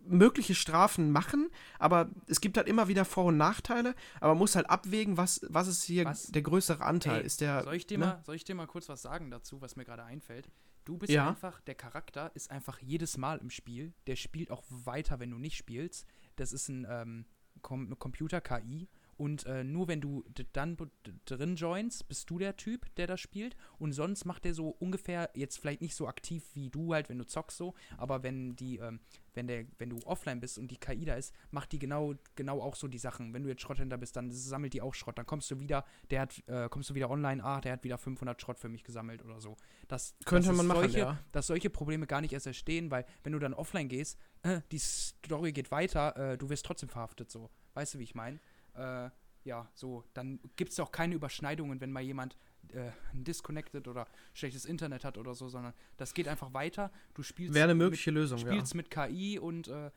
[0.08, 1.48] mögliche Strafen machen,
[1.78, 5.40] aber es gibt halt immer wieder Vor- und Nachteile, aber man muss halt abwägen, was,
[5.48, 6.24] was ist hier was?
[6.28, 7.20] der größere Anteil.
[7.20, 8.06] Ey, ist der, soll, ich dir ne?
[8.06, 10.50] mal, soll ich dir mal kurz was sagen dazu, was mir gerade einfällt?
[10.84, 11.28] Du bist ja.
[11.28, 15.38] einfach, der Charakter ist einfach jedes Mal im Spiel, der spielt auch weiter, wenn du
[15.38, 16.06] nicht spielst.
[16.36, 17.26] Das ist ein ähm,
[17.60, 18.88] Com Computer-KI
[19.18, 20.76] und äh, nur wenn du dann
[21.24, 23.56] drin joinst, bist du der Typ, der das spielt.
[23.78, 27.18] Und sonst macht der so ungefähr, jetzt vielleicht nicht so aktiv wie du halt, wenn
[27.18, 29.00] du zockst so, aber wenn die, ähm,
[29.34, 32.62] wenn der, wenn du offline bist und die KI da ist, macht die genau, genau
[32.62, 33.34] auch so die Sachen.
[33.34, 35.18] Wenn du jetzt Schrotthändler bist, dann sammelt die auch Schrott.
[35.18, 37.98] Dann kommst du wieder, der hat, äh, kommst du wieder online, ah, der hat wieder
[37.98, 39.56] 500 Schrott für mich gesammelt oder so.
[39.88, 41.18] Das könnte das man machen, solche, ja.
[41.32, 44.78] Dass solche Probleme gar nicht erst entstehen, weil wenn du dann offline gehst, äh, die
[44.78, 47.50] Story geht weiter, äh, du wirst trotzdem verhaftet so.
[47.74, 48.40] Weißt du, wie ich meine?
[48.78, 49.10] Äh,
[49.44, 52.36] ja, so, dann gibt es auch keine Überschneidungen, wenn mal jemand
[52.72, 56.90] äh, disconnected oder schlechtes Internet hat oder so, sondern das geht einfach weiter.
[57.14, 58.76] Du spielst wäre eine mögliche mit, Lösung, spielst ja.
[58.76, 59.90] mit KI und äh,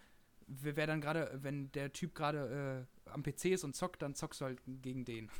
[0.48, 4.42] wer dann gerade, wenn der Typ gerade äh, am PC ist und zockt, dann zockst
[4.42, 5.30] du halt gegen den.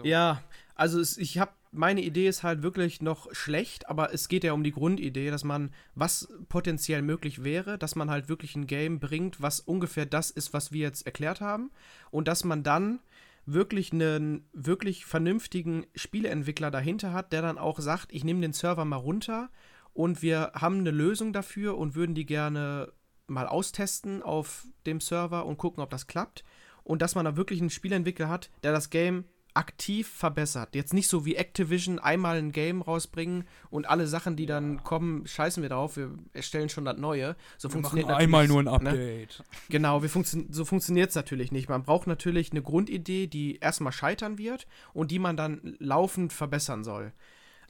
[0.00, 0.08] so.
[0.08, 0.42] Ja,
[0.74, 4.52] also es, ich habe meine Idee ist halt wirklich noch schlecht, aber es geht ja
[4.52, 8.98] um die Grundidee, dass man, was potenziell möglich wäre, dass man halt wirklich ein Game
[8.98, 11.70] bringt, was ungefähr das ist, was wir jetzt erklärt haben.
[12.10, 13.00] Und dass man dann
[13.46, 18.84] wirklich einen wirklich vernünftigen Spieleentwickler dahinter hat, der dann auch sagt, ich nehme den Server
[18.84, 19.50] mal runter
[19.92, 22.92] und wir haben eine Lösung dafür und würden die gerne
[23.26, 26.44] mal austesten auf dem Server und gucken, ob das klappt.
[26.82, 29.24] Und dass man da wirklich einen Spieleentwickler hat, der das Game
[29.54, 30.74] aktiv verbessert.
[30.74, 35.26] Jetzt nicht so wie Activision einmal ein Game rausbringen und alle Sachen, die dann kommen,
[35.26, 37.36] scheißen wir drauf, wir erstellen schon das Neue.
[37.58, 38.72] So wir funktioniert machen einmal nur ein ne?
[38.72, 39.38] Update.
[39.38, 39.44] Ne?
[39.68, 41.68] Genau, funktio so funktioniert es natürlich nicht.
[41.68, 46.84] Man braucht natürlich eine Grundidee, die erstmal scheitern wird und die man dann laufend verbessern
[46.84, 47.12] soll.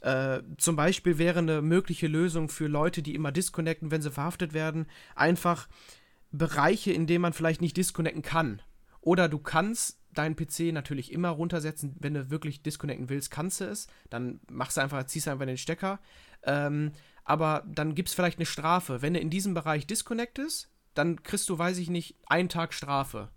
[0.01, 4.55] Äh, zum Beispiel wäre eine mögliche Lösung für Leute, die immer disconnecten, wenn sie verhaftet
[4.55, 5.69] werden, einfach
[6.33, 8.63] Bereiche, in denen man vielleicht nicht disconnecten kann.
[9.01, 11.97] Oder du kannst deinen PC natürlich immer runtersetzen.
[11.99, 13.87] Wenn du wirklich disconnecten willst, kannst du es.
[14.09, 16.01] Dann machst du einfach, ziehst du einfach den Stecker.
[16.43, 16.93] Ähm,
[17.25, 19.03] aber dann gibt es vielleicht eine Strafe.
[19.03, 23.29] Wenn du in diesem Bereich disconnectest, dann kriegst du, weiß ich nicht, einen Tag Strafe.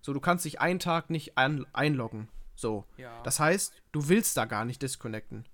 [0.00, 2.28] So, du kannst dich einen Tag nicht ein einloggen.
[2.54, 2.86] So.
[2.96, 3.22] Ja.
[3.22, 5.44] Das heißt, du willst da gar nicht disconnecten.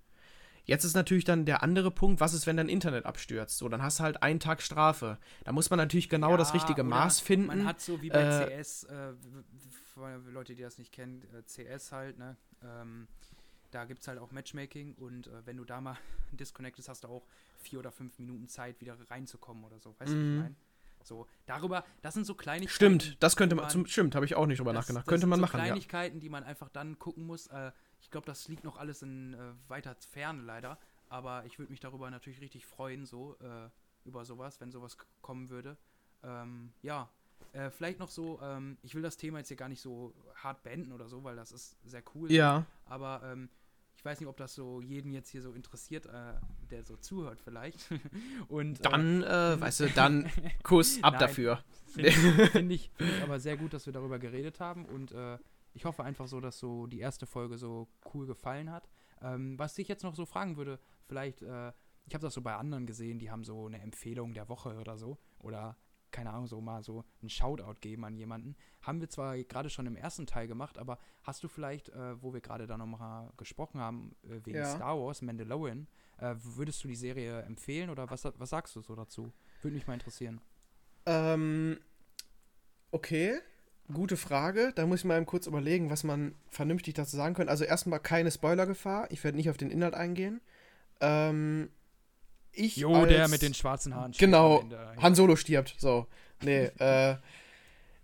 [0.66, 3.56] Jetzt ist natürlich dann der andere Punkt, was ist, wenn dein Internet abstürzt?
[3.56, 5.16] So, dann hast du halt einen Tag Strafe.
[5.44, 7.46] Da muss man natürlich genau ja, das richtige Maß finden.
[7.46, 9.12] Man hat so wie bei äh, CS, äh,
[9.94, 12.36] für Leute, die das nicht kennen, äh, CS halt, ne?
[12.62, 13.06] Ähm,
[13.70, 15.96] da gibt es halt auch Matchmaking und äh, wenn du da mal
[16.32, 17.26] disconnectest, hast du auch
[17.58, 19.90] vier oder fünf Minuten Zeit, wieder reinzukommen oder so.
[19.98, 20.36] Weißt du, was ich Mhm.
[20.36, 20.56] meine?
[21.04, 22.74] So, darüber, das sind so Kleinigkeiten.
[23.00, 25.06] Stimmt, das könnte die man, zum, stimmt, habe ich auch nicht drüber das- nachgedacht.
[25.06, 25.64] das Könnte man so machen, ja.
[25.66, 27.46] Kleinigkeiten, die man einfach dann gucken muss.
[27.46, 30.78] Äh, ich glaube, das liegt noch alles in äh, weiter Ferne leider.
[31.08, 33.68] Aber ich würde mich darüber natürlich richtig freuen, so äh,
[34.04, 35.76] über sowas, wenn sowas kommen würde.
[36.22, 37.08] Ähm, ja,
[37.52, 40.62] äh, vielleicht noch so, ähm, ich will das Thema jetzt hier gar nicht so hart
[40.62, 42.30] beenden oder so, weil das ist sehr cool.
[42.30, 43.48] Ja, Aber ähm,
[43.96, 46.34] ich weiß nicht, ob das so jeden jetzt hier so interessiert, äh,
[46.70, 47.88] der so zuhört vielleicht.
[48.48, 50.30] Und, äh, dann, äh, weißt du, dann
[50.62, 51.20] Kuss ab Nein.
[51.20, 51.64] dafür.
[51.86, 55.12] Finde ich, find ich, find ich aber sehr gut, dass wir darüber geredet haben und
[55.12, 55.38] äh,
[55.76, 58.88] ich hoffe einfach so, dass so die erste Folge so cool gefallen hat.
[59.20, 61.72] Ähm, was ich jetzt noch so fragen würde, vielleicht, äh,
[62.06, 64.96] ich habe das so bei anderen gesehen, die haben so eine Empfehlung der Woche oder
[64.96, 65.76] so oder
[66.12, 68.56] keine Ahnung, so mal so einen Shoutout geben an jemanden.
[68.80, 72.32] Haben wir zwar gerade schon im ersten Teil gemacht, aber hast du vielleicht, äh, wo
[72.32, 74.64] wir gerade da nochmal gesprochen haben, äh, wegen Ja.
[74.76, 75.86] Star Wars, Mandalorian,
[76.18, 79.30] äh, würdest du die Serie empfehlen oder was, was sagst du so dazu?
[79.60, 80.40] Würde mich mal interessieren.
[81.04, 81.78] Ähm,
[82.92, 83.40] okay,
[83.92, 84.72] gute Frage.
[84.74, 87.50] Da muss ich mal kurz überlegen, was man vernünftig dazu sagen könnte.
[87.50, 89.10] Also erstmal keine Spoilergefahr.
[89.10, 90.40] Ich werde nicht auf den Inhalt eingehen.
[91.00, 91.70] Ähm,
[92.52, 94.12] ich Jo, als, der mit den schwarzen Haaren.
[94.12, 94.64] Genau.
[95.00, 95.74] Han Solo stirbt.
[95.78, 96.06] So,
[96.42, 96.64] nee.
[96.78, 97.16] äh,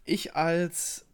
[0.04, 1.06] ich als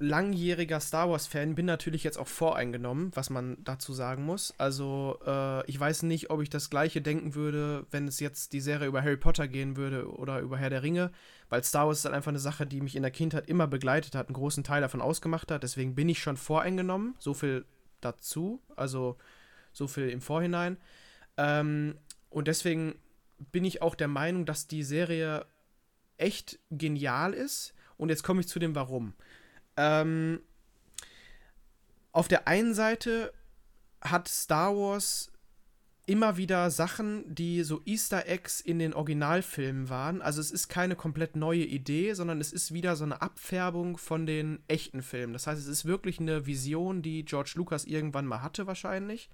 [0.00, 4.54] langjähriger Star Wars-Fan bin natürlich jetzt auch voreingenommen, was man dazu sagen muss.
[4.56, 8.62] Also, äh, ich weiß nicht, ob ich das gleiche denken würde, wenn es jetzt die
[8.62, 11.12] Serie über Harry Potter gehen würde oder über Herr der Ringe,
[11.50, 14.14] weil Star Wars ist halt einfach eine Sache, die mich in der Kindheit immer begleitet
[14.14, 15.62] hat, einen großen Teil davon ausgemacht hat.
[15.62, 17.14] Deswegen bin ich schon voreingenommen.
[17.18, 17.66] So viel
[18.00, 19.18] dazu, also
[19.72, 20.78] so viel im Vorhinein.
[21.36, 21.98] Ähm,
[22.30, 22.94] und deswegen
[23.52, 25.44] bin ich auch der Meinung, dass die Serie
[26.16, 27.74] echt genial ist.
[27.98, 29.12] Und jetzt komme ich zu dem Warum.
[29.80, 30.40] Ähm,
[32.12, 33.32] auf der einen Seite
[34.02, 35.32] hat Star Wars
[36.04, 40.20] immer wieder Sachen, die so Easter Eggs in den Originalfilmen waren.
[40.20, 44.26] Also es ist keine komplett neue Idee, sondern es ist wieder so eine Abfärbung von
[44.26, 45.32] den echten Filmen.
[45.32, 49.30] Das heißt, es ist wirklich eine Vision, die George Lucas irgendwann mal hatte wahrscheinlich.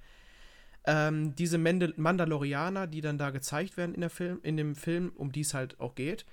[0.85, 5.13] Ähm, diese Mandal Mandalorianer, die dann da gezeigt werden in, der Film, in dem Film,
[5.17, 6.25] um die es halt auch geht,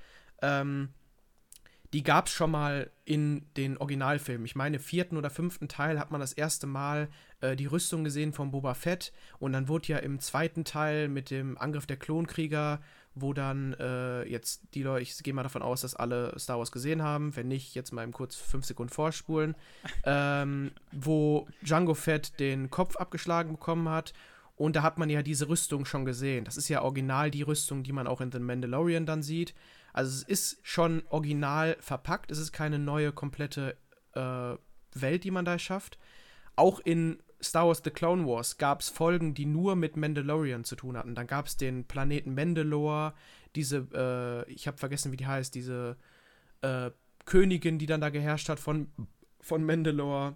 [0.41, 0.89] ähm,
[1.93, 4.45] die gab es schon mal in den Originalfilmen.
[4.45, 7.07] Ich meine, im vierten oder fünften Teil hat man das erste Mal
[7.41, 9.13] äh, die Rüstung gesehen von Boba Fett.
[9.37, 12.81] Und dann wurde ja im zweiten Teil mit dem Angriff der Klonkrieger,
[13.13, 16.71] wo dann äh, jetzt die Leute, ich gehe mal davon aus, dass alle Star Wars
[16.71, 17.35] gesehen haben.
[17.35, 19.55] Wenn nicht, jetzt mal eben kurz fünf Sekunden vorspulen.
[20.03, 24.13] ähm, wo Django Fett den Kopf abgeschlagen bekommen hat.
[24.55, 26.45] Und da hat man ja diese Rüstung schon gesehen.
[26.45, 29.53] Das ist ja original die Rüstung, die man auch in The Mandalorian dann sieht.
[29.93, 32.31] Also es ist schon original verpackt.
[32.31, 33.77] Es ist keine neue komplette
[34.13, 34.55] äh,
[34.93, 35.97] Welt, die man da schafft.
[36.55, 40.75] Auch in Star Wars The Clone Wars gab es Folgen, die nur mit Mandalorian zu
[40.75, 41.15] tun hatten.
[41.15, 43.13] Dann gab es den Planeten Mandalore,
[43.55, 45.97] diese, äh, ich habe vergessen, wie die heißt, diese
[46.61, 46.91] äh,
[47.25, 48.87] Königin, die dann da geherrscht hat von,
[49.41, 50.35] von Mandalore.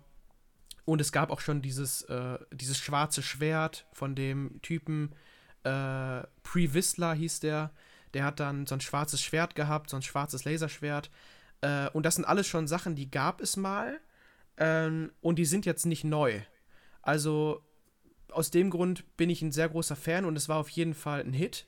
[0.85, 5.13] Und es gab auch schon dieses, äh, dieses schwarze Schwert von dem Typen,
[5.63, 7.71] äh, Pre Whistler hieß der.
[8.17, 11.11] Der hat dann so ein schwarzes Schwert gehabt, so ein schwarzes Laserschwert.
[11.61, 13.99] Äh, und das sind alles schon Sachen, die gab es mal.
[14.57, 16.41] Ähm, und die sind jetzt nicht neu.
[17.03, 17.61] Also
[18.31, 21.21] aus dem Grund bin ich ein sehr großer Fan und es war auf jeden Fall
[21.21, 21.67] ein Hit.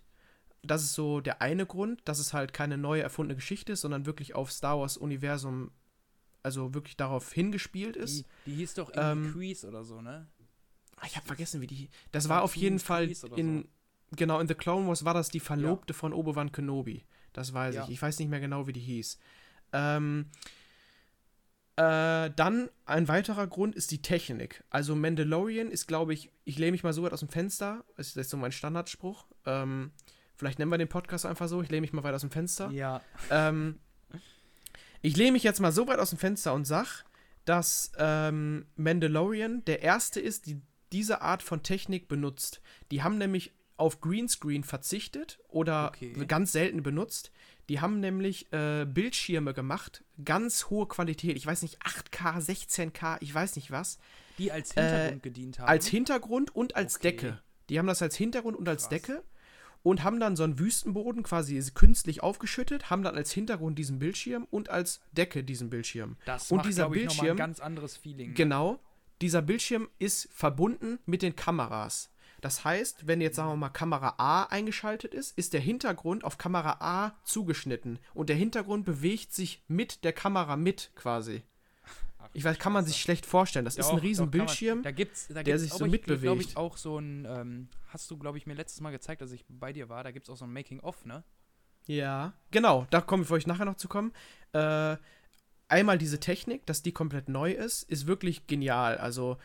[0.64, 4.08] Das ist so der eine Grund, dass es halt keine neue erfundene Geschichte ist, sondern
[4.08, 5.70] wirklich auf Star Wars Universum,
[6.42, 8.26] also wirklich darauf hingespielt ist.
[8.46, 10.28] Die, die hieß doch irgendwie Ähm, Crease oder so, ne?
[10.98, 11.90] Ah, ich habe vergessen, wie die.
[12.12, 13.68] Das war auf jeden Fall in.
[14.16, 17.04] Genau, in The Clone Wars war das die Verlobte von Obi-Wan Kenobi.
[17.34, 17.84] Das weiß Ja.
[17.84, 17.90] ich.
[17.92, 19.20] Ich weiß nicht mehr genau, wie die hieß.
[19.74, 20.26] Ähm,
[21.76, 24.64] äh, dann ein weiterer Grund ist die Technik.
[24.70, 27.86] Also Mandalorian ist, glaube ich, ich lehne mich mal so weit aus dem Fenster.
[27.96, 29.28] Das ist jetzt so mein Standardspruch.
[29.46, 29.92] Ähm,
[30.36, 31.62] vielleicht nennen wir den Podcast einfach so.
[31.62, 32.70] Ich lehne mich mal weit aus dem Fenster.
[32.72, 33.02] Ja.
[33.30, 33.80] Ähm,
[35.02, 37.06] ich lehne mich jetzt mal so weit aus dem Fenster und sag,
[37.46, 42.62] dass ähm, Mandalorian der erste ist, die diese Art von Technik benutzt.
[42.92, 46.14] Die haben nämlich auf Greenscreen verzichtet oder Okay.
[46.28, 47.32] ganz selten benutzt.
[47.70, 51.38] Die haben nämlich äh, Bildschirme gemacht, ganz hohe Qualität.
[51.38, 54.00] Ich weiß nicht, 8K, 16K, ich weiß nicht was.
[54.40, 55.68] Die als Hintergrund gedient haben.
[55.68, 57.12] Äh, Als Hintergrund und als Okay.
[57.12, 57.40] Decke.
[57.70, 58.90] Die haben das als Hintergrund und als Krass.
[58.90, 59.24] Decke
[59.84, 64.48] und haben dann so einen Wüstenboden quasi künstlich aufgeschüttet, haben dann als Hintergrund diesen Bildschirm
[64.50, 66.18] und als Decke diesen Bildschirm.
[66.26, 68.30] das und macht, dieser ich, mal ein Bildschirm- ganz anderes Feeling.
[68.30, 68.34] ne?
[68.34, 68.80] Genau,
[69.22, 72.10] dieser Bildschirm ist verbunden mit den Kameras.
[72.42, 76.38] Das heißt, wenn jetzt sagen wir mal Kamera A eingeschaltet ist, ist der Hintergrund auf
[76.38, 81.44] Kamera A zugeschnitten und der Hintergrund bewegt sich mit der Kamera mit quasi.
[82.18, 83.66] Ach, ich weiß, kann man sich schlecht vorstellen.
[83.66, 84.32] Das ist ein Doch, riesen doch.
[84.32, 84.84] Bildschirm.
[84.84, 86.22] Da gibt's, da der gibt's sich auch, so mitbewegt.
[86.22, 89.32] glaube ich, auch so ein, ähm, hast du, glaube ich, mir letztes Mal gezeigt, als
[89.32, 91.24] ich bei dir war, da gibt es auch so ein Making-of, ne?
[91.86, 94.12] Ja, genau, da komme ich, wollte ich nachher noch zu kommen.
[94.54, 94.98] Äh,
[95.70, 98.98] einmal diese Technik, dass die komplett neu ist, ist wirklich genial.
[98.98, 99.38] Also,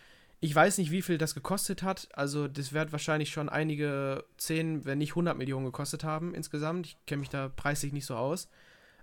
[0.45, 2.07] ich weiß nicht, wie viel das gekostet hat.
[2.13, 6.87] Also, das wird wahrscheinlich schon einige 10, wenn nicht 100 Millionen gekostet haben insgesamt.
[6.87, 8.51] Ich kenne mich da preislich nicht so aus.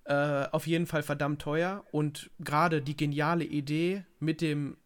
[0.04, 1.84] Äh, auf jeden Fall verdammt teuer.
[1.92, 4.78] Und gerade die geniale Idee mit dem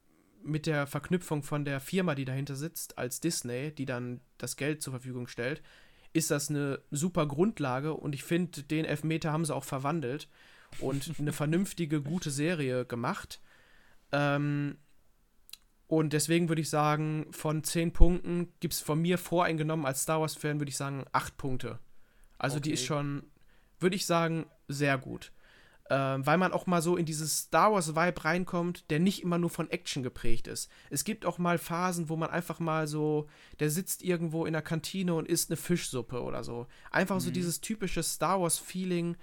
[0.43, 4.81] mit der Verknüpfung von der Firma, die dahinter sitzt, als Disney, die dann das Geld
[4.81, 5.61] zur Verfügung stellt,
[6.13, 10.29] ist das eine super Grundlage und ich finde, den Elfmeter haben sie auch verwandelt
[10.79, 13.41] und eine vernünftige, gute Serie gemacht.
[14.11, 14.77] Ähm,
[15.87, 20.21] und deswegen würde ich sagen, von 10 Punkten gibt es von mir voreingenommen als Star
[20.21, 21.79] Wars-Fan, würde ich sagen, 8 Punkte.
[22.37, 22.73] Also die Okay.
[22.73, 23.23] ist schon,
[23.79, 25.31] würde ich sagen, sehr gut.
[25.87, 29.51] Ähm, weil man auch mal so in dieses Star Wars-Vibe reinkommt, der nicht immer nur
[29.51, 30.67] von Action geprägt ist.
[30.89, 33.27] Es gibt auch mal Phasen, wo man einfach mal so,
[33.59, 36.65] der sitzt irgendwo in der Kantine und isst eine Fischsuppe oder so.
[36.89, 37.33] Einfach so Mhm.
[37.33, 39.15] dieses typische Star Wars-Feeling.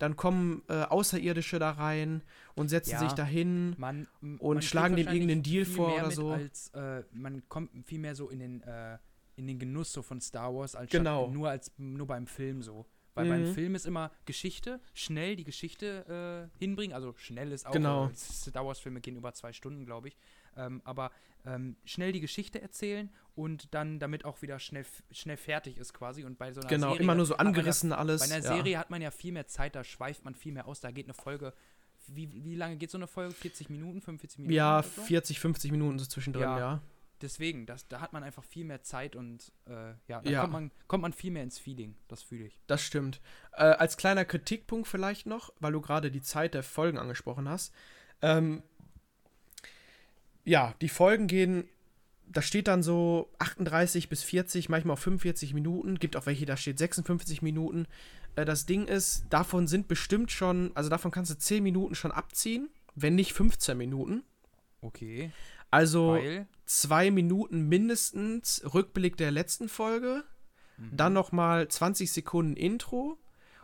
[0.00, 2.22] Dann kommen äh, Außerirdische da rein
[2.54, 2.98] und setzen Ja.
[3.00, 3.74] sich dahin.
[3.78, 6.30] Man, Und man kriegt schlagen dem irgendeinen Deal vor oder so.
[6.30, 8.96] Als, äh, man kommt viel mehr so in den, äh,
[9.36, 11.28] in den Genuss so von Star Wars, als Genau.
[11.28, 12.86] nur, als, nur beim Film so.
[13.14, 13.28] Weil Mhm.
[13.30, 16.94] beim Film ist immer Geschichte, schnell die Geschichte äh, hinbringen.
[16.94, 18.06] Also schnell ist auch, Genau.
[18.08, 20.16] äh, Star Wars-Filme gehen über zwei Stunden, glaube ich.
[20.56, 21.10] Ähm, aber
[21.44, 26.24] ähm, schnell die Geschichte erzählen und dann damit auch wieder schnell, schnell fertig ist quasi.
[26.24, 28.20] Und bei so einer Genau, Serie immer nur so man ja angerissen alles.
[28.20, 28.54] bei einer ja.
[28.56, 31.06] Serie hat man ja viel mehr Zeit, da schweift man viel mehr aus, da geht
[31.06, 31.52] eine Folge.
[32.08, 33.34] Wie, wie lange geht so eine Folge?
[33.34, 34.54] 40 Minuten, 45 Minuten?
[34.54, 35.02] Ja, so?
[35.02, 36.58] 40, 50 Minuten so zwischendrin, Ja.
[36.58, 36.82] ja.
[37.22, 40.40] Deswegen, das, da hat man einfach viel mehr Zeit und äh, ja, da Ja.
[40.42, 41.94] Kommt, man, kommt man viel mehr ins Feeling.
[42.08, 42.58] Das fühle ich.
[42.66, 43.20] Das stimmt.
[43.52, 47.74] Äh, als kleiner Kritikpunkt vielleicht noch, weil du gerade die Zeit der Folgen angesprochen hast.
[48.22, 48.62] Ähm,
[50.44, 51.68] ja, die Folgen gehen,
[52.26, 55.98] da steht dann so 38 bis 40, manchmal auch 45 Minuten.
[55.98, 57.86] Gibt auch welche, da steht 56 Minuten.
[58.36, 62.12] Äh, das Ding ist, davon sind bestimmt schon, also davon kannst du 10 Minuten schon
[62.12, 64.22] abziehen, wenn nicht 15 Minuten.
[64.80, 65.32] Okay.
[65.70, 66.46] Also Weil.
[66.78, 70.22] Zwei Minuten mindestens Rückblick der letzten Folge,
[70.76, 70.96] Mhm.
[70.96, 73.18] dann noch mal 20 Sekunden Intro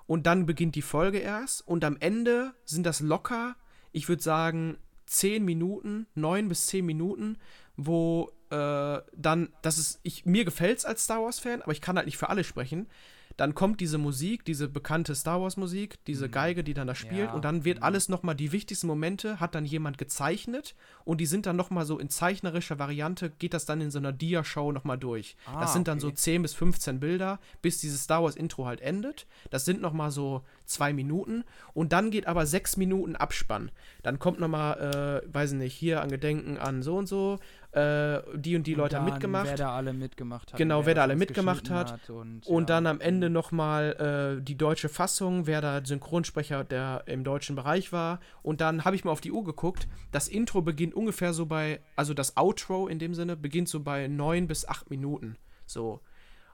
[0.06, 3.54] und dann beginnt die Folge erst und am Ende sind das locker,
[3.92, 4.76] ich würde sagen
[5.06, 7.38] 10 Minuten, 9 bis 10 Minuten,
[7.76, 11.80] wo äh, dann, das ist, ich, mir gefällt es als Star Wars Fan, aber ich
[11.80, 12.88] kann halt nicht für alle sprechen.
[13.36, 16.30] Dann kommt diese Musik, diese bekannte Star Wars Musik, diese Mhm.
[16.30, 17.84] Geige, die dann da spielt Ja, und dann wird mhm.
[17.84, 20.74] alles noch mal die wichtigsten Momente hat dann jemand gezeichnet
[21.04, 23.98] und die sind dann noch mal so in zeichnerischer Variante geht das dann in so
[23.98, 25.36] einer Dia-Show noch mal durch.
[25.46, 26.16] Ah, das sind dann so okay.
[26.16, 29.26] 10 bis 15 Bilder, bis dieses Star Wars Intro halt endet.
[29.50, 33.70] Das sind noch mal so zwei Minuten und dann geht aber sechs Minuten Abspann.
[34.02, 37.38] Dann kommt noch mal, äh, weiß ich nicht, hier an Gedenken an so und so,
[37.76, 39.46] äh, die und die Und Leute haben mitgemacht.
[39.46, 40.58] Wer da alle mitgemacht hat.
[40.58, 42.10] Genau, und wer da alle mitgemacht geschnitten hat.
[42.10, 42.66] und, Und ja.
[42.66, 47.92] dann am Ende nochmal äh, die deutsche Fassung, wer da Synchronsprecher der im deutschen Bereich
[47.92, 48.20] war.
[48.42, 49.88] Und dann habe ich mal auf die Uhr geguckt.
[50.10, 54.08] Das Intro beginnt ungefähr so bei, also das Outro in dem Sinne, beginnt so bei
[54.08, 55.36] neun bis acht Minuten.
[55.66, 56.00] So.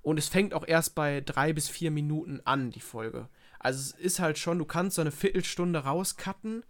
[0.02, 3.28] Und es fängt auch erst bei drei bis vier Minuten an, die Folge.
[3.60, 6.64] Also es ist halt schon, du kannst so eine Viertelstunde rauscutten.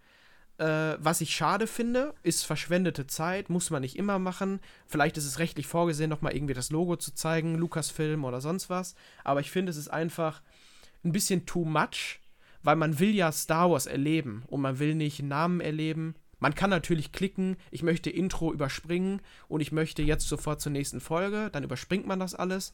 [0.62, 4.60] Äh, was ich schade finde, ist verschwendete Zeit, muss man nicht immer machen.
[4.86, 8.94] Vielleicht ist es rechtlich vorgesehen, nochmal irgendwie das Logo zu zeigen, Lucasfilm oder sonst was.
[9.24, 10.40] Aber ich finde, es ist einfach
[11.02, 12.20] ein bisschen too much,
[12.62, 16.14] weil man will ja Star Wars erleben und man will nicht Namen erleben.
[16.38, 21.00] Man kann natürlich klicken, ich möchte Intro überspringen und ich möchte jetzt sofort zur nächsten
[21.00, 22.72] Folge, dann überspringt man das alles.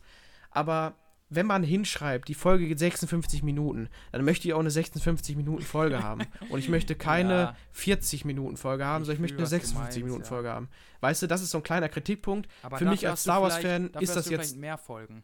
[0.51, 0.95] Aber
[1.31, 5.63] wenn man hinschreibt, die Folge geht 56 Minuten, dann möchte ich auch eine 56 Minuten
[5.63, 6.23] Folge haben.
[6.49, 7.57] Und ich möchte keine Ja.
[7.73, 10.37] 40 Minuten Folge haben, Ich sondern ich möchte eine was du 56 Minuten meinst, ja.
[10.37, 10.69] Folge haben.
[11.01, 12.49] Weißt du, das ist so ein kleiner Kritikpunkt.
[12.63, 15.23] Aber für mich als Star Wars-Fan dafür ist das jetzt mehr Folgen.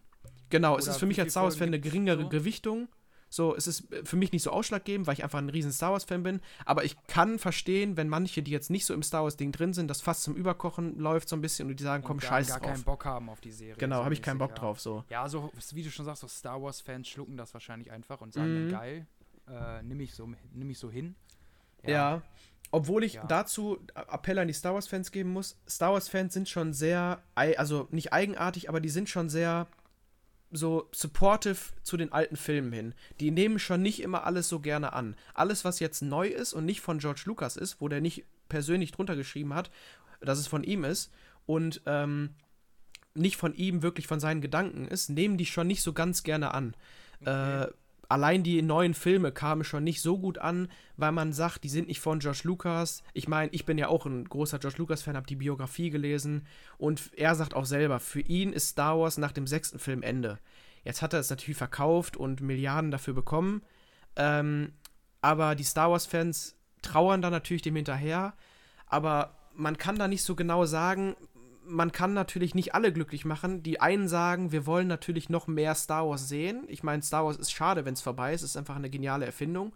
[0.50, 2.28] Genau, es Oder ist für mich als Star Wars-Fan Folgen eine geringere so?
[2.28, 2.88] Gewichtung.
[3.34, 5.90] So, es ist äh, für mich nicht so ausschlaggebend, weil ich einfach ein riesen Star
[5.92, 6.40] Wars-Fan bin.
[6.64, 9.88] Aber ich kann verstehen, wenn manche, die jetzt nicht so im Star Wars-Ding drin sind,
[9.88, 12.46] das fast zum Überkochen läuft so ein bisschen und die sagen, komm, und gar, scheiß
[12.48, 12.68] gar drauf.
[12.70, 13.74] keinen Bock haben auf die Serie.
[13.76, 14.56] Genau, so habe ich keinen Bock ja.
[14.56, 15.02] drauf, so.
[15.10, 18.66] Ja, so wie du schon sagst, so Star Wars-Fans schlucken das wahrscheinlich einfach und sagen,
[18.66, 18.70] Mhm.
[18.70, 19.06] ja, geil,
[19.48, 21.16] äh, nimm ich so, nimm ich so hin.
[21.84, 22.22] Ja.
[22.70, 23.24] Obwohl ich Ja.
[23.26, 25.56] dazu Appell an die Star Wars-Fans geben muss.
[25.68, 29.66] Star Wars-Fans sind schon sehr, also nicht eigenartig, aber die sind schon sehr
[30.56, 32.94] so supportive zu den alten Filmen hin.
[33.20, 35.16] Die nehmen schon nicht immer alles so gerne an.
[35.34, 38.92] Alles, was jetzt neu ist und nicht von George Lucas ist, wo der nicht persönlich
[38.92, 39.70] drunter geschrieben hat,
[40.20, 41.10] dass es von ihm ist
[41.46, 42.30] und ähm,
[43.14, 46.54] nicht von ihm wirklich von seinen Gedanken ist, nehmen die schon nicht so ganz gerne
[46.54, 46.74] an.
[47.20, 47.62] Okay.
[47.64, 47.68] Äh,
[48.14, 51.88] allein die neuen Filme kamen schon nicht so gut an, weil man sagt, die sind
[51.88, 53.02] nicht von George Lucas.
[53.12, 56.46] Ich meine, ich bin ja auch ein großer George Lucas-Fan, habe die Biografie gelesen
[56.78, 60.38] und er sagt auch selber, für ihn ist Star Wars nach dem sechsten Film Ende.
[60.84, 63.62] Jetzt hat er es natürlich verkauft und Milliarden dafür bekommen,
[64.14, 64.74] ähm,
[65.20, 68.34] aber die Star Wars-Fans trauern da natürlich dem hinterher,
[68.86, 71.16] aber man kann da nicht so genau sagen,
[71.66, 73.62] man kann natürlich nicht alle glücklich machen.
[73.62, 76.64] Die einen sagen, wir wollen natürlich noch mehr Star Wars sehen.
[76.68, 78.42] Ich meine, Star Wars ist schade, wenn es vorbei ist.
[78.42, 79.72] Es ist einfach eine geniale Erfindung.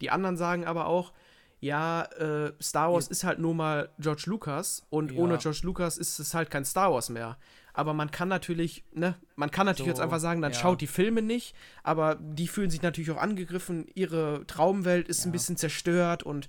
[0.00, 1.12] Die anderen sagen aber auch,
[1.60, 3.12] ja, äh, Star Wars ja.
[3.12, 5.18] ist halt nur mal George Lucas und ja.
[5.18, 7.38] ohne George Lucas ist es halt kein Star Wars mehr.
[7.72, 10.58] Aber man kann natürlich, ne, man kann natürlich so, jetzt einfach sagen, dann ja.
[10.58, 11.54] schaut die Filme nicht,
[11.84, 16.48] aber die fühlen sich natürlich auch angegriffen, ihre Traumwelt ist ein bisschen zerstört und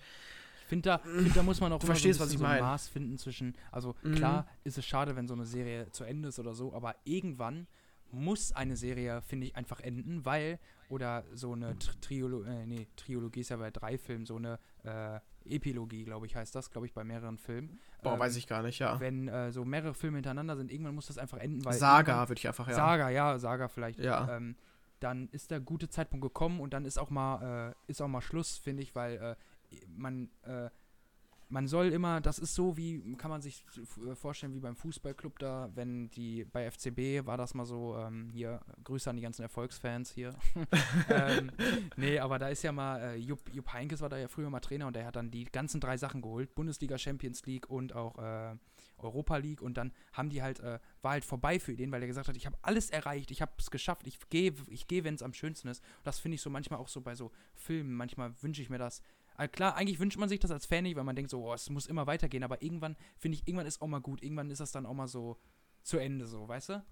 [0.74, 2.90] finde, da, find, da muss man auch du verstehst, so was ich so ein Maß
[2.90, 4.16] finden zwischen, also mhm.
[4.16, 7.68] klar ist es schade, wenn so eine Serie zu Ende ist oder so, aber irgendwann
[8.12, 10.60] muss eine Serie, finde ich, einfach enden, weil,
[10.90, 15.20] oder so eine Triolo äh, nee, Triologie ist ja bei drei Filmen, so eine äh,
[15.45, 17.80] Epilogie, glaube ich, heißt das, glaube ich, bei mehreren Filmen.
[18.04, 19.00] Boah, ähm, weiß ich gar nicht, ja.
[19.00, 21.74] Wenn äh, so mehrere Filme hintereinander sind, irgendwann muss das einfach enden, weil.
[21.74, 22.76] Saga würde ich einfach, ja.
[22.76, 24.00] Saga, ja, Saga vielleicht.
[24.00, 24.38] Ja.
[24.38, 24.56] Ähm,
[25.00, 28.22] dann ist der gute Zeitpunkt gekommen und dann ist auch mal, äh, ist auch mal
[28.22, 29.36] Schluss, finde ich, weil äh,
[29.88, 30.70] man, äh,
[31.54, 35.38] man soll immer, das ist so wie, kann man sich äh, vorstellen, wie beim Fußballclub
[35.38, 39.44] da, wenn die, bei FCB war das mal so, ähm, hier, Grüße an die ganzen
[39.44, 40.34] Erfolgsfans hier.
[41.10, 41.52] ähm,
[41.95, 44.62] nee, aber da ist ja mal, äh, Jupp, Jupp Heinkes war da ja früher mal
[44.62, 48.18] Trainer und der hat dann die ganzen drei Sachen geholt, Bundesliga, Champions League und auch
[48.18, 48.56] äh,
[48.98, 52.08] Europa League und dann haben die halt, äh, war halt vorbei für den, weil er
[52.08, 55.14] gesagt hat, ich habe alles erreicht, ich habe es geschafft, ich gehe, ich gehe, wenn
[55.14, 55.84] es am schönsten ist.
[55.84, 58.80] Und das finde ich so manchmal auch so bei so Filmen, manchmal wünsche ich mir
[58.80, 59.04] das,
[59.51, 61.69] klar, eigentlich wünscht man sich das als Fan nicht, weil man denkt so, oh, es
[61.69, 64.22] muss immer weitergehen, aber irgendwann, finde ich, irgendwann ist auch mal gut.
[64.23, 65.38] Irgendwann ist das dann auch mal so
[65.81, 66.85] zu Ende, so, weißt du?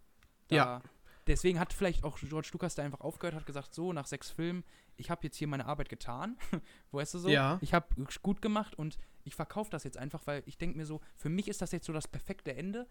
[0.48, 0.82] Da, ja.
[1.28, 4.64] Deswegen hat vielleicht auch George Lucas da einfach aufgehört, hat gesagt, so, nach sechs Filmen,
[4.98, 6.38] ich habe jetzt hier meine Arbeit getan,
[6.92, 7.30] weißt du so?
[7.30, 7.60] Ja.
[7.62, 7.88] Ich habe
[8.22, 11.48] gut gemacht und ich verkaufe das jetzt einfach, weil ich denke mir so, für mich
[11.48, 12.88] ist das jetzt so das perfekte Ende.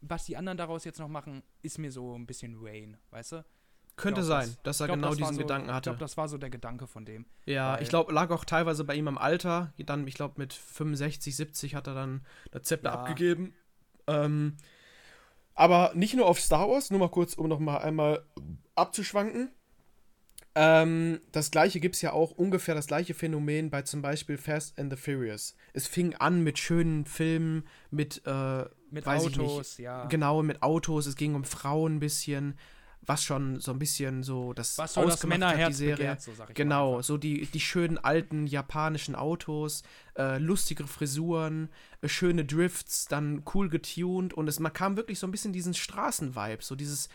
[0.00, 3.44] Was die anderen daraus jetzt noch machen, ist mir so ein bisschen Wayne, weißt du?
[4.02, 5.90] Könnte glaub, sein, das, dass er glaub, genau das diesen so, Gedanken hatte.
[5.90, 7.24] Ich glaube, das war so der Gedanke von dem.
[7.46, 9.72] Ja, ich glaube, lag auch teilweise bei ihm am Alter.
[9.78, 12.96] Dann, ich glaube, mit 65, 70 hat er dann das Zepter ja.
[12.96, 13.54] abgegeben.
[14.08, 14.56] Ähm,
[15.54, 18.24] aber nicht nur auf Star Wars, nur mal kurz, um noch mal einmal
[18.74, 19.50] abzuschwanken.
[20.54, 24.78] Ähm, das gleiche gibt es ja auch, ungefähr das gleiche Phänomen bei zum Beispiel Fast
[24.78, 25.54] and the Furious.
[25.72, 30.06] Es fing an mit schönen Filmen, mit, äh, mit Autos, ja.
[30.06, 32.58] Genau, mit Autos, es ging um Frauen ein bisschen
[33.04, 35.96] was schon so ein bisschen so das was so das Männerherz hat, die Serie.
[35.96, 39.82] Begehrt, so genau, so die, die schönen alten japanischen Autos,
[40.16, 41.68] äh, lustige Frisuren,
[42.00, 45.74] äh, schöne Drifts, dann cool getuned und es man kam wirklich so ein bisschen diesen
[45.74, 47.08] Straßenvibe, so dieses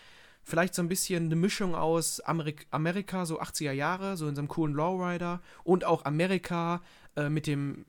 [0.43, 4.41] vielleicht so ein bisschen eine Mischung aus Amerik Amerika, so 80er Jahre, so in so
[4.41, 6.81] einem coolen Lowrider und auch Amerika
[7.15, 7.85] äh, mit dem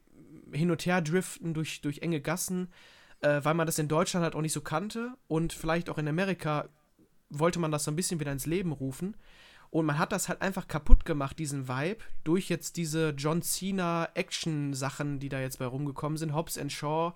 [0.52, 2.68] Hin- und Her-Driften durch, durch enge Gassen,
[3.20, 6.08] äh, weil man das in Deutschland halt auch nicht so kannte und vielleicht auch in
[6.08, 6.68] Amerika
[7.30, 9.16] wollte man das so ein bisschen wieder ins Leben rufen.
[9.70, 14.08] Und man hat das halt einfach kaputt gemacht, diesen Vibe, durch jetzt diese John Cena
[14.14, 16.34] Action-Sachen, die da jetzt bei rumgekommen sind.
[16.34, 17.12] Hobbs Shaw.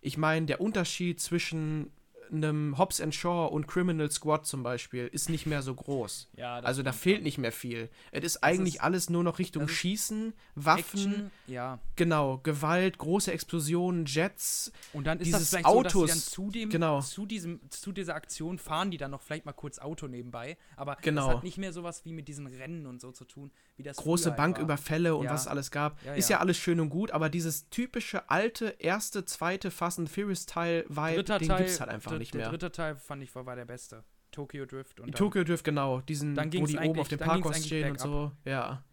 [0.00, 1.92] Ich meine, der Unterschied zwischen
[2.32, 6.28] einem Hobbs and Shaw und Criminal Squad zum Beispiel ist nicht mehr so groß.
[6.36, 7.90] Ja, also da fehlt nicht mehr viel.
[8.12, 11.78] Es ist das eigentlich ist, alles nur noch Richtung Schießen, Waffen, Action, ja.
[11.96, 14.72] genau, Gewalt, große Explosionen, Jets.
[14.92, 17.00] Und dann ist dieses das vielleicht Autos, so, dass dann zu, dem, genau.
[17.00, 20.56] zu, diesem, zu dieser Aktion fahren die dann noch vielleicht mal kurz Auto nebenbei.
[20.76, 21.26] Aber genau.
[21.26, 23.50] das hat nicht mehr sowas wie mit diesen Rennen und so zu tun,
[23.82, 25.32] Große Banküberfälle und ja.
[25.32, 26.02] was es alles gab.
[26.04, 26.38] Ja, ist ja.
[26.38, 31.24] alles schön und gut, aber dieses typische alte, erste, zweite Fast and Furious Teil Vibe,
[31.24, 32.44] den gibt es halt einfach nicht mehr.
[32.44, 34.04] Der dritte Teil fand ich war der beste.
[34.30, 38.00] Tokyo Drift und Tokyo Drift genau, diesen wo die oben auf dem Parkhaus stehen und
[38.00, 38.32] so.
[38.44, 38.84] Ja.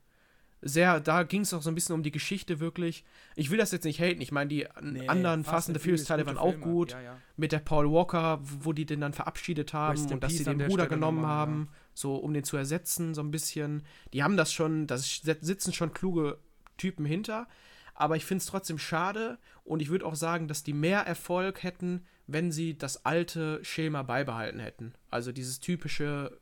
[0.61, 3.05] Sehr, da ging es auch so ein bisschen um die Geschichte wirklich.
[3.35, 4.21] Ich will das jetzt nicht haten.
[4.21, 6.63] Ich meine, die nee, anderen Fast and the Furious Teile waren auch Filme.
[6.63, 6.91] gut.
[6.91, 7.17] Ja, ja.
[7.35, 10.87] Mit der Paul Walker, wo die den dann verabschiedet haben und dass sie den Bruder
[10.87, 11.77] genommen Nummer, haben, ja.
[11.93, 13.83] so um den zu ersetzen, so ein bisschen.
[14.13, 16.39] Die haben das schon, da sitzen schon kluge
[16.77, 17.47] Typen hinter.
[17.93, 21.63] Aber ich finde es trotzdem schade und ich würde auch sagen, dass die mehr Erfolg
[21.63, 24.93] hätten, wenn sie das alte Schema beibehalten hätten.
[25.09, 26.37] Also dieses typische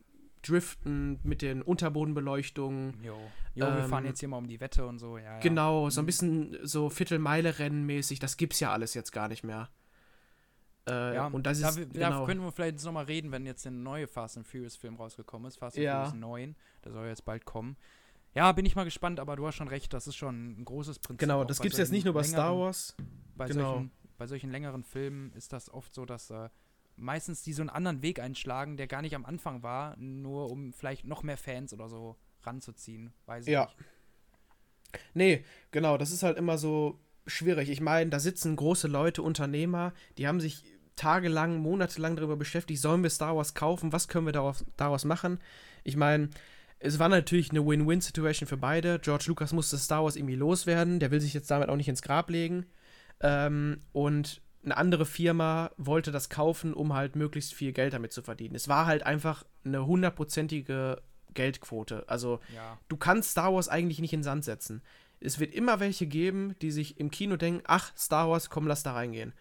[0.48, 2.94] Driften mit den Unterbodenbeleuchtungen.
[3.04, 3.18] Jo,
[3.56, 5.18] jo ähm, wir fahren jetzt hier mal um die Wette und so.
[5.18, 5.40] Ja, ja.
[5.40, 6.08] Genau, so ein mhm.
[6.08, 8.20] bisschen so Viertelmeile-Rennen mäßig.
[8.20, 9.70] Das gibt's ja alles jetzt gar nicht mehr.
[10.88, 12.26] Äh, ja, und das da, ist, da genau.
[12.26, 15.48] können wir vielleicht jetzt nochmal reden, wenn jetzt der neue Fast and Furious Film rausgekommen
[15.48, 15.58] ist.
[15.58, 16.06] Fast and ja.
[16.06, 16.56] Furious 9.
[16.84, 17.76] Der soll jetzt bald kommen.
[18.36, 21.00] Ja, bin ich mal gespannt, aber du hast schon recht, das ist schon ein großes
[21.00, 21.20] Prinzip.
[21.20, 22.96] Genau, das gibt es jetzt nicht nur bei Star Wars.
[23.36, 23.74] Bei genau.
[23.74, 26.50] solchen bei solchen längeren Filmen ist das oft so, dass äh,
[26.98, 30.74] meistens die so einen anderen Weg einschlagen, der gar nicht am Anfang war, nur um
[30.74, 33.14] vielleicht noch mehr Fans oder so ranzuziehen.
[33.26, 33.70] Weiß Ja.
[33.72, 33.90] ich nicht.
[35.14, 37.70] Nee, genau, das ist halt immer so schwierig.
[37.70, 40.64] Ich meine, da sitzen große Leute, Unternehmer, die haben sich
[40.96, 45.40] tagelang, monatelang darüber beschäftigt, sollen wir Star Wars kaufen, was können wir daraus, daraus machen?
[45.84, 46.30] Ich meine,
[46.80, 49.00] es war natürlich eine Win-Win-Situation für beide.
[49.00, 52.02] George Lucas musste Star Wars irgendwie loswerden, der will sich jetzt damit auch nicht ins
[52.02, 52.66] Grab legen.
[53.22, 58.22] Ähm, und eine andere Firma wollte das kaufen, um halt möglichst viel Geld damit zu
[58.22, 58.56] verdienen.
[58.56, 61.02] Es war halt einfach eine hundertprozentige
[61.34, 62.04] Geldquote.
[62.08, 62.78] Also Ja.
[62.88, 64.82] du kannst Star Wars eigentlich nicht in den Sand setzen.
[65.20, 68.84] Es wird immer welche geben, die sich im Kino denken, ach, Star Wars, komm, lass
[68.84, 69.34] da reingehen.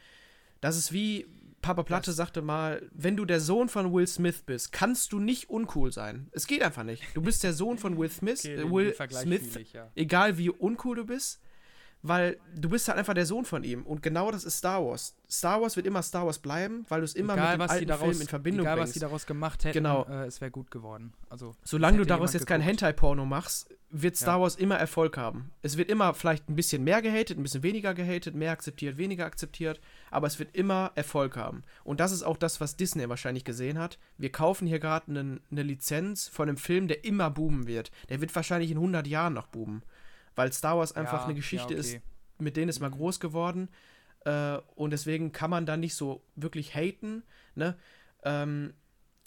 [0.61, 1.27] Das ist wie
[1.63, 5.19] Papa Platte Das- sagte mal, wenn du der Sohn von Will Smith bist, kannst du
[5.19, 6.29] nicht uncool sein.
[6.33, 7.03] Es geht einfach nicht.
[7.15, 9.91] Du bist der Sohn von Will Smith, Okay, äh, Will Smith, ich, ja.
[9.95, 11.41] egal wie uncool du bist,
[12.07, 13.83] weil du bist halt einfach der Sohn von ihm.
[13.83, 15.17] Und genau das ist Star Wars.
[15.27, 17.71] Star Wars wird immer Star Wars bleiben, weil du es immer egal, mit dem was
[17.71, 18.97] alten daraus, Film in Verbindung egal, was bringst.
[18.97, 20.05] die daraus gemacht hätten, Genau.
[20.05, 21.15] äh, es wäre gut geworden.
[21.31, 22.83] Also, Solange du daraus jetzt kein geguckt.
[22.83, 24.43] Hentai-Porno machst, wird Star Ja.
[24.43, 25.51] Wars immer Erfolg haben.
[25.63, 29.25] Es wird immer vielleicht ein bisschen mehr gehatet, ein bisschen weniger gehatet, mehr akzeptiert, weniger
[29.25, 31.63] akzeptiert, aber es wird immer Erfolg haben.
[31.85, 33.99] Und das ist auch das, was Disney wahrscheinlich gesehen hat.
[34.19, 37.91] Wir kaufen hier gerade eine ne Lizenz von einem Film, der immer boomen wird.
[38.11, 39.83] Der wird wahrscheinlich in 100 Jahren noch boomen.
[40.37, 42.03] Weil Star Wars einfach ja, eine Geschichte ja, ist, okay.
[42.39, 42.97] mit denen ist man Mhm.
[42.97, 43.69] groß geworden.
[44.25, 47.23] Äh, und deswegen kann man da nicht so wirklich haten.
[47.55, 47.77] Ne?
[48.25, 48.73] Ähm,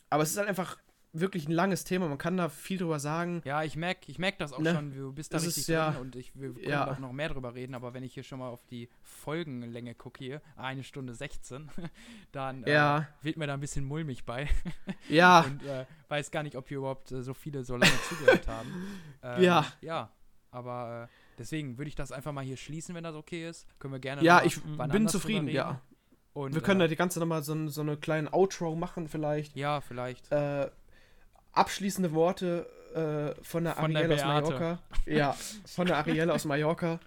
[0.10, 0.78] aber es ist halt einfach
[1.14, 2.08] wirklich ein langes Thema.
[2.08, 3.42] Man kann da viel drüber sagen.
[3.46, 4.74] Ja, ich merke ich merk das auch Ne?
[4.74, 4.94] schon.
[4.94, 6.92] Du bist da Das richtig ist ja- drin und ich, wir können ja.
[6.92, 10.24] auch noch mehr drüber reden, aber wenn ich hier schon mal auf die Folgenlänge gucke
[10.24, 11.70] hier, eine Stunde 16,
[12.32, 14.48] dann äh, Ja, wird mir da ein bisschen mulmig bei
[15.10, 18.48] ja, und äh, weiß gar nicht, ob hier überhaupt äh, so viele so lange zugehört
[18.48, 18.70] haben.
[19.24, 19.66] Ähm, Ja.
[19.82, 20.12] Ja,
[20.52, 23.68] aber äh, deswegen würde ich das einfach mal hier schließen, wenn das okay ist.
[23.80, 25.82] Können wir gerne ja, ich bin zufrieden, ja.
[26.34, 29.56] Und, Wir können äh, da die ganze nochmal so, so eine kleine Outro machen, vielleicht.
[29.56, 30.32] Ja, vielleicht.
[30.32, 30.70] Äh,
[31.52, 34.24] abschließende Worte äh, von der Von der Ariel aus.
[34.24, 34.80] Mallorca.
[35.08, 37.00] Ja, von der Ariel aus Mallorca.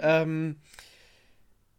[0.00, 0.56] Ähm,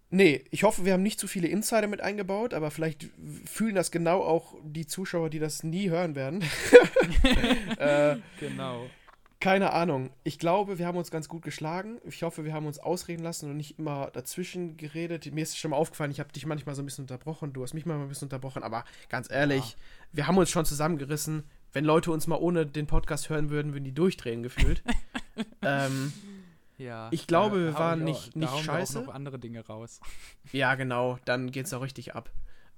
[0.09, 3.09] nee, ich hoffe, wir haben nicht zu viele Insider mit eingebaut, aber vielleicht
[3.45, 6.43] fühlen das genau auch die Zuschauer, die das nie hören werden.
[7.77, 8.87] äh, Genau.
[9.39, 10.09] Keine Ahnung.
[10.23, 11.99] Ich glaube, wir haben uns ganz gut geschlagen.
[12.05, 15.31] Ich hoffe, wir haben uns ausreden lassen und nicht immer dazwischen geredet.
[15.31, 17.53] Mir ist schon mal aufgefallen, ich habe dich manchmal so ein bisschen unterbrochen.
[17.53, 18.63] Du hast mich mal ein bisschen unterbrochen.
[18.63, 19.77] Aber ganz ehrlich,
[20.11, 21.43] wir haben uns schon zusammengerissen.
[21.71, 24.81] Wenn Leute uns mal ohne den Podcast hören würden, würden die durchdrehen gefühlt.
[25.61, 26.13] ähm,
[26.77, 27.09] Ja.
[27.11, 28.93] Ich glaube, wir waren ich nicht- da nicht hauen scheiße.
[28.95, 29.99] Wir auch noch andere Dinge raus.
[30.51, 31.19] ja, genau.
[31.25, 32.31] Dann geht's auch richtig ab.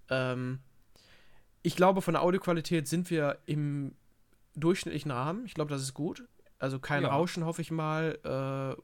[0.09, 0.59] Ähm,
[1.61, 3.95] ich glaube, von der Audioqualität sind wir im
[4.55, 5.45] durchschnittlichen Rahmen.
[5.45, 6.27] Ich glaube, das ist gut.
[6.59, 7.09] Also kein Ja.
[7.09, 8.75] Rauschen, hoffe ich mal.
[8.77, 8.81] Äh,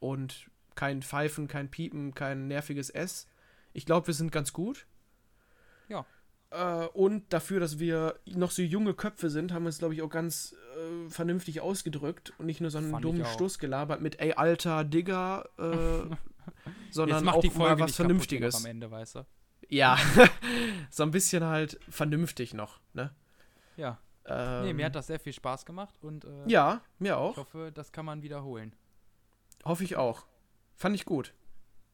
[0.00, 3.28] und kein Pfeifen, kein Piepen, kein nerviges S.
[3.72, 4.86] Ich glaube, wir sind ganz gut.
[5.88, 6.04] Ja.
[6.50, 10.02] Äh, und dafür, dass wir noch so junge Köpfe sind, haben wir uns, glaube ich,
[10.02, 13.24] auch ganz äh, vernünftig ausgedrückt und nicht nur so einen Fand dummen.
[13.24, 16.14] Stoß gelabert mit, ey, alter Digger, äh,
[16.90, 18.56] sondern auch die mal was Vernünftiges.
[18.56, 19.26] am Ende, weißt du?
[19.68, 19.96] Ja,
[20.90, 23.14] so ein bisschen halt vernünftig noch, ne?
[23.76, 23.98] Ja.
[24.26, 27.36] Ähm, Nee, mir hat das sehr viel Spaß gemacht und äh, Ja, mir ich auch.
[27.36, 28.74] hoffe, das kann man wiederholen.
[29.64, 30.26] Hoffe ich auch.
[30.76, 31.34] Fand ich gut.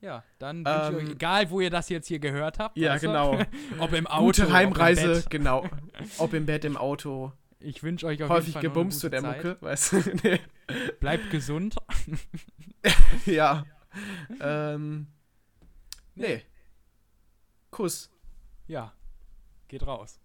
[0.00, 2.76] Ja, dann ich euch, Ähm, egal wo ihr das jetzt hier gehört habt.
[2.78, 3.00] Ja, du?
[3.00, 3.38] genau.
[3.80, 5.66] ob im Auto, Gute ob im Heimreise, genau.
[6.18, 7.32] Ob im Bett, im Auto.
[7.60, 9.44] Ich wünsche euch auf Häufig jeden Fall gebumst zu der Zeit.
[9.44, 9.96] Mucke, weißt du?
[10.22, 10.40] nee.
[11.00, 11.74] Bleibt gesund.
[13.26, 13.64] Ja.
[14.40, 15.08] ähm,
[16.14, 16.42] nee.
[17.72, 18.10] Kuss.
[18.68, 18.92] Ja,
[19.66, 20.20] geht raus.